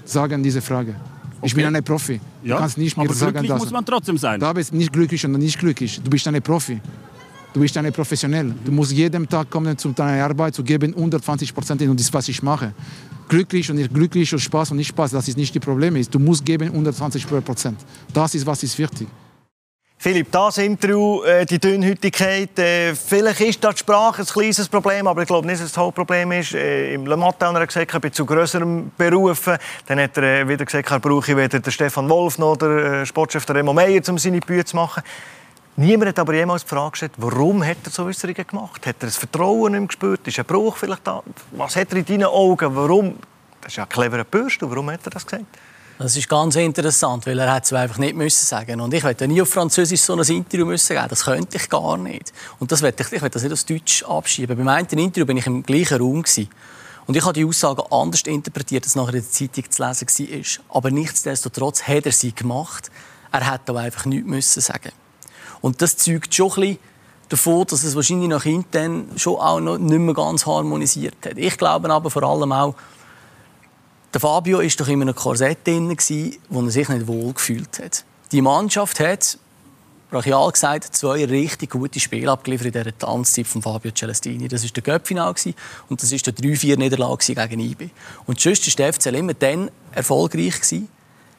sagen 0.06 0.42
diese 0.44 0.62
Frage. 0.62 0.96
Okay. 1.38 1.48
Ich 1.48 1.56
bin 1.56 1.76
ein 1.76 1.84
Profi. 1.84 2.20
Ja, 2.44 2.56
du 2.56 2.62
kannst 2.62 2.78
nicht 2.78 2.98
mir 2.98 3.04
aber 3.04 3.14
sagen, 3.14 3.34
glücklich 3.34 3.60
muss 3.60 3.72
man 3.72 3.86
trotzdem 3.86 4.18
sein. 4.18 4.40
Da 4.40 4.54
bist 4.54 4.74
nicht 4.74 4.92
glücklich 4.92 5.26
oder 5.26 5.38
nicht 5.38 5.60
glücklich. 5.60 6.02
Du 6.02 6.10
bist 6.10 6.28
ein 6.28 6.42
Profi. 6.42 6.80
Du 7.54 7.60
bist 7.60 7.78
ein 7.78 7.92
Professionell. 7.94 8.54
Du 8.66 8.72
musst 8.72 8.92
jeden 8.92 9.30
Tag 9.30 9.50
kommen, 9.50 9.78
zu 9.78 9.90
deiner 9.92 10.24
Arbeit 10.24 10.56
zu 10.56 10.64
geben, 10.64 10.94
120 10.96 11.54
Prozent 11.54 11.82
und 11.84 12.00
das, 12.00 12.12
was 12.12 12.28
ich 12.28 12.42
mache. 12.42 12.74
Glücklich 13.30 13.70
und 13.70 13.76
nicht 13.76 13.94
glücklich 13.94 14.34
und 14.34 14.40
Spaß 14.40 14.72
und 14.72 14.78
nicht 14.78 14.88
Spaß, 14.88 15.12
das 15.12 15.28
ist 15.28 15.38
nicht 15.38 15.56
das 15.56 15.64
Problem. 15.64 16.02
Du 16.10 16.20
musst 16.20 16.44
geben 16.44 16.70
120 16.70 17.28
Prozent. 17.28 17.80
Das 18.12 18.34
ist, 18.34 18.46
was 18.46 18.64
ist 18.64 18.78
wichtig. 18.80 19.08
Philipp, 20.04 20.34
das 20.34 20.58
Interview, 20.58 21.24
äh, 21.24 21.46
die 21.46 21.60
Dünnhütigkeit, 21.60 22.60
äh, 22.60 22.94
vielleicht 22.94 23.40
ist 23.40 23.64
das 23.64 23.76
die 23.76 23.80
Sprache 23.80 24.24
ein 24.24 24.26
kleines 24.28 24.68
Problem, 24.68 25.08
aber 25.08 25.22
ich 25.22 25.28
glaube 25.30 25.48
nicht, 25.48 25.62
dass 25.62 25.68
es 25.68 25.72
das 25.72 25.78
Hauptproblem 25.78 26.30
ist. 26.34 26.54
Äh, 26.54 26.96
Im 26.96 27.06
Le 27.06 27.16
Matin 27.16 27.48
hat 27.48 27.56
er 27.56 27.68
gesagt, 27.68 27.94
ich 27.94 28.02
bin 28.02 28.12
zu 28.12 28.26
grösserem 28.26 28.92
berufen. 28.98 29.56
Dann 29.86 30.02
hat 30.02 30.18
er 30.18 30.46
wieder 30.46 30.66
gesagt, 30.66 30.92
er 30.92 31.00
brauche 31.00 31.38
weder 31.38 31.58
den 31.58 31.72
Stefan 31.72 32.10
Wolf 32.10 32.38
noch 32.38 32.58
den 32.58 33.06
Sportchef 33.06 33.50
Remo 33.50 33.72
Meyer, 33.72 34.02
um 34.10 34.18
seine 34.18 34.42
Bücher 34.42 34.66
zu 34.66 34.76
machen. 34.76 35.04
Niemand 35.78 36.10
hat 36.10 36.20
aber 36.20 36.34
jemals 36.34 36.64
die 36.64 36.70
Frage 36.70 36.92
gestellt, 36.92 37.14
warum 37.16 37.66
hat 37.66 37.78
er 37.86 37.90
so 37.90 38.04
Äußerungen 38.04 38.46
gemacht? 38.46 38.86
Hat 38.86 38.98
er 39.00 39.06
das 39.06 39.16
Vertrauen 39.16 39.72
nicht 39.72 39.88
gespürt? 39.88 40.28
Ist 40.28 40.38
ein 40.38 40.44
Bruch 40.44 40.76
vielleicht 40.76 41.08
da? 41.08 41.24
Was 41.52 41.78
hat 41.78 41.94
er 41.94 42.00
in 42.00 42.06
deinen 42.06 42.26
Augen? 42.26 42.76
Warum? 42.76 43.20
Das 43.62 43.72
ist 43.72 43.78
ja 43.78 43.84
ein 43.84 43.90
cleverer 43.90 44.26
Bürste. 44.26 44.70
Warum 44.70 44.92
hat 44.92 45.00
er 45.06 45.12
das 45.12 45.26
gesagt? 45.26 45.46
Das 46.00 46.18
ist 46.18 46.28
ganz 46.28 46.56
interessant, 46.56 47.26
weil 47.28 47.38
er 47.40 47.62
es 47.62 47.72
einfach 47.72 48.00
nicht 48.00 48.16
müssen 48.16 48.46
sagen 48.46 48.82
Und 48.82 48.94
ich 48.94 49.04
hätte 49.04 49.28
nie 49.28 49.42
auf 49.42 49.50
Französisch 49.50 50.02
so 50.02 50.14
ein 50.14 50.28
Interview 50.28 50.66
müssen 50.66 50.96
geben. 50.96 51.08
Das 51.08 51.24
könnte 51.24 51.58
ich 51.58 51.70
gar 51.70 51.98
nicht. 51.98 52.34
Und 52.60 52.72
das 52.72 52.82
ich, 52.82 53.00
ich 53.12 53.22
das 53.22 53.44
nicht 53.44 53.52
aus 53.52 53.66
Deutsch 53.66 54.04
abschieben. 54.04 54.58
Beim 54.58 54.68
einen 54.68 54.88
Interview 54.88 55.26
bin 55.26 55.38
ich 55.38 55.46
im 55.46 55.64
gleichen 55.64 56.00
Raum 56.00 56.24
gewesen. 56.24 56.50
Und 57.06 57.16
ich 57.16 57.24
habe 57.24 57.34
die 57.34 57.46
Aussage 57.46 57.84
anders 57.92 58.22
interpretiert, 58.24 58.86
als 58.86 58.96
nachher 58.96 59.14
in 59.16 59.22
der 59.22 59.30
Zeitung 59.30 59.70
zu 59.70 59.84
lesen 59.84 60.08
war. 60.68 60.78
Aber 60.78 60.92
nichtsdestotrotz 60.92 61.84
hat 61.84 62.06
er 62.06 62.12
sie 62.12 62.34
gemacht. 62.34 62.90
Er 63.32 63.52
hätte 63.52 63.70
aber 63.70 63.82
einfach 63.82 64.06
nichts 64.06 64.28
müssen 64.28 64.62
sagen. 64.62 64.92
Und 65.62 65.82
das 65.82 65.98
zeugt 65.98 66.34
schon 66.34 66.52
ein 66.52 66.60
bisschen 66.60 66.80
davon, 67.30 67.66
dass 67.68 67.84
es 67.84 67.96
wahrscheinlich 67.96 68.30
nach 68.30 68.44
hinten 68.44 69.10
schon 69.16 69.36
auch 69.36 69.60
noch 69.60 69.78
nicht 69.78 70.00
mehr 70.00 70.14
ganz 70.14 70.46
harmonisiert 70.46 71.16
hat. 71.26 71.38
Ich 71.38 71.58
glaube 71.58 71.90
aber 71.90 72.10
vor 72.10 72.24
allem 72.24 72.52
auch, 72.52 72.76
der 74.14 74.22
Fabio 74.22 74.60
war 74.60 74.68
doch 74.68 74.88
in 74.88 75.02
einem 75.02 75.16
Korsett 75.16 75.66
drin, 75.66 75.96
wo 76.50 76.62
er 76.62 76.72
sich 76.72 76.90
nicht 76.90 77.08
wohl 77.08 77.34
gefühlt 77.34 77.80
hat. 77.80 78.06
Die 78.32 78.42
Mannschaft 78.42 79.00
hat, 79.00 79.38
brachial 80.12 80.52
gesagt, 80.52 80.96
zwei 80.96 81.26
richtig 81.26 81.72
gute 81.72 82.00
Spiele 82.00 82.32
abgeliefert 82.32 82.68
in 82.68 82.72
dieser 82.74 82.98
Tanzzeit 82.98 83.48
von 83.48 83.62
Fabio 83.62 83.92
Celestini. 83.92 84.48
Das 84.48 84.64
war 84.64 84.70
der 84.70 84.84
Göppfinal 84.84 85.34
und 85.90 86.02
das 86.02 86.12
war 86.12 86.20
der 86.20 86.36
3-4-Niederlage 86.36 87.34
gegen 87.34 87.60
IB. 87.60 87.90
Und 88.28 88.40
sonst 88.40 88.68
war 88.68 88.86
der 88.86 88.94
FCL 88.94 89.16
immer 89.16 89.34
dann 89.34 89.72
erfolgreich, 89.92 90.54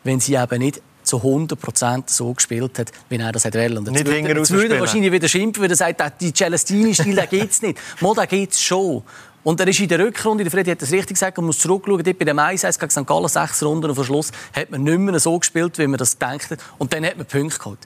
wenn 0.02 0.20
sie 0.20 0.34
eben 0.34 0.58
nicht 0.58 0.82
zu 1.04 1.18
100% 1.18 2.04
so 2.06 2.32
gespielt 2.32 2.78
hat, 2.78 2.90
wie 3.08 3.16
er 3.16 3.30
das 3.30 3.44
wollen. 3.44 3.78
Und 3.78 3.86
jetzt 3.86 4.06
nicht 4.06 4.06
würde, 4.06 4.38
jetzt 4.38 4.50
würde 4.50 4.80
wahrscheinlich 4.80 5.12
wieder 5.12 5.28
schimpfen, 5.28 5.62
wenn 5.62 5.70
er 5.70 5.76
sagt, 5.76 6.20
die 6.20 6.32
Celestini-Stil, 6.32 7.14
den 7.14 7.28
gibt 7.30 7.52
es 7.52 7.62
nicht. 7.62 7.78
Mal, 8.00 8.14
den 8.14 8.28
gibt 8.28 8.52
es 8.54 8.62
schon. 8.62 9.02
Und 9.44 9.60
er 9.60 9.68
ist 9.68 9.78
in 9.78 9.88
der 9.88 9.98
Rückrunde, 9.98 10.42
der 10.42 10.50
Freddy 10.50 10.70
hat 10.70 10.80
das 10.80 10.90
richtig 10.90 11.16
gesagt, 11.16 11.36
man 11.36 11.46
muss 11.46 11.58
zurückschauen, 11.58 12.02
dort 12.02 12.18
bei 12.18 12.24
dem 12.24 12.38
1 12.38 12.62
gegen 12.62 12.90
St. 12.90 13.06
Gallen, 13.06 13.28
sechs 13.28 13.62
Runden 13.62 13.90
und 13.90 13.98
am 13.98 14.04
Schluss 14.04 14.32
hat 14.54 14.70
man 14.70 14.82
nicht 14.82 14.98
mehr 14.98 15.20
so 15.20 15.38
gespielt, 15.38 15.78
wie 15.78 15.86
man 15.86 15.98
das 15.98 16.18
gedacht 16.18 16.50
hat. 16.50 16.60
Und 16.78 16.94
dann 16.94 17.04
hat 17.04 17.18
man 17.18 17.26
Punkte 17.26 17.58
geholt. 17.58 17.78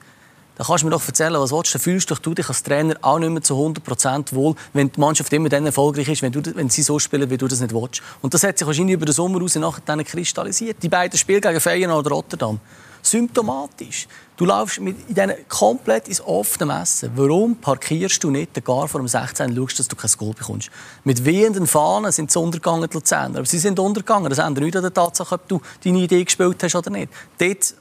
Da 0.56 0.64
kannst 0.64 0.82
du 0.82 0.86
mir 0.86 0.92
doch 0.92 1.06
erzählen, 1.06 1.34
was 1.34 1.50
willst 1.50 1.74
du? 1.74 1.78
Fühlst 1.80 2.10
du 2.10 2.34
dich 2.34 2.48
als 2.48 2.62
Trainer 2.62 2.96
auch 3.02 3.18
nicht 3.18 3.30
mehr 3.30 3.42
zu 3.42 3.54
100% 3.54 4.34
wohl, 4.34 4.54
wenn 4.72 4.90
die 4.90 5.00
Mannschaft 5.00 5.32
immer 5.32 5.48
dann 5.48 5.66
erfolgreich 5.66 6.08
ist, 6.08 6.22
wenn, 6.22 6.32
du, 6.32 6.42
wenn 6.54 6.70
sie 6.70 6.82
so 6.82 6.98
spielen, 7.00 7.28
wie 7.28 7.36
du 7.36 7.48
das 7.48 7.60
nicht 7.60 7.74
willst. 7.74 8.02
Und 8.22 8.34
das 8.34 8.44
hat 8.44 8.56
sich 8.56 8.66
wahrscheinlich 8.66 8.94
über 8.94 9.06
den 9.06 9.14
Sommer 9.14 9.40
raus 9.40 9.56
nachher 9.56 10.04
kristallisiert. 10.04 10.76
Die 10.82 10.88
beiden 10.88 11.18
Spiele 11.18 11.40
gegen 11.40 11.60
Feyenoord 11.60 12.06
und 12.06 12.12
Rotterdam 12.12 12.60
symptomatisch. 13.10 14.06
Du 14.36 14.44
laufst 14.44 14.80
mit 14.80 14.96
in 15.08 15.32
komplett 15.48 16.08
ins 16.08 16.20
offene 16.20 16.66
Messen. 16.72 17.10
Warum 17.16 17.56
parkierst 17.56 18.22
du 18.22 18.30
nicht 18.30 18.64
gar 18.64 18.86
vor 18.86 19.00
dem 19.00 19.08
16 19.08 19.50
und 19.50 19.56
schaust, 19.56 19.80
dass 19.80 19.88
du 19.88 19.96
kein 19.96 20.10
Goal 20.16 20.32
bekommst? 20.32 20.70
Mit 21.02 21.24
wehenden 21.24 21.66
Fahnen 21.66 22.12
sind 22.12 22.30
sie 22.30 22.38
untergegangen, 22.38 22.88
die 22.88 22.94
Luzerner. 22.94 23.38
Aber 23.38 23.46
sie 23.46 23.58
sind 23.58 23.78
untergegangen. 23.80 24.30
Das 24.30 24.38
ändert 24.38 24.62
nichts 24.62 24.76
an 24.76 24.82
der 24.82 24.94
Tatsache, 24.94 25.34
ob 25.34 25.48
du 25.48 25.60
deine 25.82 25.98
Idee 25.98 26.22
gespielt 26.22 26.62
hast 26.62 26.74
oder 26.76 26.90
nicht. 26.90 27.12
Dort 27.38 27.74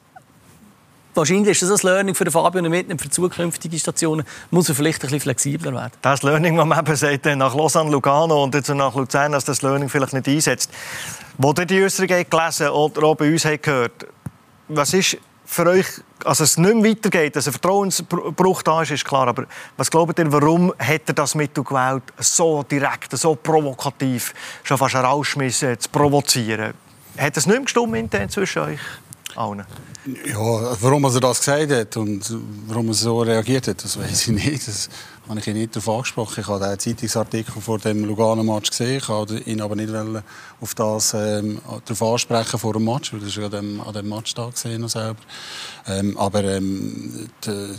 Wahrscheinlich 1.18 1.60
ist 1.60 1.68
das 1.68 1.84
ein 1.84 1.90
Learning 1.90 2.14
für 2.14 2.30
Fabio 2.30 2.62
und 2.62 2.70
mitnehmen 2.70 3.00
für 3.00 3.10
zukünftige 3.10 3.80
Stationen. 3.80 4.24
Muss 4.52 4.70
er 4.70 4.76
vielleicht 4.76 5.00
ein 5.00 5.08
bisschen 5.08 5.22
flexibler 5.22 5.74
werden. 5.74 5.94
Das 6.04 6.22
Learning, 6.22 6.56
das 6.58 6.66
man 6.68 6.78
eben 6.78 6.96
sagt, 6.96 7.26
nach 7.26 7.56
Lausanne, 7.56 7.90
Lugano 7.90 8.44
und 8.44 8.54
jetzt 8.54 8.70
nach 8.70 8.94
Luzern, 8.94 9.32
dass 9.32 9.44
das 9.44 9.64
Learning 9.64 9.90
vielleicht 9.90 10.14
nicht 10.14 10.28
einsetzt. 10.28 10.70
Wo 11.40 11.56
ihr 11.58 11.66
die 11.66 11.82
Äußerungen 11.82 12.30
gelesen 12.30 12.70
oder 12.70 13.04
auch 13.04 13.16
bei 13.16 13.32
uns 13.32 13.48
gehört 13.64 14.06
was 14.68 14.94
ist 14.94 15.18
für 15.46 15.66
euch, 15.66 15.86
also 16.26 16.44
es 16.44 16.58
nicht 16.58 16.76
mehr 16.76 16.92
weitergeht, 16.92 17.36
dass 17.36 17.48
ein 17.48 17.54
Vertrauensbruch 17.54 18.62
da 18.64 18.82
ist, 18.82 18.92
ist 18.92 19.06
klar, 19.06 19.28
aber 19.28 19.46
was 19.78 19.90
glaubt 19.90 20.20
ihr, 20.20 20.32
warum 20.32 20.74
hat 20.78 21.04
er 21.08 21.14
das 21.14 21.36
Mittel 21.36 21.64
gewählt, 21.64 22.04
so 22.20 22.64
direkt, 22.64 23.18
so 23.18 23.36
provokativ, 23.36 24.34
schon 24.64 24.78
fast 24.78 24.96
rausschmissen, 24.96 25.80
zu 25.80 25.90
provozieren? 25.90 26.74
Hat 27.18 27.38
es 27.38 27.46
nicht 27.46 27.56
mehr 27.56 27.64
gestimmt 27.64 28.32
zwischen 28.32 28.60
euch 28.60 28.80
allen? 29.36 29.66
Ja, 30.26 30.82
warum 30.82 31.04
er 31.06 31.20
das 31.20 31.40
gesagt 31.40 31.72
hat 31.72 31.98
und 31.98 32.24
warum 32.68 32.90
er 32.90 32.94
so 32.94 33.22
reagiert 33.22 33.68
hat, 33.68 33.84
das 33.84 33.98
weiß 34.00 34.28
ich 34.28 34.34
nicht. 34.34 34.68
Das 34.68 34.90
habe 35.28 35.40
ich 35.40 35.48
ihn 35.48 35.58
nicht 35.58 35.76
darauf 35.76 35.90
angesprochen. 35.98 36.42
Ich 36.42 36.48
habe 36.48 36.66
den 36.66 36.80
Zeitungsartikel 36.80 37.62
vor 37.62 37.80
dem 37.80 38.06
Lugano-Match 38.06 38.70
gesehen. 38.70 38.98
Ich 38.98 39.10
wollte 39.10 39.40
ihn 39.40 39.62
aber 39.62 39.76
nicht 39.76 39.94
auf 40.62 40.74
das 40.76 41.14
ähm, 41.14 41.60
darauf 41.86 42.14
ansprechen 42.14 42.60
vor 42.60 42.74
dem 42.74 42.86
Match, 42.86 43.14
weil 43.14 43.24
ist 43.24 43.38
an 43.38 43.52
dem, 43.52 43.82
an 43.82 43.94
dem 43.94 44.10
Match 44.10 44.34
da 44.34 44.50
gesehen 44.50 44.82
noch 44.82 44.90
selber. 44.90 45.20
Ähm, 45.88 46.18
aber 46.18 46.44
ähm, 46.44 47.30
die, 47.46 47.76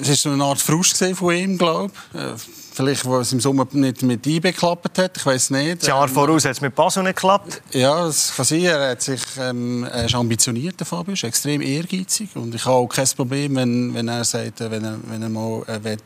es 0.00 0.08
war 0.08 0.16
so 0.16 0.30
eine 0.30 0.44
Art 0.44 0.60
Frust 0.60 1.02
von 1.14 1.34
ihm, 1.34 1.58
glaube 1.58 1.92
ich. 2.12 2.20
Äh, 2.20 2.34
vielleicht, 2.74 3.06
weil 3.06 3.22
es 3.22 3.32
im 3.32 3.40
Sommer 3.40 3.66
nicht 3.72 4.02
mit 4.02 4.26
IB 4.26 4.52
geklappt 4.52 4.98
hat, 4.98 5.16
ich 5.16 5.24
weiß 5.24 5.50
nicht. 5.50 5.80
Das 5.80 5.88
Jahr 5.88 6.06
ähm, 6.06 6.14
voraus 6.14 6.44
hat 6.44 6.52
es 6.52 6.60
mit 6.60 6.74
Basel 6.74 7.02
nicht 7.02 7.16
geklappt? 7.16 7.62
Ja, 7.72 8.06
das 8.06 8.34
kann 8.34 8.44
sein. 8.44 8.64
Er, 8.64 8.90
hat 8.90 9.02
sich, 9.02 9.22
ähm, 9.38 9.84
er 9.84 10.04
ist 10.04 10.14
ambitioniert, 10.14 10.78
der 10.78 10.86
Fabio, 10.86 11.14
ist 11.14 11.24
extrem 11.24 11.60
ehrgeizig. 11.60 12.30
Und 12.34 12.54
ich 12.54 12.64
habe 12.64 12.76
auch 12.76 12.88
kein 12.88 13.08
Problem, 13.16 13.56
wenn, 13.56 13.94
wenn 13.94 14.08
er 14.08 14.24
sagt, 14.24 14.60
wenn 14.60 14.84
er, 14.84 14.98
wenn 15.06 15.22
er 15.22 15.28
mal 15.28 15.62
er 15.66 15.82
will, 15.82 15.98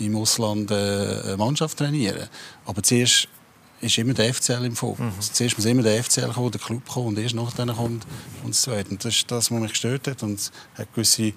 im 0.00 0.16
Ausland 0.16 0.70
äh, 0.70 0.74
eine 0.74 1.36
Mannschaft 1.36 1.78
trainieren 1.78 2.28
Aber 2.66 2.82
zuerst 2.82 3.28
ist 3.80 3.98
immer 3.98 4.14
der 4.14 4.32
FCL 4.32 4.64
im 4.64 4.74
Fokus. 4.74 5.00
Mhm. 5.00 5.20
Zuerst 5.20 5.56
muss 5.56 5.66
immer 5.66 5.82
der 5.82 6.02
FCL 6.02 6.32
kommen, 6.32 6.50
der 6.50 6.60
Club 6.60 6.88
kommen 6.88 7.08
und 7.08 7.18
erst 7.18 7.34
nachher 7.34 7.66
kommt 7.66 8.06
und 8.42 8.50
das 8.50 8.62
Zweite. 8.62 8.90
Und 8.90 9.04
das 9.04 9.14
ist 9.14 9.30
das, 9.30 9.50
was 9.50 9.60
mich 9.60 9.70
gestört 9.70 10.08
hat 10.08 10.22
und 10.22 10.50
hat 10.76 10.92
gewisse 10.94 11.32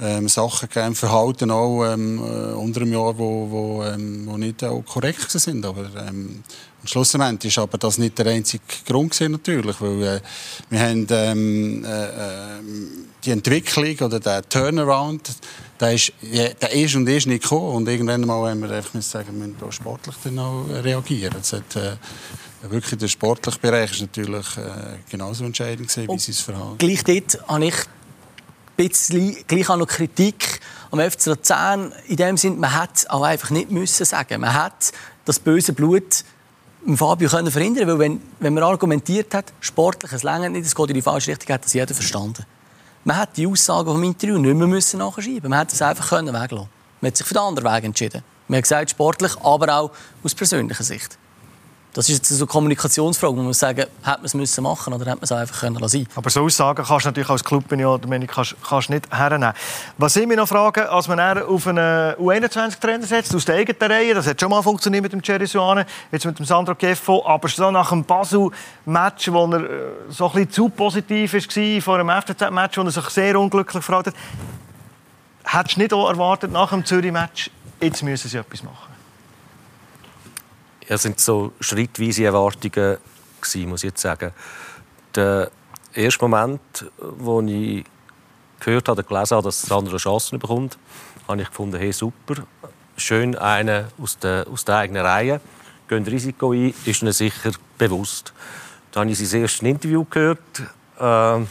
ähm, 0.00 0.28
Sachen 0.28 0.68
gegeben, 0.68 0.94
Verhalten 0.94 1.50
auch 1.50 1.84
ähm, 1.84 2.18
äh, 2.18 2.54
unter 2.54 2.82
einem 2.82 2.92
Jahr, 2.92 3.18
wo, 3.18 3.50
wo, 3.50 3.84
ähm, 3.84 4.26
wo 4.26 4.36
nicht 4.36 4.62
auch 4.64 4.82
korrekt 4.82 5.30
sind. 5.30 5.64
Aber 5.64 5.90
ähm, 6.08 6.42
schlussendlich 6.84 7.52
ist 7.52 7.58
aber 7.58 7.78
das 7.78 7.98
nicht 7.98 8.18
der 8.18 8.26
einzige 8.26 8.62
Grund 8.86 9.12
gewesen, 9.12 9.32
natürlich, 9.32 9.80
weil 9.80 10.02
äh, 10.02 10.20
wir 10.70 10.80
haben 10.80 11.06
ähm, 11.10 11.84
äh, 11.84 12.04
äh, 12.04 12.60
die 13.24 13.30
Entwicklung 13.30 13.96
oder 14.00 14.20
der 14.20 14.48
Turnaround, 14.48 15.30
der 15.80 15.92
ist, 15.94 16.12
ja, 16.22 16.48
der 16.48 16.72
ist 16.72 16.94
und 16.94 17.08
ist 17.08 17.26
nicht 17.26 17.42
gekommen 17.42 17.76
und 17.76 17.88
irgendwann 17.88 18.22
mal 18.22 18.50
haben 18.50 18.60
wir 18.60 18.70
einfach 18.70 19.00
sagen, 19.02 19.28
wir 19.32 19.46
müssen 19.46 19.56
da 19.60 19.70
sportlich 19.72 20.16
dann 20.24 20.38
auch 20.38 20.64
reagieren. 20.68 21.36
Es 21.40 21.52
hat, 21.52 21.76
äh, 21.76 21.96
wirklich 22.62 22.98
der 22.98 23.08
sportliche 23.08 23.58
Bereich 23.58 23.92
ist 23.92 24.00
natürlich 24.00 24.56
äh, 24.56 24.98
genauso 25.10 25.44
entscheidend 25.44 25.88
gewesen, 25.88 26.08
wie 26.12 26.18
sie 26.18 26.32
es 26.32 26.40
verhalten. 26.40 26.78
Gleich 26.78 27.04
dort 27.04 27.48
habe 27.48 27.66
ich 27.66 27.74
bisschen 28.78 29.36
gleich 29.46 29.68
auch 29.68 29.76
noch 29.76 29.86
Kritik 29.86 30.60
am 30.90 31.00
FC 31.00 31.26
Luzern 31.26 31.92
in 32.06 32.16
dem 32.16 32.36
Sinn, 32.36 32.58
man 32.58 32.80
hätte 32.80 33.10
auch 33.10 33.22
einfach 33.22 33.50
nicht 33.50 33.70
müssen 33.70 34.06
sagen. 34.06 34.40
Man 34.40 34.54
hätte 34.54 34.92
das 35.24 35.38
böse 35.38 35.72
Blut 35.72 36.24
Fabio 36.94 37.28
können 37.28 37.50
verhindern, 37.50 37.88
weil 37.88 37.98
wenn, 37.98 38.22
wenn 38.40 38.54
man 38.54 38.62
argumentiert 38.62 39.34
hat, 39.34 39.52
sportliches 39.60 40.22
Längen 40.22 40.52
nicht, 40.52 40.64
es 40.64 40.74
geht 40.74 40.88
in 40.88 40.94
die 40.94 41.02
falsche 41.02 41.32
Richtung, 41.32 41.52
hat 41.52 41.64
das 41.64 41.74
jeder 41.74 41.92
verstanden. 41.92 42.44
Man 43.04 43.18
hätte 43.18 43.32
die 43.36 43.46
Aussage 43.46 43.90
vom 43.90 44.02
Interview 44.02 44.38
nicht 44.38 44.54
mehr 44.56 44.66
müssen 44.66 44.98
nachschreiben. 44.98 45.50
Man 45.50 45.58
hätte 45.58 45.74
es 45.74 45.82
einfach 45.82 46.08
können 46.08 46.28
weglassen. 46.28 46.68
Man 47.00 47.10
hat 47.10 47.16
sich 47.16 47.26
für 47.26 47.34
den 47.34 47.42
anderen 47.42 47.74
Weg 47.74 47.84
entschieden. 47.84 48.22
Man 48.46 48.58
hat 48.58 48.62
gesagt, 48.62 48.90
sportlich, 48.90 49.36
aber 49.42 49.76
auch 49.76 49.90
aus 50.22 50.34
persönlicher 50.34 50.84
Sicht. 50.84 51.18
Das 51.98 52.08
ist 52.08 52.30
jetzt 52.30 52.40
eine 52.40 52.46
Kommunikationsfrage. 52.46 53.34
Man 53.34 53.46
muss 53.46 53.58
sagen, 53.58 53.80
hätte 53.80 53.90
man 54.04 54.24
es 54.24 54.32
müssen 54.32 54.62
machen 54.62 54.92
oder 54.92 55.04
hätte 55.04 55.16
man 55.16 55.24
es 55.24 55.32
einfach 55.32 55.58
können 55.58 55.74
lassen. 55.80 56.06
Aber 56.14 56.30
so 56.30 56.42
Aussagen 56.42 56.84
kannst 56.84 57.06
du 57.06 57.08
natürlich 57.08 57.28
als 57.28 57.42
Club 57.42 57.64
ja, 57.72 57.98
kannst, 58.28 58.54
kannst 58.62 58.90
nicht 58.90 59.10
hernehmen. 59.10 59.52
Was 59.96 60.14
ich 60.14 60.24
mich 60.24 60.36
noch 60.36 60.46
frage, 60.46 60.88
als 60.88 61.08
man 61.08 61.18
auf 61.42 61.66
einen 61.66 62.14
U21-Trainer 62.14 63.04
setzt, 63.04 63.34
aus 63.34 63.44
der 63.44 63.56
eigenen 63.56 63.90
Reihe, 63.90 64.14
das 64.14 64.28
hat 64.28 64.40
schon 64.40 64.48
mal 64.48 64.62
funktioniert 64.62 65.02
mit 65.02 65.12
dem 65.12 65.22
Jerry 65.24 65.48
Suane, 65.48 65.86
jetzt 66.12 66.24
mit 66.24 66.38
dem 66.38 66.46
Sandro 66.46 66.76
Keffo, 66.76 67.26
aber 67.26 67.48
so 67.48 67.68
nach 67.72 67.88
dem 67.88 68.04
Basel-Match, 68.04 69.32
wo 69.32 69.46
er 69.46 69.64
äh, 69.64 69.68
so 70.08 70.26
ein 70.26 70.32
bisschen 70.34 70.50
zu 70.52 70.68
positiv 70.68 71.32
war, 71.32 71.82
vor 71.82 71.98
einem 71.98 72.22
FCZ-Match, 72.22 72.78
wo 72.78 72.82
er 72.82 72.92
sich 72.92 73.06
sehr 73.06 73.40
unglücklich 73.40 73.82
verhalten 73.82 74.12
hat, 75.42 75.62
hättest 75.62 75.74
du 75.74 75.80
nicht 75.80 75.92
auch 75.92 76.08
erwartet, 76.08 76.52
nach 76.52 76.70
dem 76.70 76.84
Zürich-Match, 76.84 77.50
jetzt 77.80 78.04
müssen 78.04 78.28
sie 78.28 78.36
etwas 78.38 78.62
machen? 78.62 78.97
Es 80.88 81.02
sind 81.02 81.20
so 81.20 81.52
schrittweise 81.60 82.24
Erwartungen 82.24 82.96
gewesen, 83.40 83.68
muss 83.68 83.84
ich 83.84 83.90
jetzt 83.90 84.00
sagen. 84.00 84.32
Der 85.14 85.50
erste 85.94 86.24
Moment, 86.24 86.60
wo 86.98 87.40
ich 87.42 87.84
gehört 88.60 88.88
habe, 88.88 89.04
gelesen 89.04 89.36
habe, 89.36 89.44
dass 89.44 89.62
Sandra 89.62 89.96
Chancen 89.98 90.38
bekommt, 90.38 90.78
habe 91.26 91.42
ich 91.42 91.48
gefunden, 91.48 91.78
hey, 91.78 91.92
super, 91.92 92.34
schön 92.96 93.36
eine 93.36 93.88
aus 94.00 94.18
der, 94.18 94.46
aus 94.50 94.64
der 94.64 94.76
eigenen 94.76 95.04
Reihe, 95.04 95.40
gehen 95.88 96.04
Risiko 96.04 96.52
ein, 96.52 96.74
ist 96.84 97.02
ihnen 97.02 97.12
sicher 97.12 97.52
bewusst. 97.76 98.32
Dann 98.92 99.02
habe 99.02 99.12
ich 99.12 99.28
sein 99.28 99.42
erstes 99.42 99.62
Interview 99.62 100.04
gehört, 100.08 100.60
äh, 100.98 101.44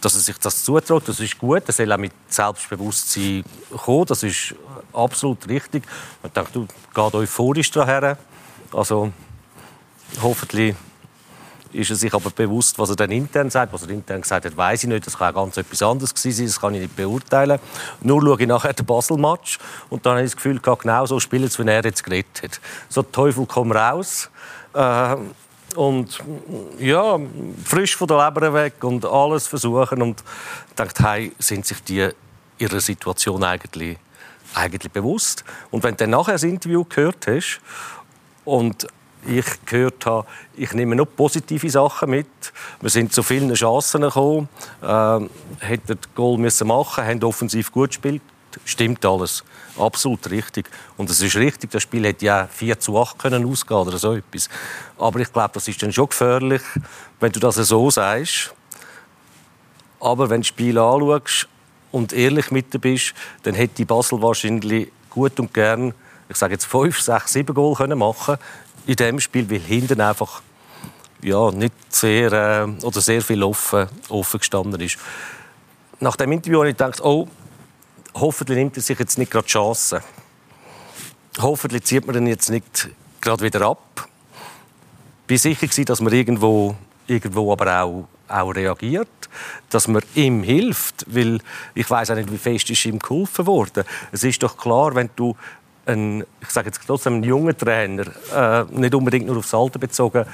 dass 0.00 0.14
er 0.14 0.20
sich 0.20 0.38
das 0.38 0.62
zutraut, 0.62 1.08
das 1.08 1.18
ist 1.20 1.38
gut. 1.38 1.62
Er 1.66 1.72
soll 1.72 1.92
auch 1.92 1.98
mit 1.98 2.12
Selbstbewusstsein 2.28 3.44
kommen, 3.76 4.06
das 4.06 4.22
ist 4.22 4.54
absolut 4.92 5.48
richtig. 5.48 5.84
Ich 6.22 6.32
dachte, 6.32 6.52
du 6.52 6.66
gehst 6.66 7.14
euphorisch 7.14 7.70
daher. 7.70 8.18
Also 8.72 9.12
hoffentlich 10.22 10.74
ist 11.72 11.90
er 11.90 11.96
sich 11.96 12.14
aber 12.14 12.30
bewusst, 12.30 12.78
was 12.78 12.90
er 12.90 12.96
dann 12.96 13.10
intern 13.10 13.50
sagt. 13.50 13.72
Was 13.72 13.82
er 13.82 13.90
intern 13.90 14.22
gesagt 14.22 14.46
hat, 14.46 14.56
weiß 14.56 14.84
ich 14.84 14.88
nicht. 14.88 15.06
Das 15.06 15.18
kann 15.18 15.34
auch 15.34 15.42
ganz 15.42 15.56
etwas 15.56 15.82
anderes 15.82 16.14
gewesen 16.14 16.36
sein. 16.36 16.46
Das 16.46 16.60
kann 16.60 16.74
ich 16.74 16.80
nicht 16.82 16.96
beurteilen. 16.96 17.58
Nur 18.00 18.22
schaue 18.22 18.40
ich 18.40 18.46
nachher 18.46 18.72
den 18.72 18.86
Basel-Match 18.86 19.58
und 19.90 20.04
dann 20.06 20.12
habe 20.12 20.24
ich 20.24 20.30
das 20.32 20.36
Gefühl, 20.36 20.60
genau 20.60 21.06
so 21.06 21.20
spielen 21.20 21.50
wie 21.50 21.68
er 21.68 21.84
jetzt 21.84 22.02
geredet 22.02 22.42
hat. 22.42 22.60
So 22.88 23.02
Teufel 23.02 23.46
komm 23.46 23.72
raus. 23.72 24.30
Äh, 24.74 25.16
und 25.76 26.18
ja, 26.78 27.18
frisch 27.64 27.96
von 27.96 28.08
der 28.08 28.24
Leber 28.24 28.54
weg 28.54 28.82
und 28.82 29.04
alles 29.04 29.46
versuchen 29.46 30.00
und 30.00 30.24
denkt, 30.78 30.98
hey, 31.00 31.32
sind 31.38 31.66
sich 31.66 31.82
die 31.84 32.08
ihrer 32.58 32.80
Situation 32.80 33.44
eigentlich, 33.44 33.98
eigentlich 34.54 34.90
bewusst? 34.90 35.44
Und 35.70 35.82
wenn 35.84 35.92
du 35.92 35.98
dann 35.98 36.10
nachher 36.10 36.32
das 36.32 36.42
Interview 36.42 36.84
gehört 36.84 37.26
hast 37.26 37.60
und 38.48 38.86
ich 39.26 39.44
gehört 39.66 40.06
habe, 40.06 40.26
ich 40.56 40.72
nehme 40.72 40.96
noch 40.96 41.04
positive 41.04 41.68
Sachen 41.68 42.10
mit. 42.10 42.26
Wir 42.80 42.88
sind 42.88 43.12
zu 43.12 43.22
vielen 43.22 43.52
Chancen 43.52 44.00
gekommen, 44.00 44.48
äh, 44.80 45.20
hätten 45.58 45.98
Goal 46.14 46.38
müssen 46.38 46.66
machen, 46.68 47.04
haben 47.04 47.22
offensiv 47.22 47.70
gut 47.70 47.90
gespielt. 47.90 48.22
Stimmt 48.64 49.04
alles. 49.04 49.44
Absolut 49.78 50.30
richtig. 50.30 50.70
Und 50.96 51.10
es 51.10 51.20
ist 51.20 51.36
richtig, 51.36 51.70
das 51.70 51.82
Spiel 51.82 52.06
hätte 52.06 52.24
ja 52.24 52.48
4 52.50 52.80
zu 52.80 52.98
8 52.98 53.18
können 53.18 53.44
ausgehen 53.44 53.80
oder 53.80 53.98
so 53.98 54.14
etwas. 54.14 54.48
Aber 54.96 55.20
ich 55.20 55.30
glaube, 55.30 55.50
das 55.52 55.68
ist 55.68 55.82
dann 55.82 55.92
schon 55.92 56.08
gefährlich, 56.08 56.62
wenn 57.20 57.30
du 57.30 57.40
das 57.40 57.56
so 57.56 57.90
sagst. 57.90 58.54
Aber 60.00 60.30
wenn 60.30 60.40
du 60.40 60.44
das 60.44 60.48
Spiel 60.48 60.78
anschaust 60.78 61.48
und 61.92 62.14
ehrlich 62.14 62.50
mit 62.50 62.72
dir 62.72 62.78
bist, 62.78 63.12
dann 63.42 63.54
hätte 63.54 63.84
Basel 63.84 64.22
wahrscheinlich 64.22 64.90
gut 65.10 65.38
und 65.38 65.52
gern, 65.52 65.92
ich 66.28 66.36
sage 66.36 66.54
jetzt 66.54 66.66
5, 66.66 67.00
6, 67.00 67.32
7 67.32 67.54
Goal 67.54 67.74
können 67.74 67.98
machen 67.98 68.36
in 68.86 68.96
diesem 68.96 69.20
Spiel, 69.20 69.50
weil 69.50 69.60
hinten 69.60 70.00
einfach 70.00 70.42
ja, 71.22 71.50
nicht 71.50 71.74
sehr, 71.88 72.32
äh, 72.32 72.84
oder 72.84 73.00
sehr 73.00 73.22
viel 73.22 73.42
offen, 73.42 73.88
offen 74.08 74.38
gestanden 74.38 74.80
ist. 74.80 74.98
Nach 76.00 76.16
dem 76.16 76.30
Interview 76.32 76.58
habe 76.58 76.70
ich 76.70 76.76
gedacht, 76.76 77.00
oh, 77.00 77.28
hoffentlich 78.14 78.58
nimmt 78.58 78.76
er 78.76 78.82
sich 78.82 78.98
jetzt 78.98 79.18
nicht 79.18 79.30
gerade 79.30 79.46
die 79.46 79.52
Chance. 79.52 80.02
Hoffentlich 81.40 81.84
zieht 81.84 82.06
man 82.06 82.16
ihn 82.16 82.26
jetzt 82.26 82.50
nicht 82.50 82.88
gerade 83.20 83.44
wieder 83.44 83.62
ab. 83.62 84.08
Ich 85.28 85.44
war 85.44 85.54
sicher, 85.54 85.84
dass 85.84 86.00
man 86.00 86.12
irgendwo, 86.12 86.74
irgendwo 87.06 87.52
aber 87.52 87.82
auch, 87.82 88.08
auch 88.28 88.54
reagiert, 88.54 89.08
dass 89.70 89.88
man 89.88 90.02
ihm 90.14 90.42
hilft, 90.42 91.04
weil 91.08 91.40
ich 91.74 91.90
weiß 91.90 92.10
auch 92.10 92.16
nicht, 92.16 92.32
wie 92.32 92.38
fest 92.38 92.70
ist 92.70 92.86
ihm 92.86 92.98
geholfen 92.98 93.46
wurde. 93.46 93.84
Es 94.12 94.24
ist 94.24 94.42
doch 94.42 94.56
klar, 94.56 94.94
wenn 94.94 95.10
du 95.16 95.36
ein, 95.88 96.24
ich 96.40 96.50
sage 96.50 96.68
jetzt 96.68 96.80
trotzdem, 96.86 97.14
einen 97.14 97.24
jungen 97.24 97.56
Trainer, 97.56 98.04
äh, 98.34 98.64
nicht 98.70 98.94
unbedingt 98.94 99.26
nur 99.26 99.38
aufs 99.38 99.54
Alter 99.54 99.78
bezogen, 99.78 100.24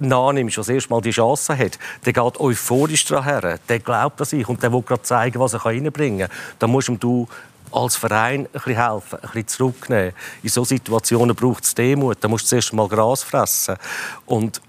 nachnimmst, 0.00 0.58
was 0.58 0.68
erst 0.68 0.90
mal 0.90 1.00
die 1.00 1.10
Chance 1.10 1.56
hat, 1.56 1.78
der 2.04 2.12
geht 2.12 2.40
euphorisch 2.40 3.04
daher, 3.04 3.58
der 3.68 3.78
glaubt 3.80 4.20
an 4.20 4.26
sich 4.26 4.48
und 4.48 4.62
der 4.62 4.72
will 4.72 4.82
gerade 4.82 5.02
zeigen, 5.02 5.40
was 5.40 5.54
er 5.54 5.64
reinbringen 5.64 6.28
kann. 6.28 6.36
Da 6.58 6.66
musst 6.66 6.90
du 7.00 7.28
als 7.72 7.96
Verein 7.96 8.46
ein 8.46 8.48
bisschen 8.52 8.76
helfen, 8.76 9.16
ein 9.16 9.20
bisschen 9.20 9.48
zurücknehmen. 9.48 10.12
In 10.42 10.48
solchen 10.48 10.76
Situationen 10.76 11.34
braucht 11.34 11.64
es 11.64 11.74
Demut. 11.74 12.16
Da 12.20 12.28
musst 12.28 12.44
du 12.44 12.48
zuerst 12.48 12.72
mal 12.72 12.88
Gras 12.88 13.22
fressen. 13.22 13.76
Und 14.24 14.62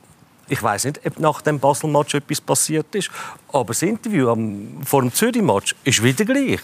ich 0.49 0.61
weiß 0.61 0.85
nicht, 0.85 1.05
ob 1.05 1.19
nach 1.19 1.41
dem 1.41 1.59
Basel-Match 1.59 2.15
etwas 2.15 2.41
passiert 2.41 2.93
ist, 2.95 3.09
aber 3.53 3.67
das 3.67 3.83
Interview 3.83 4.35
vor 4.83 5.01
dem 5.01 5.13
Zürich-Match 5.13 5.75
ist 5.83 6.03
wieder 6.03 6.25
gleich. 6.25 6.61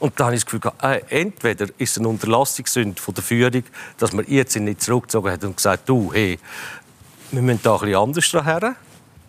Und 0.00 0.18
da 0.18 0.24
habe 0.24 0.34
ich 0.34 0.44
das 0.44 0.50
Gefühl, 0.50 0.72
äh, 0.82 1.02
entweder 1.10 1.66
ist 1.76 1.92
es 1.92 1.98
eine 1.98 2.08
Unterlassungssünde 2.08 3.00
von 3.00 3.14
der 3.14 3.22
Führung, 3.22 3.62
dass 3.98 4.12
man 4.12 4.24
jetzt 4.26 4.56
nicht 4.56 4.82
zurückgezogen 4.82 5.30
hat 5.30 5.44
und 5.44 5.56
gesagt, 5.56 5.88
du, 5.88 6.12
hey, 6.12 6.38
wir 7.30 7.42
müssen 7.42 7.60
da 7.62 7.76
etwas 7.76 7.94
anders 7.94 8.30
daher. 8.30 8.74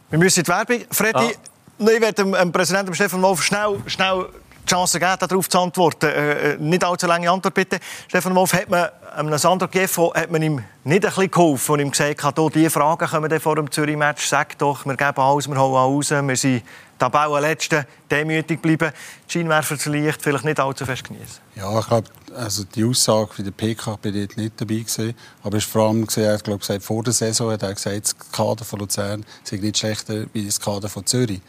Wir 0.10 0.20
müssen 0.20 0.44
die 0.44 0.50
Werbung. 0.50 0.80
Freddy, 0.90 1.36
ah. 1.80 1.90
ich 1.92 2.02
werde 2.02 2.14
dem, 2.14 2.52
Präsidenten 2.52 2.96
Stefan 2.96 3.22
Wolf 3.22 3.44
schnell, 3.44 3.80
schnell 3.86 4.28
die 4.64 4.70
Chance 4.70 5.00
geben, 5.00 5.16
darauf 5.20 5.50
zu 5.50 5.60
antworten. 5.60 6.06
Äh, 6.06 6.54
äh, 6.54 6.58
nicht 6.58 6.84
allzu 6.86 7.06
lange 7.06 7.30
Antwort, 7.30 7.54
bitte. 7.54 7.80
Stefan 8.08 8.34
Wolf, 8.34 8.54
hat 8.54 8.70
man 8.70 8.90
einem 9.16 9.38
Sandro 9.38 9.68
Gieffo 9.68 10.14
hat 10.14 10.32
man 10.32 10.42
ihm 10.42 10.64
nicht 10.84 11.06
ein 11.06 11.10
bisschen 11.10 11.30
geholfen 11.30 11.74
und 11.74 11.80
ihm 11.82 11.92
gesagt, 11.92 12.24
diese 12.56 12.70
Fragen 12.70 13.08
kommen 13.08 13.40
vor 13.40 13.56
dem 13.58 13.70
Zürich-Match, 13.70 14.26
sag 14.26 14.58
doch, 14.58 14.86
wir 14.86 14.96
geben 14.96 15.18
alles, 15.18 15.50
wir 15.50 15.60
holen 15.60 15.76
raus, 15.76 16.12
wir 16.12 16.36
sind 16.38 16.64
Tabellenletzte, 17.02 17.88
demütig 18.12 18.62
bleiben, 18.62 18.92
die 19.28 19.32
Scheinwerfer 19.32 19.78
zu 19.78 19.90
Licht 19.90 20.22
vielleicht 20.22 20.46
nicht 20.46 20.60
allzu 20.60 20.86
fest 20.86 21.06
genießen. 21.06 21.40
Ja, 21.56 21.80
ich 21.80 21.88
glaube, 21.88 22.08
also 22.36 22.64
die 22.64 22.84
Aussage 22.84 23.34
für 23.34 23.44
den 23.44 23.54
PK 23.54 23.96
bin 23.96 24.16
ich 24.16 24.38
nicht 24.38 24.54
dabei 24.62 24.76
gewesen, 24.76 25.16
aber 25.42 25.58
es 25.58 25.64
vor 25.64 25.88
allem 25.88 26.06
gesehen, 26.06 26.36
ich 26.36 26.44
glaube, 26.44 26.60
gesagt, 26.60 26.84
vor 26.84 27.04
der 27.04 27.14
Saison 27.14 27.52
hat 27.52 27.64
er 27.64 27.74
gesagt, 27.74 28.04
das 28.04 28.16
Kader 28.32 28.64
von 28.64 28.80
Luzern 28.80 29.26
sei 29.44 29.58
nicht 29.58 29.80
schlechter 29.80 30.26
als 30.34 30.46
das 30.46 30.60
Kader 30.60 30.90
von 30.90 31.06
Zürich. 31.06 31.42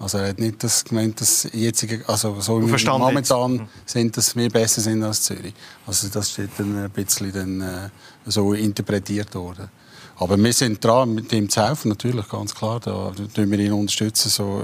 Also 0.00 0.18
er 0.18 0.28
hat 0.28 0.38
nicht 0.38 0.62
das 0.62 0.84
gemeint, 0.84 1.20
dass 1.20 1.48
jetzige, 1.52 2.04
also 2.08 2.40
so 2.40 2.60
momentan 2.60 3.54
jetzt. 3.54 3.70
sind, 3.90 4.16
dass 4.16 4.36
wir 4.36 4.48
besser 4.48 4.80
sind 4.80 5.02
als 5.02 5.22
Zürich. 5.22 5.54
Also 5.86 6.08
das 6.08 6.30
steht 6.30 6.50
dann 6.56 6.84
ein 6.84 6.90
bisschen 6.90 7.32
dann, 7.32 7.60
äh, 7.60 7.88
so 8.26 8.52
interpretiert 8.52 9.34
worden. 9.34 9.68
Aber 10.20 10.36
wir 10.36 10.52
sind 10.52 10.84
dran, 10.84 11.14
mit 11.14 11.32
ihm 11.32 11.48
zu 11.48 11.64
helfen, 11.66 11.90
natürlich, 11.90 12.28
ganz 12.28 12.54
klar. 12.54 12.80
Da 12.80 13.12
unterstützen 13.16 13.50
wir 13.50 13.58
ihn 13.58 13.72
unterstützen, 13.72 14.28
so, 14.28 14.62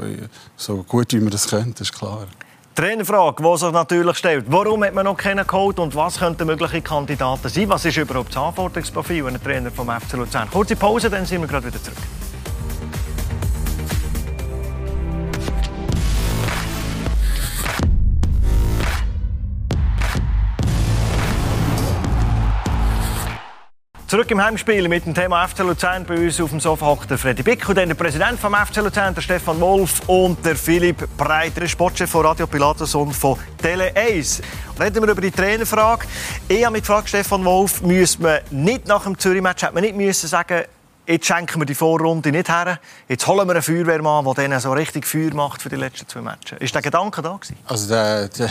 so 0.56 0.82
gut 0.82 1.12
wie 1.12 1.22
wir 1.22 1.30
das 1.30 1.48
können, 1.48 1.72
das 1.72 1.82
ist 1.82 1.92
klar. 1.92 2.26
Trainerfrage, 2.74 3.40
die 3.40 3.56
sich 3.58 3.70
natürlich 3.70 4.16
stellt. 4.16 4.46
Warum 4.48 4.82
hat 4.82 4.94
man 4.94 5.04
noch 5.04 5.16
keinen 5.16 5.46
geholt 5.46 5.78
und 5.78 5.94
was 5.94 6.18
könnten 6.18 6.46
mögliche 6.46 6.82
Kandidaten 6.82 7.48
sein? 7.48 7.68
Was 7.68 7.84
ist 7.84 7.96
überhaupt 7.96 8.30
das 8.30 8.42
Anforderungsprofil 8.42 9.26
eines 9.26 9.42
Trainer 9.42 9.70
vom 9.70 9.88
FC 9.88 10.14
Luzern? 10.14 10.50
Kurze 10.50 10.74
Pause, 10.74 11.08
dann 11.08 11.24
sind 11.24 11.40
wir 11.40 11.46
gerade 11.46 11.68
wieder 11.68 11.80
zurück. 11.80 11.98
Zurück 24.14 24.30
im 24.30 24.40
Heimspiel 24.40 24.86
mit 24.86 25.06
dem 25.06 25.12
Thema 25.12 25.44
FC 25.48 25.58
Luzern. 25.58 26.04
Bei 26.04 26.14
uns 26.14 26.40
auf 26.40 26.50
dem 26.50 26.60
Sofa 26.60 26.86
hockt 26.86 27.10
der 27.10 27.18
Freddy 27.18 27.42
Bick 27.42 27.68
und 27.68 27.76
dann 27.76 27.88
der 27.88 27.96
Präsident 27.96 28.38
vom 28.38 28.54
FC 28.54 28.76
Luzern, 28.76 29.12
der 29.12 29.22
Stefan 29.22 29.58
Wolf 29.58 30.02
und 30.06 30.46
der 30.46 30.54
Philipp 30.54 31.08
Breiter, 31.16 31.66
Sportchef 31.66 32.08
von 32.08 32.24
Radio 32.24 32.46
Pilatus 32.46 32.94
und 32.94 33.12
von 33.12 33.36
Tele 33.60 33.90
1. 33.96 34.40
Reden 34.78 35.02
wir 35.02 35.10
über 35.10 35.20
die 35.20 35.32
Trainerfrage. 35.32 36.06
Ich 36.46 36.64
habe 36.64 36.74
mich 36.74 36.82
gefragt, 36.82 37.08
Stefan 37.08 37.44
Wolf, 37.44 37.82
müsste 37.82 38.22
man 38.22 38.38
nicht 38.50 38.86
nach 38.86 39.02
dem 39.02 39.18
Zürich-Match, 39.18 39.64
man 39.72 39.82
nicht 39.82 39.96
müssen 39.96 40.28
sagen, 40.28 40.62
jetzt 41.08 41.26
schenken 41.26 41.60
wir 41.60 41.66
die 41.66 41.74
Vorrunde 41.74 42.30
nicht 42.30 42.48
her, 42.48 42.78
jetzt 43.08 43.26
holen 43.26 43.48
wir 43.48 43.54
einen 43.54 43.62
Feuerwehrmann, 43.62 44.24
der 44.26 44.34
denen 44.34 44.60
so 44.60 44.72
richtig 44.72 45.08
Feuer 45.08 45.34
macht 45.34 45.60
für 45.60 45.70
die 45.70 45.76
letzten 45.76 46.06
zwei 46.06 46.20
Matches. 46.20 46.60
Ist 46.60 46.72
der 46.72 46.82
Gedanke 46.82 47.20
da 47.20 47.32
gewesen? 47.32 47.56
Also 47.66 47.88
der, 47.88 48.28
der 48.28 48.48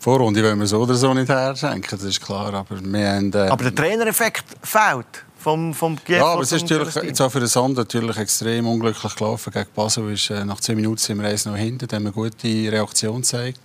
Vorrunde 0.00 0.42
wollen 0.42 0.60
wir 0.60 0.66
so 0.66 0.80
oder 0.80 0.94
so 0.94 1.12
nicht 1.12 1.28
herschenken, 1.28 1.98
das 1.98 2.04
ist 2.04 2.20
klar. 2.20 2.54
Aber, 2.54 2.80
wir 2.80 3.08
haben, 3.08 3.32
äh, 3.32 3.48
aber 3.48 3.64
der 3.64 3.74
Trainereffekt 3.74 4.44
fehlt 4.62 5.24
vom, 5.38 5.72
vom 5.72 5.96
Ja, 6.08 6.26
aber 6.26 6.42
es 6.42 6.52
ist 6.52 6.68
natürlich 6.68 6.94
jetzt 6.94 7.20
auch 7.20 7.30
für 7.30 7.40
den 7.40 7.48
Sand 7.48 7.76
natürlich 7.76 8.16
extrem 8.16 8.66
unglücklich 8.66 9.14
gelaufen. 9.14 9.52
Gegen 9.52 9.68
Basel 9.74 10.12
ist, 10.12 10.30
äh, 10.30 10.44
nach 10.44 10.60
10 10.60 10.76
Minuten 10.76 10.98
sind 10.98 11.20
wir 11.20 11.28
eins 11.28 11.46
noch 11.46 11.56
hinten, 11.56 11.86
da 11.86 11.96
haben 11.96 12.04
wir 12.04 12.12
eine 12.14 12.30
gute 12.30 12.48
Reaktion 12.48 13.22
gezeigt. 13.22 13.60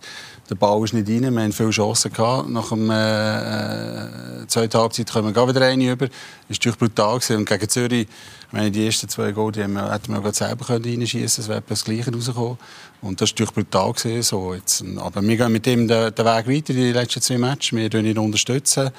Der 0.50 0.56
Ball 0.56 0.84
ist 0.84 0.94
nicht 0.94 1.08
rein, 1.08 1.34
wir 1.34 1.42
haben 1.42 1.54
viele 1.54 1.70
Chancen 1.70 2.12
gehabt. 2.12 2.50
Nach 2.50 2.70
der 2.70 4.40
äh, 4.40 4.44
äh, 4.44 4.48
zweiten 4.48 4.78
Halbzeit 4.78 5.12
kommen 5.12 5.34
wir 5.34 5.48
wieder 5.48 5.66
eine 5.66 5.92
über. 5.92 6.08
Das 6.50 6.60
war 6.66 6.74
brutal. 6.74 7.16
Gewesen. 7.16 7.38
Und 7.38 7.46
gegen 7.48 7.70
Zürich, 7.70 8.08
meine, 8.52 8.70
die 8.70 8.86
ersten 8.86 9.08
zwei 9.08 9.32
Goal, 9.32 9.54
die 9.54 9.66
wir, 9.66 9.92
hätten 9.92 10.12
wir 10.12 10.34
selber 10.34 10.70
reinschießen 10.70 11.06
können. 11.06 11.26
Es 11.26 11.48
wäre 11.48 11.64
das 11.68 11.86
Gleiche 11.86 12.14
rausgekommen. 12.14 12.58
Und 13.02 13.22
das 13.22 13.34
war 13.40 13.48
brutal. 13.48 13.94
Gewesen, 13.94 14.22
so. 14.22 14.54
Jetzt, 14.54 14.84
aber 14.98 15.22
wir 15.22 15.38
gehen 15.38 15.52
mit 15.52 15.66
ihm 15.66 15.88
den, 15.88 16.14
den 16.14 16.26
Weg 16.26 16.48
weiter, 16.48 16.74
die 16.74 16.92
letzten 16.92 17.22
zwei 17.22 17.38
Matches. 17.38 17.72
Wir 17.72 18.22
unterstützen 18.22 18.88
ihn. 18.88 18.92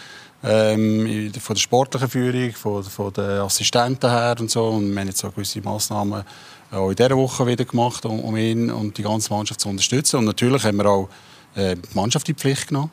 Ähm, 0.47 1.33
von 1.41 1.55
der 1.55 1.61
sportlichen 1.61 2.09
Führung, 2.09 2.53
von, 2.53 2.83
von 2.85 3.13
den 3.13 3.41
Assistenten 3.41 4.11
her 4.11 4.37
und 4.39 4.51
so. 4.51 4.69
Und 4.69 4.93
wir 4.93 5.01
haben 5.01 5.09
jetzt 5.09 5.25
auch 5.25 5.35
gewisse 5.35 5.61
Massnahmen 5.61 6.23
auch 6.71 6.91
in 6.91 6.97
dieser 6.97 7.17
Woche 7.17 7.47
wieder 7.47 7.65
gemacht, 7.65 8.05
um, 8.05 8.21
um 8.21 8.37
ihn 8.37 8.71
und 8.71 8.99
die 8.99 9.03
ganze 9.03 9.33
Mannschaft 9.33 9.61
zu 9.61 9.69
unterstützen. 9.69 10.19
Und 10.19 10.27
natürlich 10.27 10.65
haben 10.65 10.77
wir 10.77 10.87
auch 10.87 11.09
äh, 11.55 11.77
die 11.77 11.97
Mannschaft 11.97 12.29
in 12.29 12.35
die 12.35 12.41
Pflicht 12.41 12.69
genommen. 12.69 12.91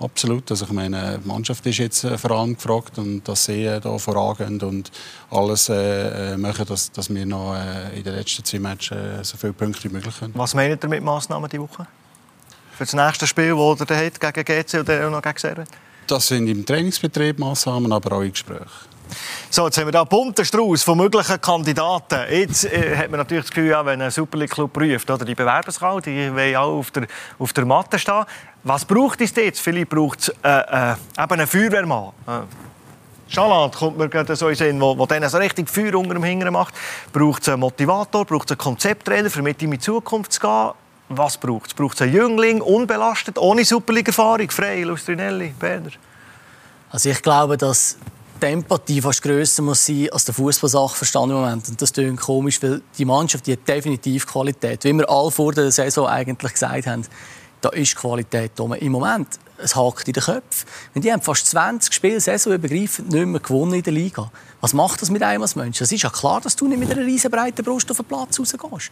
Absolut. 0.00 0.50
Also 0.50 0.64
ich 0.64 0.72
meine, 0.72 1.20
die 1.22 1.28
Mannschaft 1.28 1.64
ist 1.66 1.78
jetzt 1.78 2.04
äh, 2.04 2.18
vor 2.18 2.32
allem 2.32 2.54
gefragt 2.54 2.98
und 2.98 3.26
dass 3.28 3.44
sie 3.44 3.64
äh, 3.64 3.80
da 3.80 3.96
vorangehen 3.96 4.60
und 4.60 4.90
alles 5.30 5.68
äh, 5.68 6.32
äh, 6.32 6.36
machen, 6.36 6.66
dass, 6.66 6.90
dass 6.90 7.14
wir 7.14 7.26
noch 7.26 7.54
äh, 7.54 7.96
in 7.96 8.02
den 8.02 8.14
letzten 8.14 8.44
zwei 8.44 8.58
Matches 8.58 8.96
äh, 8.96 9.24
so 9.24 9.36
viele 9.36 9.52
Punkte 9.52 9.84
wie 9.84 9.92
möglich 9.92 10.20
haben. 10.20 10.32
Was 10.34 10.54
meint 10.54 10.82
ihr 10.82 10.88
mit 10.88 11.02
Massnahmen 11.02 11.48
diese 11.48 11.62
Woche? 11.62 11.86
Für 12.76 12.84
das 12.84 12.92
nächste 12.92 13.26
Spiel, 13.26 13.54
das 13.54 13.88
ihr 13.88 13.96
habt, 13.96 14.20
gegen 14.20 14.64
GC 14.64 14.80
oder 14.80 15.10
noch 15.10 15.22
gegen 15.22 15.38
Servet? 15.38 15.68
Das 16.06 16.28
sind 16.28 16.48
im 16.48 16.64
Trainingsbetrieb 16.66 17.38
Massnahmen, 17.38 17.92
aber 17.92 18.16
auch 18.16 18.22
in 18.22 18.32
Gesprächen. 18.32 18.64
So, 19.50 19.66
jetzt 19.66 19.78
haben 19.78 19.92
wir 19.92 19.98
einen 19.98 20.08
bunten 20.08 20.44
Strauß 20.44 20.82
von 20.82 20.98
möglichen 20.98 21.40
Kandidaten. 21.40 22.20
Jetzt 22.30 22.64
äh, 22.64 22.96
hat 22.96 23.10
man 23.10 23.20
natürlich 23.20 23.44
das 23.44 23.52
Gefühl, 23.52 23.70
ja, 23.70 23.84
wenn 23.86 24.02
ein 24.02 24.10
Super 24.10 24.38
League 24.38 24.50
Club 24.50 24.72
prüft, 24.72 25.08
oder 25.10 25.24
die 25.24 25.34
Bewerberskala, 25.34 26.00
die 26.00 26.34
wollen 26.34 26.56
auch 26.56 26.78
auf 26.78 26.90
der, 26.90 27.06
auf 27.38 27.52
der 27.52 27.64
Matte 27.64 27.98
stehen. 27.98 28.24
Was 28.64 28.84
braucht 28.84 29.20
es 29.20 29.34
jetzt? 29.36 29.60
Vielleicht 29.60 29.90
braucht 29.90 30.20
es 30.20 30.28
äh, 30.42 30.48
äh, 30.48 30.92
eben 30.92 31.32
einen 31.32 31.46
Feuerwehrmann. 31.46 32.12
Äh. 32.26 32.40
Schaland 33.28 33.74
kommt 33.74 33.98
mir 33.98 34.08
gerade 34.08 34.36
so 34.36 34.48
in 34.48 34.54
Sinn, 34.54 34.80
wo, 34.80 34.96
wo 34.98 35.06
so 35.06 35.38
richtig 35.38 35.68
Feuer 35.68 35.94
unter 35.94 36.14
dem 36.14 36.24
Hintern 36.24 36.52
macht. 36.52 36.74
Braucht 37.12 37.42
es 37.42 37.48
einen 37.48 37.60
Motivator, 37.60 38.24
braucht 38.24 38.50
es 38.50 38.52
einen 38.52 38.58
Konzepttrainer, 38.58 39.30
für 39.30 39.42
mit 39.42 39.62
ihm 39.62 39.72
in 39.72 39.78
die 39.78 39.84
Zukunft 39.84 40.32
zu 40.32 40.40
gehen? 40.40 40.70
Was 41.08 41.36
braucht 41.36 41.68
es? 41.68 41.74
Braucht 41.74 41.96
es 41.96 42.02
einen 42.02 42.14
Jüngling, 42.14 42.60
unbelastet, 42.60 43.38
ohne 43.38 43.64
Superliga-Erfahrung? 43.64 44.50
Frei, 44.50 44.82
Lustrinelli, 44.82 45.54
Berner? 45.58 45.90
Also 46.90 47.10
ich 47.10 47.20
glaube, 47.20 47.56
dass 47.56 47.98
die 48.40 48.46
Empathie 48.46 49.00
fast 49.00 49.22
grösser 49.22 49.62
muss 49.62 49.84
sein 49.84 50.08
als 50.12 50.24
der 50.24 50.34
Fußballsachverstand 50.34 51.30
im 51.30 51.36
Moment. 51.36 51.68
Und 51.68 51.80
das 51.80 51.92
klingt 51.92 52.20
komisch, 52.20 52.62
weil 52.62 52.82
die 52.96 53.04
Mannschaft 53.04 53.46
die 53.46 53.52
hat 53.52 53.66
definitiv 53.66 54.26
Qualität. 54.26 54.84
Wie 54.84 54.92
wir 54.92 55.08
alle 55.08 55.30
vor 55.30 55.52
der 55.52 55.70
Saison 55.70 56.06
eigentlich 56.06 56.52
gesagt 56.52 56.86
haben, 56.86 57.06
da 57.60 57.70
ist 57.70 57.96
Qualität 57.96 58.52
da. 58.56 58.64
Im 58.74 58.92
Moment, 58.92 59.38
es 59.56 59.74
hakt 59.74 60.06
in 60.06 60.12
den 60.12 60.22
Köpfen. 60.22 60.68
Die 60.94 61.10
haben 61.10 61.22
fast 61.22 61.46
20 61.46 61.94
Spiele 61.94 62.20
saisonübergreifend 62.20 63.10
nicht 63.10 63.26
mehr 63.26 63.40
gewonnen 63.40 63.74
in 63.74 63.82
der 63.82 63.92
Liga. 63.92 64.30
Was 64.60 64.74
macht 64.74 65.00
das 65.00 65.10
mit 65.10 65.22
einem 65.22 65.42
als 65.42 65.56
Mensch? 65.56 65.80
Es 65.80 65.90
ist 65.90 66.02
ja 66.02 66.10
klar, 66.10 66.40
dass 66.40 66.56
du 66.56 66.68
nicht 66.68 66.78
mit 66.78 66.90
einer 66.90 67.04
riesen 67.04 67.30
breiten 67.30 67.64
Brust 67.64 67.90
auf 67.90 67.96
den 67.96 68.06
Platz 68.06 68.38
rausgehst. 68.38 68.90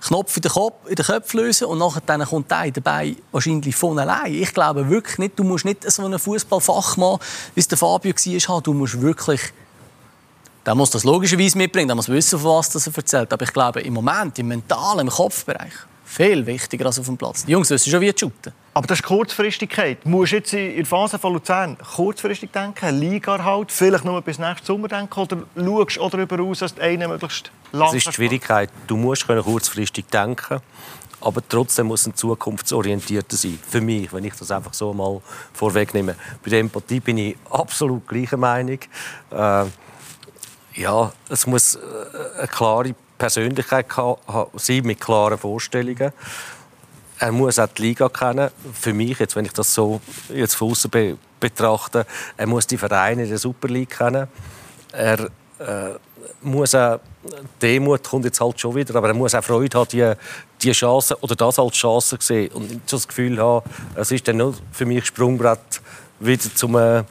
Knopf 0.00 0.36
in 0.36 0.42
den, 0.42 0.52
Kopf, 0.52 0.88
in 0.88 0.94
den 0.94 1.04
Köpfen 1.04 1.40
lösen 1.40 1.66
und 1.66 1.78
nachher 1.78 2.02
dann 2.04 2.24
kommt 2.24 2.50
der 2.50 2.70
dabei 2.70 3.16
wahrscheinlich 3.32 3.74
von 3.74 3.98
allein. 3.98 4.34
Ich 4.34 4.52
glaube 4.52 4.88
wirklich 4.88 5.18
nicht, 5.18 5.38
du 5.38 5.44
musst 5.44 5.64
nicht 5.64 5.90
so 5.90 6.04
einen 6.04 6.18
Fußballfachmann, 6.18 7.18
wie 7.54 7.60
es 7.60 7.68
der 7.68 7.78
Fabio 7.78 8.12
war, 8.12 8.54
haben. 8.56 8.62
Du 8.62 8.72
musst 8.72 9.00
wirklich 9.00 9.40
der 10.66 10.74
muss 10.74 10.90
das 10.90 11.04
logischerweise 11.04 11.56
mitbringen, 11.56 11.86
der 11.86 11.94
muss 11.94 12.08
wissen, 12.08 12.40
von 12.40 12.58
was 12.58 12.74
er 12.74 12.96
erzählt. 12.96 13.32
Aber 13.32 13.44
ich 13.44 13.52
glaube, 13.52 13.80
im 13.80 13.94
Moment, 13.94 14.36
im 14.40 14.48
mentalen, 14.48 15.06
im 15.06 15.08
Kopfbereich, 15.08 15.72
viel 16.04 16.44
wichtiger 16.44 16.86
als 16.86 16.98
auf 16.98 17.06
dem 17.06 17.16
Platz. 17.16 17.44
Die 17.44 17.52
Jungs 17.52 17.70
wissen 17.70 17.88
schon, 17.88 18.00
wie 18.00 18.12
zu 18.12 18.26
shooten. 18.26 18.52
Aber 18.76 18.86
das 18.86 18.98
ist 18.98 19.06
Kurzfristigkeit. 19.06 20.04
Du 20.04 20.10
musst 20.10 20.32
jetzt 20.32 20.52
in 20.52 20.76
der 20.76 20.84
Phase 20.84 21.18
von 21.18 21.32
Luzern 21.32 21.78
kurzfristig 21.78 22.52
denken, 22.52 23.00
Liga 23.00 23.42
halt, 23.42 23.72
vielleicht 23.72 24.04
nur 24.04 24.20
bis 24.20 24.38
nächsten 24.38 24.66
Sommer 24.66 24.86
denken 24.86 25.18
oder 25.18 25.38
schaust 25.86 26.12
du 26.12 26.18
darüber 26.18 26.42
aus, 26.42 26.58
dass 26.58 26.78
einer 26.78 27.08
möglichst 27.08 27.50
lang 27.72 27.86
Das 27.86 27.94
ist 27.94 28.08
die 28.08 28.12
Schwierigkeit. 28.12 28.68
Du 28.86 28.98
musst 28.98 29.26
kurzfristig 29.26 30.04
denken 30.08 30.60
aber 31.22 31.40
trotzdem 31.48 31.86
muss 31.86 32.06
ein 32.06 32.14
zukunftsorientierter 32.14 33.34
sein. 33.34 33.58
Für 33.66 33.80
mich, 33.80 34.12
wenn 34.12 34.24
ich 34.24 34.34
das 34.34 34.50
einfach 34.50 34.74
so 34.74 34.92
mal 34.92 35.22
vorwegnehme. 35.54 36.14
Bei 36.44 36.50
der 36.50 36.60
Empathie 36.60 37.00
bin 37.00 37.16
ich 37.16 37.36
absolut 37.50 38.06
gleicher 38.06 38.36
Meinung. 38.36 38.78
Äh, 39.30 39.64
ja, 40.74 41.12
es 41.30 41.46
muss 41.46 41.76
äh, 41.76 41.78
eine 42.38 42.48
klare 42.48 42.94
Persönlichkeit 43.16 43.86
sein 44.56 44.82
mit 44.84 45.00
klaren 45.00 45.38
Vorstellungen. 45.38 46.12
Er 47.18 47.32
muss 47.32 47.58
auch 47.58 47.68
die 47.68 47.82
Liga 47.82 48.08
kennen. 48.08 48.50
Für 48.72 48.92
mich, 48.92 49.18
jetzt, 49.18 49.36
wenn 49.36 49.44
ich 49.44 49.52
das 49.52 49.72
so 49.72 50.00
jetzt 50.32 50.54
von 50.54 50.70
außen 50.70 50.90
be 50.90 51.16
betrachte, 51.38 52.06
er 52.36 52.46
muss 52.46 52.66
die 52.66 52.78
Vereine 52.78 53.24
in 53.24 53.28
der 53.28 53.38
Super 53.38 53.68
League 53.68 53.90
kennen. 53.90 54.26
Er 54.92 55.20
äh, 55.58 55.94
muss 56.42 56.74
auch 56.74 57.00
Demut 57.60 58.04
kommt 58.04 58.24
jetzt 58.24 58.40
halt 58.40 58.58
schon 58.58 58.74
wieder, 58.74 58.94
aber 58.94 59.08
er 59.08 59.14
muss 59.14 59.34
auch 59.34 59.44
Freude 59.44 59.78
haben, 59.78 59.88
die, 59.88 60.12
die 60.62 60.72
Chance 60.72 61.16
oder 61.20 61.34
das 61.34 61.58
als 61.58 61.74
Chance 61.74 62.16
sehen 62.20 62.52
und 62.52 62.70
nicht 62.70 62.92
das 62.92 63.06
Gefühl 63.06 63.38
haben, 63.38 63.68
es 63.94 64.10
ist 64.12 64.26
dann 64.28 64.38
nur 64.38 64.54
für 64.72 64.86
mich 64.86 65.06
Sprungbrett 65.06 65.82
wieder 66.20 66.54
zum 66.54 66.76
äh, 66.76 67.04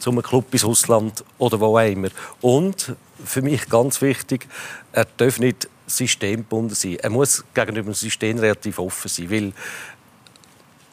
zum 0.00 0.22
Club 0.22 0.46
ins 0.52 0.64
Ausland 0.64 1.24
oder 1.38 1.60
wo 1.60 1.78
auch 1.78 1.86
immer. 1.86 2.08
Und 2.40 2.94
für 3.24 3.42
mich 3.42 3.68
ganz 3.68 4.00
wichtig, 4.00 4.48
er 4.92 5.06
darf 5.16 5.38
nicht 5.38 5.68
systemgebunden 5.90 6.74
sein. 6.74 6.96
Er 7.00 7.10
muss 7.10 7.44
gegenüber 7.54 7.90
dem 7.90 7.94
System 7.94 8.38
relativ 8.38 8.78
offen 8.78 9.08
sein, 9.08 9.30
weil 9.30 9.52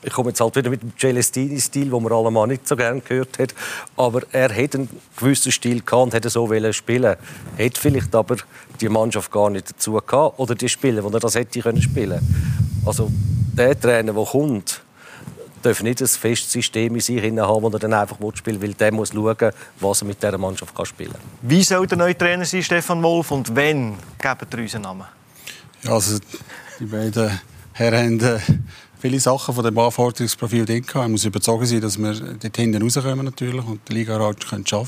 ich 0.03 0.13
komme 0.13 0.29
jetzt 0.29 0.39
halt 0.39 0.55
wieder 0.55 0.69
mit 0.69 0.81
dem 0.81 0.93
Celestini-Stil, 0.97 1.89
den 1.89 2.03
man 2.03 2.11
allemal 2.11 2.47
nicht 2.47 2.67
so 2.67 2.75
gerne 2.75 3.01
gehört 3.01 3.39
hat, 3.39 3.53
aber 3.95 4.21
er 4.31 4.55
hat 4.55 4.75
einen 4.75 4.89
gewissen 5.17 5.51
Stil 5.51 5.81
gehabt 5.81 6.03
und 6.03 6.13
hätte 6.13 6.29
so 6.29 6.49
spielen 6.71 7.15
Hätte 7.57 7.81
vielleicht 7.81 8.13
aber 8.15 8.37
die 8.79 8.89
Mannschaft 8.89 9.31
gar 9.31 9.49
nicht 9.49 9.71
dazu 9.71 9.93
gehabt 9.93 10.39
oder 10.39 10.55
die 10.55 10.69
Spieler, 10.69 11.01
die 11.01 11.13
er 11.13 11.19
das 11.19 11.35
hätte 11.35 11.59
können 11.59 11.81
spielen. 11.81 12.19
Also 12.85 13.11
der 13.53 13.79
Trainer, 13.79 14.13
der 14.13 14.23
kommt, 14.23 14.81
darf 15.61 15.83
nicht 15.83 16.01
ein 16.01 16.07
festes 16.07 16.51
System 16.51 16.95
in 16.95 17.01
sich 17.01 17.21
haben, 17.21 17.63
das 17.63 17.73
er 17.73 17.79
dann 17.79 17.93
einfach 17.93 18.17
spielen 18.35 18.61
will, 18.61 18.69
weil 18.69 18.73
der 18.73 18.91
muss 18.91 19.13
schauen, 19.13 19.51
was 19.79 20.01
er 20.01 20.07
mit 20.07 20.21
dieser 20.21 20.37
Mannschaft 20.37 20.75
kann 20.75 20.85
spielen 20.85 21.11
kann. 21.11 21.21
Wie 21.41 21.63
soll 21.63 21.87
der 21.87 21.97
neue 21.97 22.17
Trainer 22.17 22.45
sein, 22.45 22.63
Stefan 22.63 23.01
Wolf, 23.03 23.31
und 23.31 23.55
wenn 23.55 23.95
geben 24.19 24.47
ihr 24.53 24.59
unseren 24.59 24.81
Namen? 24.81 25.05
Ja, 25.83 25.93
also 25.93 26.19
die 26.79 26.85
beiden 26.85 27.39
Herren 27.73 28.21
haben 28.21 28.37
äh, 28.37 28.39
viele 28.99 29.19
Sachen 29.19 29.53
von 29.53 29.63
dem 29.63 29.77
Anforderungsprofil 29.77 30.65
drin 30.65 30.81
gehabt. 30.81 31.05
Er 31.05 31.09
muss 31.09 31.25
überzeugt 31.25 31.67
sein, 31.67 31.81
dass 31.81 31.97
wir 31.97 32.13
dort 32.13 32.57
hinten 32.57 32.81
rauskommen 32.81 33.25
natürlich 33.25 33.65
und 33.65 33.87
die 33.87 33.93
Liga 33.93 34.19
halt 34.19 34.43
schaffen 34.43 34.67
können. 34.67 34.85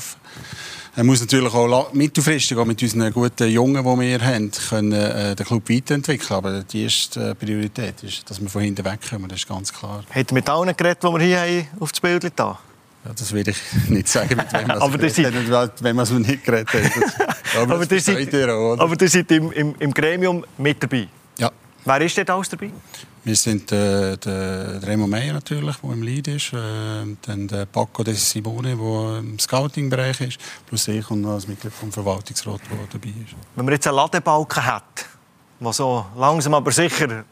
Er 0.96 1.04
muss 1.04 1.20
natürlich 1.20 1.54
auch 1.54 1.92
mittelfristig 1.92 2.58
auch 2.58 2.64
mit 2.64 2.82
unseren 2.82 3.12
guten 3.12 3.48
Jungen, 3.48 3.84
die 3.84 4.00
wir 4.00 4.20
haben, 4.20 4.50
können, 4.50 4.92
äh, 4.92 5.36
den 5.36 5.46
Club 5.46 5.68
weiterentwickeln. 5.70 6.36
Aber 6.36 6.62
die 6.64 6.82
erste 6.82 7.34
Priorität 7.36 8.02
ist, 8.02 8.28
dass 8.28 8.40
wir 8.40 8.48
von 8.48 8.62
hinten 8.62 8.84
wegkommen. 8.84 9.28
Das 9.28 9.38
ist 9.38 9.48
ganz 9.48 9.72
klar. 9.72 10.02
Hat 10.10 10.32
mit 10.32 10.48
allen 10.48 10.76
geredet, 10.76 11.02
die 11.02 11.06
wir 11.06 11.20
hier 11.20 11.40
haben, 11.40 11.68
auf 11.78 11.92
das 11.92 12.00
Bild 12.00 12.32
da? 12.34 12.58
Ja, 13.04 13.12
das 13.16 13.32
will 13.32 13.48
ich 13.48 13.56
nicht 13.88 14.08
sagen, 14.08 14.36
mit 14.36 14.52
wem 14.52 14.70
aber 14.70 14.98
das 14.98 15.16
hat, 15.16 15.82
wenn 15.82 15.96
man 15.96 16.02
es 16.02 16.10
nicht 16.10 16.44
geredet 16.44 16.68
hat. 16.74 17.38
aber, 17.56 17.74
aber 17.76 17.90
ihr 17.90 18.00
seid, 18.00 18.34
aber 18.34 19.00
ihr 19.00 19.08
seid 19.08 19.30
im, 19.30 19.52
im, 19.52 19.74
im 19.78 19.94
Gremium 19.94 20.44
mit 20.58 20.82
dabei? 20.82 21.06
Ja. 21.38 21.50
Wer 21.84 22.00
ist 22.02 22.16
denn 22.16 22.28
alles 22.28 22.48
dabei? 22.48 22.70
Wir 23.22 23.36
sind 23.36 23.70
äh, 23.70 24.16
der 24.16 24.82
Remo 24.82 25.06
Meyer 25.06 25.34
natürlich, 25.34 25.76
der 25.76 25.90
im 25.90 26.02
Lead 26.02 26.28
ist, 26.28 26.52
äh, 26.52 26.56
dann 27.22 27.48
der 27.48 27.66
Paco 27.66 28.02
De 28.02 28.14
Simone, 28.14 28.76
der 28.76 29.18
im 29.18 29.38
Scouting-Bereich 29.38 30.20
ist, 30.22 30.38
plus 30.66 30.88
ich 30.88 31.10
und 31.10 31.20
noch 31.20 31.32
als 31.32 31.46
Mitglied 31.46 31.72
vom 31.72 31.92
Verwaltungsrat, 31.92 32.60
der 32.70 32.78
dabei 32.90 33.08
ist. 33.08 33.34
Wenn 33.56 33.64
man 33.64 33.74
jetzt 33.74 33.86
einen 33.86 33.96
Ladebalken 33.96 34.64
hat, 34.64 35.06
der 35.60 35.72
so 35.72 36.06
langsam 36.16 36.54
aber 36.54 36.72
sicher 36.72 37.24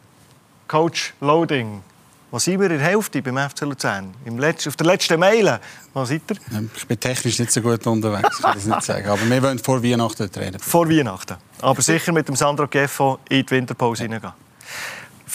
Coach 0.67 1.15
Loading 1.21 1.83
was 2.31 2.45
sind 2.45 2.61
wir 2.61 2.71
in 2.71 2.79
der 2.79 2.87
Hälfte 2.87 3.23
beim 3.23 3.39
FC 3.39 3.63
Luzern? 3.63 4.13
Im 4.27 4.39
Letz-, 4.39 4.69
auf 4.69 4.77
der 4.77 4.87
letzten 4.87 5.19
Meile. 5.19 5.61
Was 5.95 6.11
seid 6.11 6.21
ihr? 6.31 6.69
Ich 6.77 6.87
bin 6.87 7.01
technisch 7.01 7.39
nicht 7.39 7.51
so 7.51 7.63
gut 7.63 7.87
unterwegs, 7.87 8.43
kann 8.43 8.59
ich 8.59 8.67
nicht 8.67 8.83
sagen. 8.83 9.09
Aber 9.09 9.31
wir 9.31 9.43
wollen 9.43 9.59
vor 9.59 9.83
Weihnachten 9.83 10.31
treten. 10.31 10.59
Vor 10.59 10.91
Weihnachten. 10.91 11.37
Aber 11.63 11.81
sicher 11.81 12.13
mit 12.13 12.29
dem 12.29 12.37
Sandro 12.37 12.67
Geffo 12.69 13.19
in 13.31 13.47
die 13.47 13.51
Winterpause 13.51 14.03
ja. 14.03 14.09
hineingehen. 14.09 14.35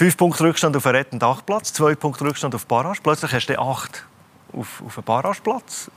Fünf 0.03 0.17
Punkte 0.17 0.43
Rückstand 0.43 0.75
auf 0.75 0.85
einen 0.85 0.97
rettenden 0.97 1.29
Achtplatz, 1.29 1.71
zwei 1.71 1.95
Punkte 1.95 2.25
Rückstand 2.25 2.53
auf 2.53 2.65
Barrage. 2.65 2.99
Plötzlich 3.01 3.31
hast 3.31 3.47
du 3.47 3.57
acht 3.57 4.03
auf, 4.51 4.83
auf 4.85 4.97
einen 4.97 5.05
Barrageplatz. 5.05 5.89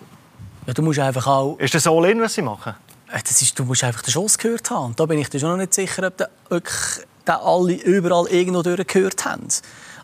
Ja, 0.64 0.74
du 0.74 0.82
musst 0.82 1.00
einfach 1.00 1.26
auch... 1.26 1.59
Ist 1.59 1.74
das 1.74 1.88
all 1.88 2.04
in, 2.04 2.20
was 2.20 2.34
sie 2.34 2.42
machen? 2.42 2.76
Äh, 3.11 3.18
das 3.20 3.42
ist, 3.42 3.59
du 3.59 3.64
musst 3.64 3.82
einfach 3.82 4.02
den 4.02 4.12
Schuss 4.12 4.38
gehört 4.38 4.70
haben. 4.70 4.94
da 4.94 5.07
bin 5.07 5.18
ich 5.18 5.28
dir 5.28 5.40
schon 5.40 5.50
noch 5.50 5.57
nicht 5.57 5.74
sicher, 5.74 6.07
ob 6.07 6.18
die 6.18 7.32
alle 7.32 7.72
überall 7.72 8.28
irgendwo 8.28 8.62
durchgehört 8.62 9.24
haben. 9.24 9.48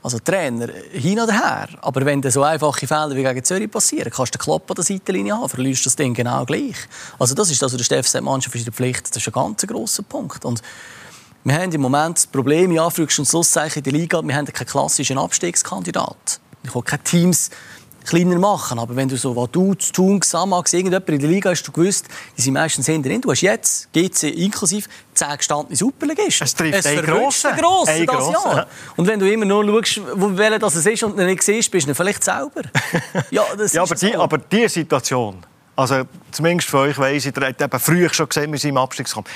Also 0.02 0.18
Trainer, 0.18 0.66
hin 0.90 1.20
oder 1.20 1.34
her. 1.34 1.68
Aber 1.80 2.04
wenn 2.04 2.28
so 2.28 2.42
einfache 2.42 2.88
Fälle 2.88 3.14
wie 3.14 3.22
gegen 3.22 3.44
Zürich 3.44 3.70
passieren, 3.70 4.10
kannst 4.10 4.34
du 4.34 4.38
den 4.38 4.42
Klopp 4.42 4.68
an 4.68 4.74
der 4.74 4.84
Seitenlinie 4.84 5.36
haben, 5.36 5.48
verlierst 5.48 5.86
das 5.86 5.94
Ding 5.94 6.12
genau 6.12 6.44
gleich. 6.44 6.74
Also 7.20 7.36
das 7.36 7.52
ist 7.52 7.62
also 7.62 7.76
der 7.76 7.84
Steff 7.84 8.12
Mannschaft 8.20 8.56
ist 8.56 8.62
in 8.62 8.64
der 8.64 8.72
Pflicht. 8.72 9.10
Das 9.10 9.18
ist 9.18 9.28
ein 9.28 9.32
ganz 9.32 9.64
grosser 9.64 10.02
Punkt. 10.02 10.44
Und 10.44 10.60
wir 11.44 11.54
haben 11.54 11.72
im 11.72 11.80
Moment 11.80 12.18
das 12.18 12.26
Problem, 12.26 12.70
in 12.70 12.78
Anführungs- 12.78 13.18
und 13.18 13.26
Schlusszeichen 13.26 13.78
in 13.78 13.84
der 13.84 13.92
Liga, 13.92 14.22
wir 14.22 14.34
haben 14.34 14.46
keinen 14.46 14.66
klassischen 14.66 15.18
Abstiegskandidat. 15.18 16.40
Ich 16.62 16.74
habe 16.74 16.84
keine 16.84 17.02
Teams 17.02 17.50
kleiner 18.04 18.38
machen. 18.38 18.78
Aber 18.78 18.94
wenn 18.96 19.08
du 19.08 19.16
so 19.16 19.34
Vaduz, 19.34 19.92
Thun, 19.92 20.20
Xamax, 20.20 20.72
irgendjemand 20.72 21.08
in 21.08 21.18
der 21.18 21.28
Liga 21.28 21.50
hast, 21.50 21.62
du 21.62 21.72
gewusst, 21.72 22.06
die 22.36 22.42
sind 22.42 22.54
meistens 22.54 22.86
hinter 22.86 23.08
drin. 23.08 23.20
Du 23.20 23.30
hast 23.30 23.40
jetzt, 23.40 23.92
GC 23.92 24.24
inklusive, 24.24 24.88
zehn 25.14 25.36
gestandene 25.36 25.76
Superligisten. 25.76 26.44
Es 26.44 26.54
trifft 26.54 26.78
es 26.78 26.86
einen 26.86 27.04
grossen. 27.04 27.50
Den 27.54 27.58
grossen 27.58 28.06
das 28.06 28.32
Jahr. 28.32 28.66
Und 28.96 29.06
wenn 29.06 29.18
du 29.18 29.30
immer 29.30 29.44
nur 29.44 29.64
schaust, 29.64 30.00
welcher 30.14 30.58
das 30.58 30.74
ist 30.74 31.02
und 31.02 31.16
nicht 31.16 31.42
siehst, 31.42 31.70
bist 31.70 31.88
du 31.88 31.94
vielleicht 31.94 32.24
selber. 32.24 32.62
ja, 33.30 33.42
das 33.56 33.72
ja 33.72 33.82
aber, 33.82 33.94
die, 33.94 34.16
aber 34.16 34.38
die 34.38 34.68
Situation, 34.68 35.38
also 35.76 36.02
zumindest 36.30 36.68
für 36.68 36.78
euch 36.78 36.98
weiss 36.98 37.26
ich, 37.26 37.36
ihr 37.36 37.46
habt 37.46 37.60
eben 37.60 37.80
früher 37.80 38.12
schon 38.12 38.28
gesehen, 38.28 38.52
wir 38.52 38.58
sind 38.58 38.70
im 38.70 38.76
Abstiegskampf 38.76 39.30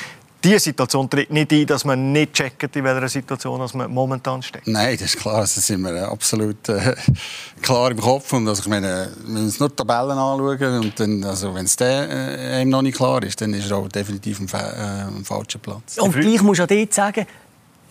diese 0.47 0.61
Situation 0.61 1.11
tritt 1.11 1.31
nicht 1.31 1.53
ein, 1.53 1.67
dass 1.67 1.85
man 1.85 2.13
nicht 2.13 2.33
checkt, 2.33 2.77
in 2.77 2.85
welcher 2.85 3.09
Situation 3.09 3.69
man 3.75 3.91
momentan 3.91 4.43
steckt. 4.43 4.67
Nein, 4.69 4.97
das 4.99 5.15
ist 5.15 5.21
klar. 5.21 5.41
Das 5.41 5.55
sind 5.55 5.81
wir 5.81 6.09
absolut 6.09 6.69
äh, 6.69 6.95
klar 7.63 7.91
im 7.91 8.01
Kopf. 8.01 8.33
Und 8.33 8.47
also, 8.47 8.63
ich 8.63 8.69
meine, 8.69 9.11
wir 9.25 9.33
müssen 9.33 9.47
uns 9.47 9.61
nur 9.61 9.71
die 9.71 9.77
Tabellen 9.77 10.19
anschauen. 10.19 10.81
Und 10.85 11.01
dann, 11.01 11.25
also, 11.25 11.55
wenn 11.55 11.65
es 11.65 11.77
äh, 11.81 12.65
noch 12.65 12.83
nicht 12.83 12.97
klar 12.97 13.23
ist, 13.23 13.41
dann 13.41 13.53
ist 13.55 13.71
er 13.71 13.77
auch 13.77 13.89
definitiv 13.89 14.41
am, 14.41 14.47
äh, 14.47 15.03
am 15.03 15.25
falschen 15.25 15.61
Platz. 15.61 15.99
Und 15.99 16.15
gleich 16.15 16.43
muss 16.43 16.59
ich 16.59 16.65
auch 16.65 16.69
dort 16.69 16.95
sagen, 16.95 17.27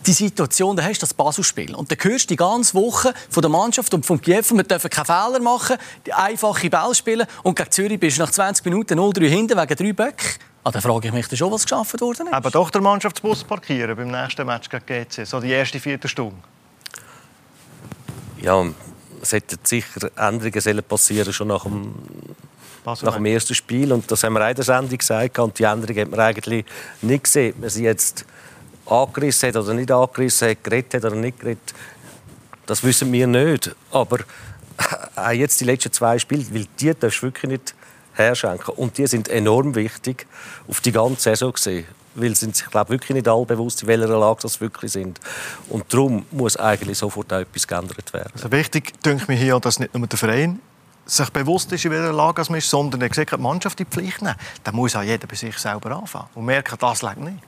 die 0.06 0.12
Situation, 0.12 0.76
da 0.76 0.84
hast 0.84 0.98
du 0.98 1.00
das 1.00 1.14
Baselspiel. 1.14 1.74
Und 1.74 1.90
dann 1.90 1.98
hörst 2.00 2.24
du 2.24 2.28
die 2.28 2.36
ganze 2.36 2.74
Woche 2.74 3.12
von 3.28 3.42
der 3.42 3.50
Mannschaft 3.50 3.92
und 3.92 4.06
vom 4.06 4.20
Kiew, 4.20 4.44
wir 4.52 4.62
dürfen 4.62 4.88
keine 4.88 5.04
Fehler 5.04 5.40
machen, 5.40 5.76
die 6.06 6.12
einfache 6.12 6.70
Ball 6.70 6.94
spielen. 6.94 7.26
Und 7.42 7.56
gegen 7.56 7.70
Zürich 7.70 8.00
bist 8.00 8.18
du 8.18 8.22
nach 8.22 8.30
20 8.30 8.64
Minuten 8.64 8.98
0-3 8.98 9.28
hinten 9.28 9.58
wegen 9.58 9.76
drei 9.76 9.92
Böcken. 9.92 10.26
Ah, 10.66 10.72
dann 10.72 10.82
frage 10.82 11.06
ich 11.06 11.14
mich 11.14 11.38
schon, 11.38 11.52
was 11.52 11.62
geschaffen 11.62 12.00
worden 12.00 12.26
ist. 12.26 12.32
Aber 12.32 12.50
doch 12.50 12.70
der 12.70 12.80
Mannschaftsbus 12.80 13.44
parkieren 13.44 13.94
beim 13.94 14.10
nächsten 14.10 14.44
Match 14.44 14.68
gegen 14.68 14.84
GC, 14.84 15.24
so 15.24 15.38
die 15.38 15.52
erste 15.52 15.78
vierte 15.78 16.08
Stunde. 16.08 16.34
Ja, 18.42 18.64
es 19.22 19.30
hätte 19.30 19.58
sicher 19.62 20.10
Änderungen 20.16 20.82
passieren 20.82 21.32
schon 21.32 21.46
nach 21.46 21.62
dem, 21.62 21.94
nach 22.84 23.14
dem 23.14 23.26
ersten 23.26 23.54
Spiel. 23.54 23.92
Und 23.92 24.10
das 24.10 24.24
haben 24.24 24.32
wir 24.32 24.44
auch 24.44 24.48
in 24.48 24.56
der 24.56 24.64
Sendung 24.64 24.98
gesagt. 24.98 25.38
Und 25.38 25.56
die 25.56 25.62
Änderungen 25.62 26.00
hat 26.00 26.10
man 26.10 26.18
eigentlich 26.18 26.64
nicht 27.00 27.22
gesehen. 27.22 27.54
Man 27.60 27.70
sie 27.70 27.84
jetzt 27.84 28.24
angerissen 28.86 29.50
hat 29.50 29.56
oder 29.56 29.72
nicht 29.72 29.92
angerissen 29.92 30.48
hat, 30.48 30.64
geredet 30.64 30.94
hat 30.94 31.04
oder 31.04 31.14
nicht 31.14 31.38
geredet, 31.38 31.74
das 32.66 32.82
wissen 32.82 33.12
wir 33.12 33.28
nicht. 33.28 33.72
Aber 33.92 34.18
auch 35.14 35.30
jetzt 35.30 35.60
die 35.60 35.64
letzten 35.64 35.92
zwei 35.92 36.18
Spiele, 36.18 36.44
weil 36.50 36.66
die 36.80 36.92
darfst 36.92 37.22
du 37.22 37.26
wirklich 37.26 37.52
nicht 37.52 37.74
herschenken. 38.16 38.74
Und 38.74 38.98
die 38.98 39.06
sind 39.06 39.28
enorm 39.28 39.74
wichtig 39.74 40.26
auf 40.68 40.80
die 40.80 40.92
ganze 40.92 41.22
Saison 41.22 41.52
gesehen. 41.52 41.86
weil 42.16 42.34
sie 42.34 42.50
sich 42.50 42.66
glaube 42.70 42.90
wirklich 42.90 43.14
nicht 43.14 43.28
alle 43.28 43.44
bewusst, 43.44 43.82
in 43.82 43.88
welcher 43.88 44.08
Lage 44.08 44.48
sie 44.48 44.60
wirklich 44.60 44.92
sind. 44.92 45.20
Und 45.68 45.92
darum 45.92 46.24
muss 46.30 46.56
eigentlich 46.56 46.98
sofort 46.98 47.32
auch 47.32 47.40
etwas 47.40 47.66
geändert 47.66 48.12
werden. 48.12 48.30
Also 48.34 48.50
wichtig, 48.50 49.00
denke 49.02 49.32
ich 49.32 49.40
hier, 49.40 49.60
dass 49.60 49.78
nicht 49.78 49.94
nur 49.94 50.06
der 50.06 50.18
Verein 50.18 50.60
sich 51.04 51.30
bewusst 51.30 51.70
ist, 51.72 51.84
in 51.84 51.92
welcher 51.92 52.12
Lage 52.12 52.42
man 52.48 52.58
ist, 52.58 52.68
sondern 52.68 53.00
er 53.02 53.14
sieht, 53.14 53.30
die 53.30 53.36
Mannschaft 53.36 53.78
die 53.78 53.84
Pflicht 53.84 54.22
nehmen. 54.22 54.34
Dann 54.64 54.74
muss 54.74 54.96
auch 54.96 55.02
jeder 55.02 55.26
bei 55.26 55.36
sich 55.36 55.56
selber 55.58 55.94
anfangen 55.96 56.28
und 56.34 56.44
merken, 56.46 56.76
das 56.80 57.02
legt 57.02 57.18
nicht. 57.18 57.38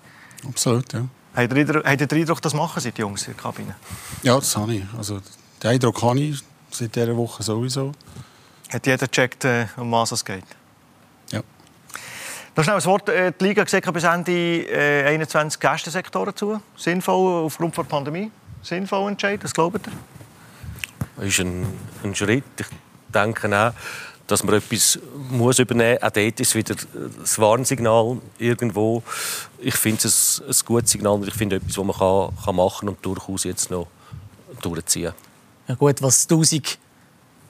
Absolut, 0.46 0.92
ja. 0.92 1.04
Habt 1.34 1.52
ihr, 1.54 1.64
den 1.64 1.82
Eindruck, 1.84 2.42
das 2.42 2.54
machen 2.54 2.80
sie, 2.80 2.92
die 2.92 3.00
Jungs 3.00 3.26
in 3.26 3.34
der 3.34 3.42
Kabine? 3.42 3.74
Ja, 4.22 4.36
das 4.36 4.56
habe 4.56 4.74
ich. 4.74 4.84
Also, 4.96 5.20
den 5.62 5.70
Eindruck 5.70 6.02
habe 6.02 6.20
ich 6.20 6.40
seit 6.70 6.94
dieser 6.94 7.16
Woche 7.16 7.42
sowieso. 7.42 7.92
Hat 8.70 8.86
jeder 8.86 9.06
gecheckt, 9.06 9.44
äh, 9.44 9.66
um 9.76 9.90
was 9.92 10.12
es 10.12 10.24
geht? 10.24 10.44
Ja. 11.30 11.42
Noch 12.54 12.64
schnell 12.64 12.76
ein 12.76 12.84
Wort. 12.84 13.08
Äh, 13.08 13.32
die 13.38 13.44
Liga 13.44 13.66
sieht 13.66 13.90
bis 13.92 14.04
Ende 14.04 14.32
äh, 14.32 15.06
21 15.06 15.58
Gästensektoren 15.58 16.36
zu. 16.36 16.60
Sinnvoll 16.76 17.44
aufgrund 17.44 17.76
der 17.76 17.84
Pandemie? 17.84 18.30
Sinnvoll 18.62 19.10
Entscheid? 19.10 19.42
Was 19.42 19.54
glaubt 19.54 19.86
ihr? 19.86 19.92
Das 21.16 21.26
ist 21.26 21.40
ein, 21.40 21.66
ein 22.04 22.14
Schritt. 22.14 22.44
Ich 22.58 22.66
denke 23.12 23.48
auch, 23.58 23.72
dass 24.26 24.44
man 24.44 24.56
etwas 24.56 24.98
muss 25.30 25.58
übernehmen 25.58 25.94
muss. 25.94 26.02
Auch 26.02 26.10
dort 26.10 26.40
ist 26.40 26.54
wieder 26.54 26.76
das 27.20 27.38
Warnsignal 27.38 28.18
irgendwo. 28.38 29.02
Ich 29.58 29.74
finde 29.76 30.06
es 30.06 30.42
ein, 30.46 30.50
ein 30.50 30.66
gutes 30.66 30.90
Signal 30.90 31.14
und 31.14 31.28
ich 31.28 31.34
finde 31.34 31.56
etwas, 31.56 31.74
das 31.74 31.84
man 31.84 31.96
kann, 31.96 32.36
kann 32.44 32.56
machen 32.56 32.88
und 32.90 33.04
durchaus 33.04 33.44
jetzt 33.44 33.70
noch 33.70 33.86
durchziehen 34.60 35.14
Ja 35.66 35.74
gut, 35.74 36.02
was 36.02 36.24
1000 36.24 36.78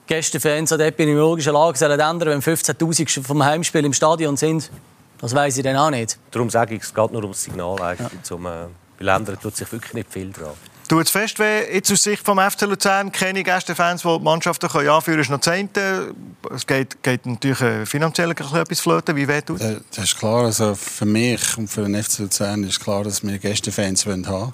Gästefans 0.09 0.71
an 0.71 0.79
der 0.79 0.87
epidemiologischen 0.87 1.53
Lage 1.53 1.77
sollen 1.77 1.99
ändern, 1.99 2.29
wenn 2.29 2.41
15'000 2.41 3.23
vom 3.23 3.45
Heimspiel 3.45 3.85
im 3.85 3.93
Stadion 3.93 4.35
sind, 4.37 4.71
das 5.19 5.35
weiß 5.35 5.57
ich 5.57 5.63
dann 5.63 5.75
auch 5.75 5.91
nicht. 5.91 6.17
Darum 6.31 6.49
sage 6.49 6.75
ich, 6.75 6.81
es 6.81 6.93
geht 6.93 7.11
nur 7.11 7.23
um 7.23 7.29
das 7.31 7.43
Signal 7.43 7.79
eigentlich. 7.79 8.11
Ja. 8.11 8.23
Zum, 8.23 8.47
äh, 8.47 8.49
weil 8.97 9.07
ändern 9.07 9.37
tut 9.39 9.55
sich 9.55 9.71
wirklich 9.71 9.93
nicht 9.93 10.11
viel 10.11 10.31
dran. 10.31 10.53
Tut 10.87 11.05
es 11.05 11.11
fest 11.11 11.37
weh, 11.37 11.71
jetzt 11.71 11.91
aus 11.91 12.01
Sicht 12.01 12.25
vom 12.25 12.39
FC 12.39 12.61
Luzern, 12.61 13.11
keine 13.11 13.43
Gästefans, 13.43 14.01
die 14.01 14.07
die 14.07 14.23
Mannschaften 14.23 14.67
können 14.67 14.89
anführen 14.89 15.17
können, 15.17 15.21
ist 15.21 15.29
noch 15.29 15.41
Zehnte. 15.41 16.15
Es 16.55 16.65
geht, 16.65 17.03
geht 17.03 17.27
natürlich 17.27 17.61
äh, 17.61 17.85
finanziell 17.85 18.31
etwas 18.31 18.79
flöten. 18.79 19.15
Wie 19.15 19.27
weh 19.27 19.41
tut 19.41 19.61
äh, 19.61 19.75
Das 19.95 20.05
ist 20.05 20.17
klar. 20.17 20.45
Also 20.45 20.73
für 20.73 21.05
mich 21.05 21.55
und 21.55 21.67
für 21.67 21.83
den 21.83 22.01
FC 22.01 22.19
Luzern 22.19 22.63
ist 22.63 22.79
klar, 22.79 23.03
dass 23.03 23.21
wir 23.21 23.37
Gästefans 23.37 24.07
haben 24.07 24.25
wollen. 24.25 24.53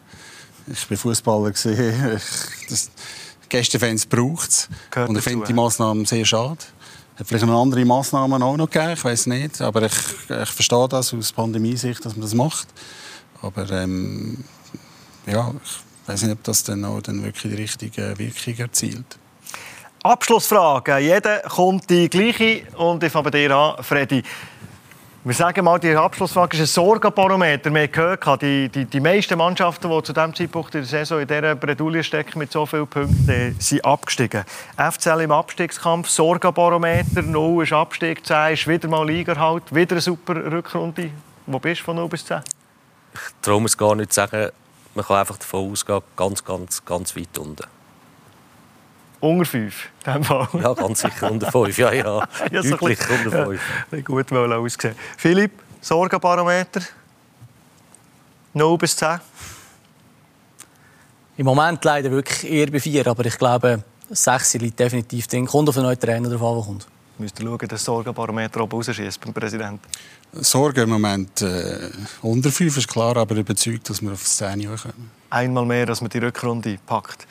Ich 0.67 0.85
bin 0.85 0.97
Fußballer. 0.97 1.53
Gästefans 3.49 4.05
braucht 4.05 4.49
es. 4.49 4.69
Und 5.07 5.17
ich 5.17 5.23
finde 5.23 5.45
die 5.45 5.53
Massnahmen 5.53 6.05
sehr 6.05 6.25
schade. 6.25 6.57
Es 7.13 7.21
hat 7.21 7.27
vielleicht 7.27 7.45
noch 7.45 7.61
andere 7.61 7.85
Massnahmen 7.85 8.43
auch 8.43 8.57
noch 8.57 8.69
gegeben, 8.69 8.93
ich 8.93 9.03
weiß 9.03 9.27
nicht. 9.27 9.61
Aber 9.61 9.83
ich, 9.83 9.93
ich 9.93 10.49
verstehe 10.49 10.87
das 10.89 11.13
aus 11.13 11.31
Pandemie-Sicht, 11.31 12.03
dass 12.03 12.13
man 12.13 12.21
das 12.21 12.33
macht. 12.33 12.67
Aber 13.41 13.69
ähm, 13.71 14.43
ja, 15.25 15.53
ich 15.63 15.85
ich 16.05 16.09
weiß 16.09 16.21
nicht, 16.21 16.33
ob 16.33 16.43
das 16.43 16.63
dann 16.63 16.85
auch 16.85 17.01
dann 17.01 17.23
wirklich 17.23 17.51
die 17.51 17.59
richtige 17.59 18.13
Wirkung 18.19 18.55
erzielt. 18.59 19.17
Abschlussfrage. 20.03 20.99
Jeder 20.99 21.39
kommt 21.39 21.89
die 21.89 22.07
gleiche 22.07 22.61
und 22.77 23.01
ich 23.01 23.11
fange 23.11 23.31
bei 23.31 23.39
dir 23.39 23.55
an, 23.55 23.83
Freddy. 23.83 24.21
Wir 25.25 25.33
sagen 25.33 25.65
mal, 25.65 25.79
die 25.79 25.95
Abschlussfrage 25.95 26.55
ist 26.55 26.61
ein 26.61 26.67
Sorgenbarometer. 26.67 27.73
Wir 27.73 27.81
haben 27.81 27.91
gehört, 27.91 28.43
die, 28.43 28.69
die, 28.69 28.85
die 28.85 28.99
meisten 28.99 29.35
Mannschaften, 29.39 29.89
die 29.89 30.03
zu 30.03 30.13
diesem 30.13 30.35
Zeitpunkt 30.35 30.75
in 30.75 30.81
der 30.81 30.87
Saison 30.87 31.19
in 31.19 31.27
dieser 31.27 31.55
Bredouille 31.55 32.03
stecken 32.03 32.37
mit 32.37 32.51
so 32.51 32.63
vielen 32.67 32.85
Punkten, 32.85 33.55
sind 33.59 33.83
abgestiegen. 33.83 34.43
FCL 34.77 35.21
im 35.21 35.31
Abstiegskampf, 35.31 36.09
Sorgenbarometer, 36.09 37.23
0 37.23 37.63
ist 37.63 37.73
Abstieg, 37.73 38.23
10 38.23 38.53
ist 38.53 38.67
wieder 38.67 38.87
mal 38.87 39.03
Liga 39.03 39.33
wieder 39.71 39.93
eine 39.93 40.01
super 40.01 40.35
Rückrunde. 40.35 41.09
Wo 41.47 41.57
bist 41.57 41.81
du 41.81 41.85
von 41.85 41.95
0 41.95 42.07
bis 42.07 42.23
10? 42.23 42.41
Ich 43.15 43.19
traue 43.41 43.65
es 43.65 43.75
gar 43.75 43.95
nicht 43.95 44.13
zu 44.13 44.17
sagen, 44.17 44.51
man 44.93 45.05
kann 45.05 45.17
einfach 45.17 45.37
davon 45.37 45.71
ausgehen, 45.71 46.03
ganz, 46.15 46.45
ganz, 46.45 46.85
ganz 46.85 47.15
weit 47.15 47.35
unten. 47.39 47.65
Unter 49.25 49.45
5, 49.45 49.89
in 50.05 50.13
dem 50.13 50.23
Fall. 50.23 50.47
Ja, 50.61 50.73
ganz 50.73 51.01
sicher 51.01 51.31
unter 51.31 51.51
5, 51.51 51.77
ja, 51.79 51.91
ja. 51.91 52.27
ja 52.51 52.61
so 52.61 52.77
Deutlich 52.77 52.99
unter 53.09 53.45
5. 53.45 53.61
Ja, 53.91 54.01
gut 54.01 54.31
wohl 54.31 54.53
ausgesehen. 54.53 54.95
Philipp, 55.17 55.51
Sorgenbarometer? 55.81 56.81
0 58.53 58.77
bis 58.77 58.95
10? 58.95 59.19
Im 61.37 61.45
Moment 61.45 61.83
leider 61.83 62.11
wirklich 62.11 62.51
eher 62.51 62.67
bei 62.71 62.79
4, 62.79 63.07
aber 63.07 63.25
ich 63.25 63.37
glaube, 63.37 63.83
6 64.09 64.53
liegt 64.55 64.79
definitiv 64.79 65.25
drin. 65.25 65.47
Kommt 65.47 65.69
auf 65.69 65.75
den 65.75 65.83
neuen 65.83 65.99
Trainer 65.99 66.29
drauf 66.29 66.59
an, 66.59 66.65
kommt. 66.65 66.87
Müsst 67.17 67.39
ihr 67.39 67.45
schauen, 67.45 67.57
dass 67.57 67.69
das 67.69 67.83
Sorgenbarometer 67.83 68.61
oben 68.61 68.75
rausschießt 68.75 69.21
beim 69.21 69.33
Präsidenten. 69.33 69.79
Sorge 70.33 70.83
im 70.83 70.89
Moment 70.89 71.41
äh, 71.41 71.89
unter 72.21 72.51
5 72.51 72.77
ist 72.77 72.87
klar, 72.87 73.17
aber 73.17 73.35
überzeugt, 73.35 73.89
dass 73.89 74.01
wir 74.01 74.11
auf 74.11 74.23
10 74.23 74.65
kommen. 74.65 75.11
Einmal 75.29 75.65
mehr, 75.65 75.85
dass 75.85 76.01
man 76.01 76.09
die 76.09 76.19
Rückrunde 76.19 76.77
packt. 76.85 77.27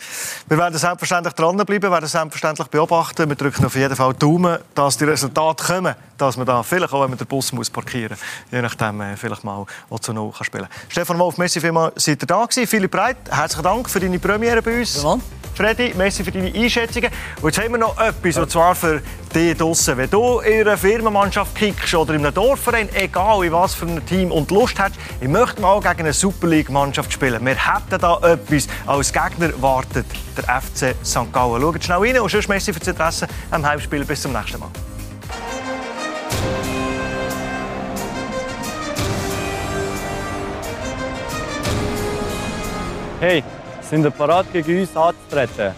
Wir 0.48 0.58
werden 0.58 0.76
selbstverständlich 0.76 1.34
dranbleiben, 1.34 1.90
werden 1.90 2.08
selbstverständlich 2.08 2.68
beobachten. 2.68 3.28
Wir 3.28 3.36
drücken 3.36 3.64
auf 3.64 3.74
jeden 3.74 3.94
Fall 3.94 4.14
Daumen, 4.14 4.58
dass 4.74 4.98
die 4.98 5.04
Resultate 5.04 5.64
kommen, 5.64 5.94
dass 6.18 6.36
man 6.36 6.46
da 6.46 6.62
vielleicht 6.62 6.92
auch, 6.92 7.02
wenn 7.02 7.10
man 7.10 7.18
den 7.18 7.26
Bus 7.26 7.52
muss 7.52 7.70
parkieren 7.70 8.16
muss, 8.16 8.52
je 8.52 8.62
nachdem 8.62 9.00
äh, 9.00 9.16
vielleicht 9.16 9.44
mal 9.44 9.64
zu 10.00 10.12
Null 10.12 10.32
kann 10.32 10.44
spielen 10.44 10.64
kann. 10.64 10.90
Stefan 10.90 11.18
Wolf, 11.18 11.38
merci 11.38 11.60
vielmals, 11.60 12.04
seid 12.04 12.22
ihr 12.22 12.26
da 12.26 12.44
gewesen. 12.44 12.66
Philipp 12.66 12.90
Breit, 12.90 13.16
herzlichen 13.30 13.64
Dank 13.64 13.88
für 13.88 14.00
deine 14.00 14.18
Premiere 14.18 14.60
bei 14.60 14.80
uns. 14.80 15.02
Ja, 15.02 15.18
Freddy, 15.54 15.94
merci 15.96 16.24
für 16.24 16.32
deine 16.32 16.52
Einschätzungen. 16.52 17.10
Und 17.40 17.54
jetzt 17.54 17.64
haben 17.64 17.72
wir 17.72 17.78
noch 17.78 17.96
etwas, 17.98 18.36
und 18.38 18.50
zwar 18.50 18.74
für 18.74 19.00
dich 19.32 19.56
draussen. 19.56 19.96
Wenn 19.96 20.10
du 20.10 20.40
in 20.40 20.62
einer 20.62 20.76
Firmenmannschaft 20.76 21.54
kickst 21.54 21.94
oder 21.94 22.14
in 22.14 22.26
einem 22.26 22.34
Dorfverein, 22.34 22.88
egal 22.92 23.44
in 23.44 23.52
was 23.52 23.74
für 23.74 23.86
ein 23.86 24.04
Team, 24.04 24.32
und 24.32 24.50
Lust 24.50 24.78
hast, 24.80 24.94
ich 25.20 25.28
möchte 25.28 25.60
mal 25.60 25.80
gegen 25.80 26.00
eine 26.00 26.12
Super 26.12 26.48
League-Mannschaft 26.48 27.12
spielen. 27.12 27.46
Wir 27.46 27.54
hätten 27.84 28.00
da 28.00 28.18
etwas. 28.22 28.68
Als 28.86 29.12
Gegner 29.12 29.50
wartet 29.60 30.06
der 30.36 30.60
FC 30.60 30.94
St. 31.04 31.32
Gallen. 31.32 31.62
Schaut 31.62 31.84
schnell 31.84 31.98
rein 31.98 32.20
und 32.20 32.30
sonst 32.30 32.48
merci 32.48 32.72
für 32.72 32.80
das 32.80 32.88
Interesse 32.88 33.26
am 33.50 33.64
Heimspiel. 33.64 34.04
Bis 34.04 34.22
zum 34.22 34.32
nächsten 34.32 34.60
Mal. 34.60 34.68
Hey, 43.20 43.42
sind 43.80 44.04
ihr 44.04 44.10
bereit, 44.10 44.46
gegen 44.52 44.80
uns 44.80 44.94
anzutreten? 44.96 45.72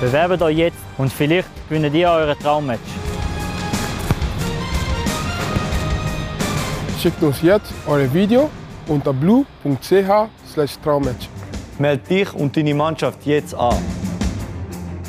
Bewerbt 0.00 0.40
euch 0.42 0.56
jetzt 0.56 0.78
und 0.96 1.12
vielleicht 1.12 1.48
gewinnt 1.68 1.94
ihr 1.94 2.08
euren 2.08 2.38
Traummatch. 2.38 3.07
Schickt 7.00 7.22
uns 7.22 7.40
jetzt 7.42 7.72
eure 7.86 8.12
Video 8.12 8.50
unter 8.88 9.12
blue.ch/traummatch. 9.12 11.28
Meld 11.78 12.10
dich 12.10 12.34
und 12.34 12.56
deine 12.56 12.74
Mannschaft 12.74 13.24
jetzt 13.24 13.54
an. 13.54 13.78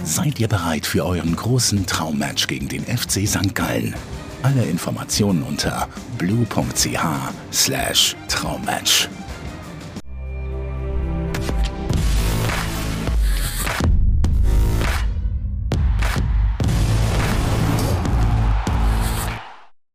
Seid 0.04 0.40
ihr 0.40 0.48
bereit 0.48 0.86
für 0.86 1.04
euren 1.04 1.36
großen 1.36 1.88
Traummatch 1.88 2.46
gegen 2.46 2.68
den 2.68 2.84
FC 2.84 3.28
St. 3.28 3.56
Gallen? 3.56 3.96
Alle 4.44 4.66
Informationen 4.66 5.42
unter 5.42 5.88
blue.ch/traummatch. 6.20 9.10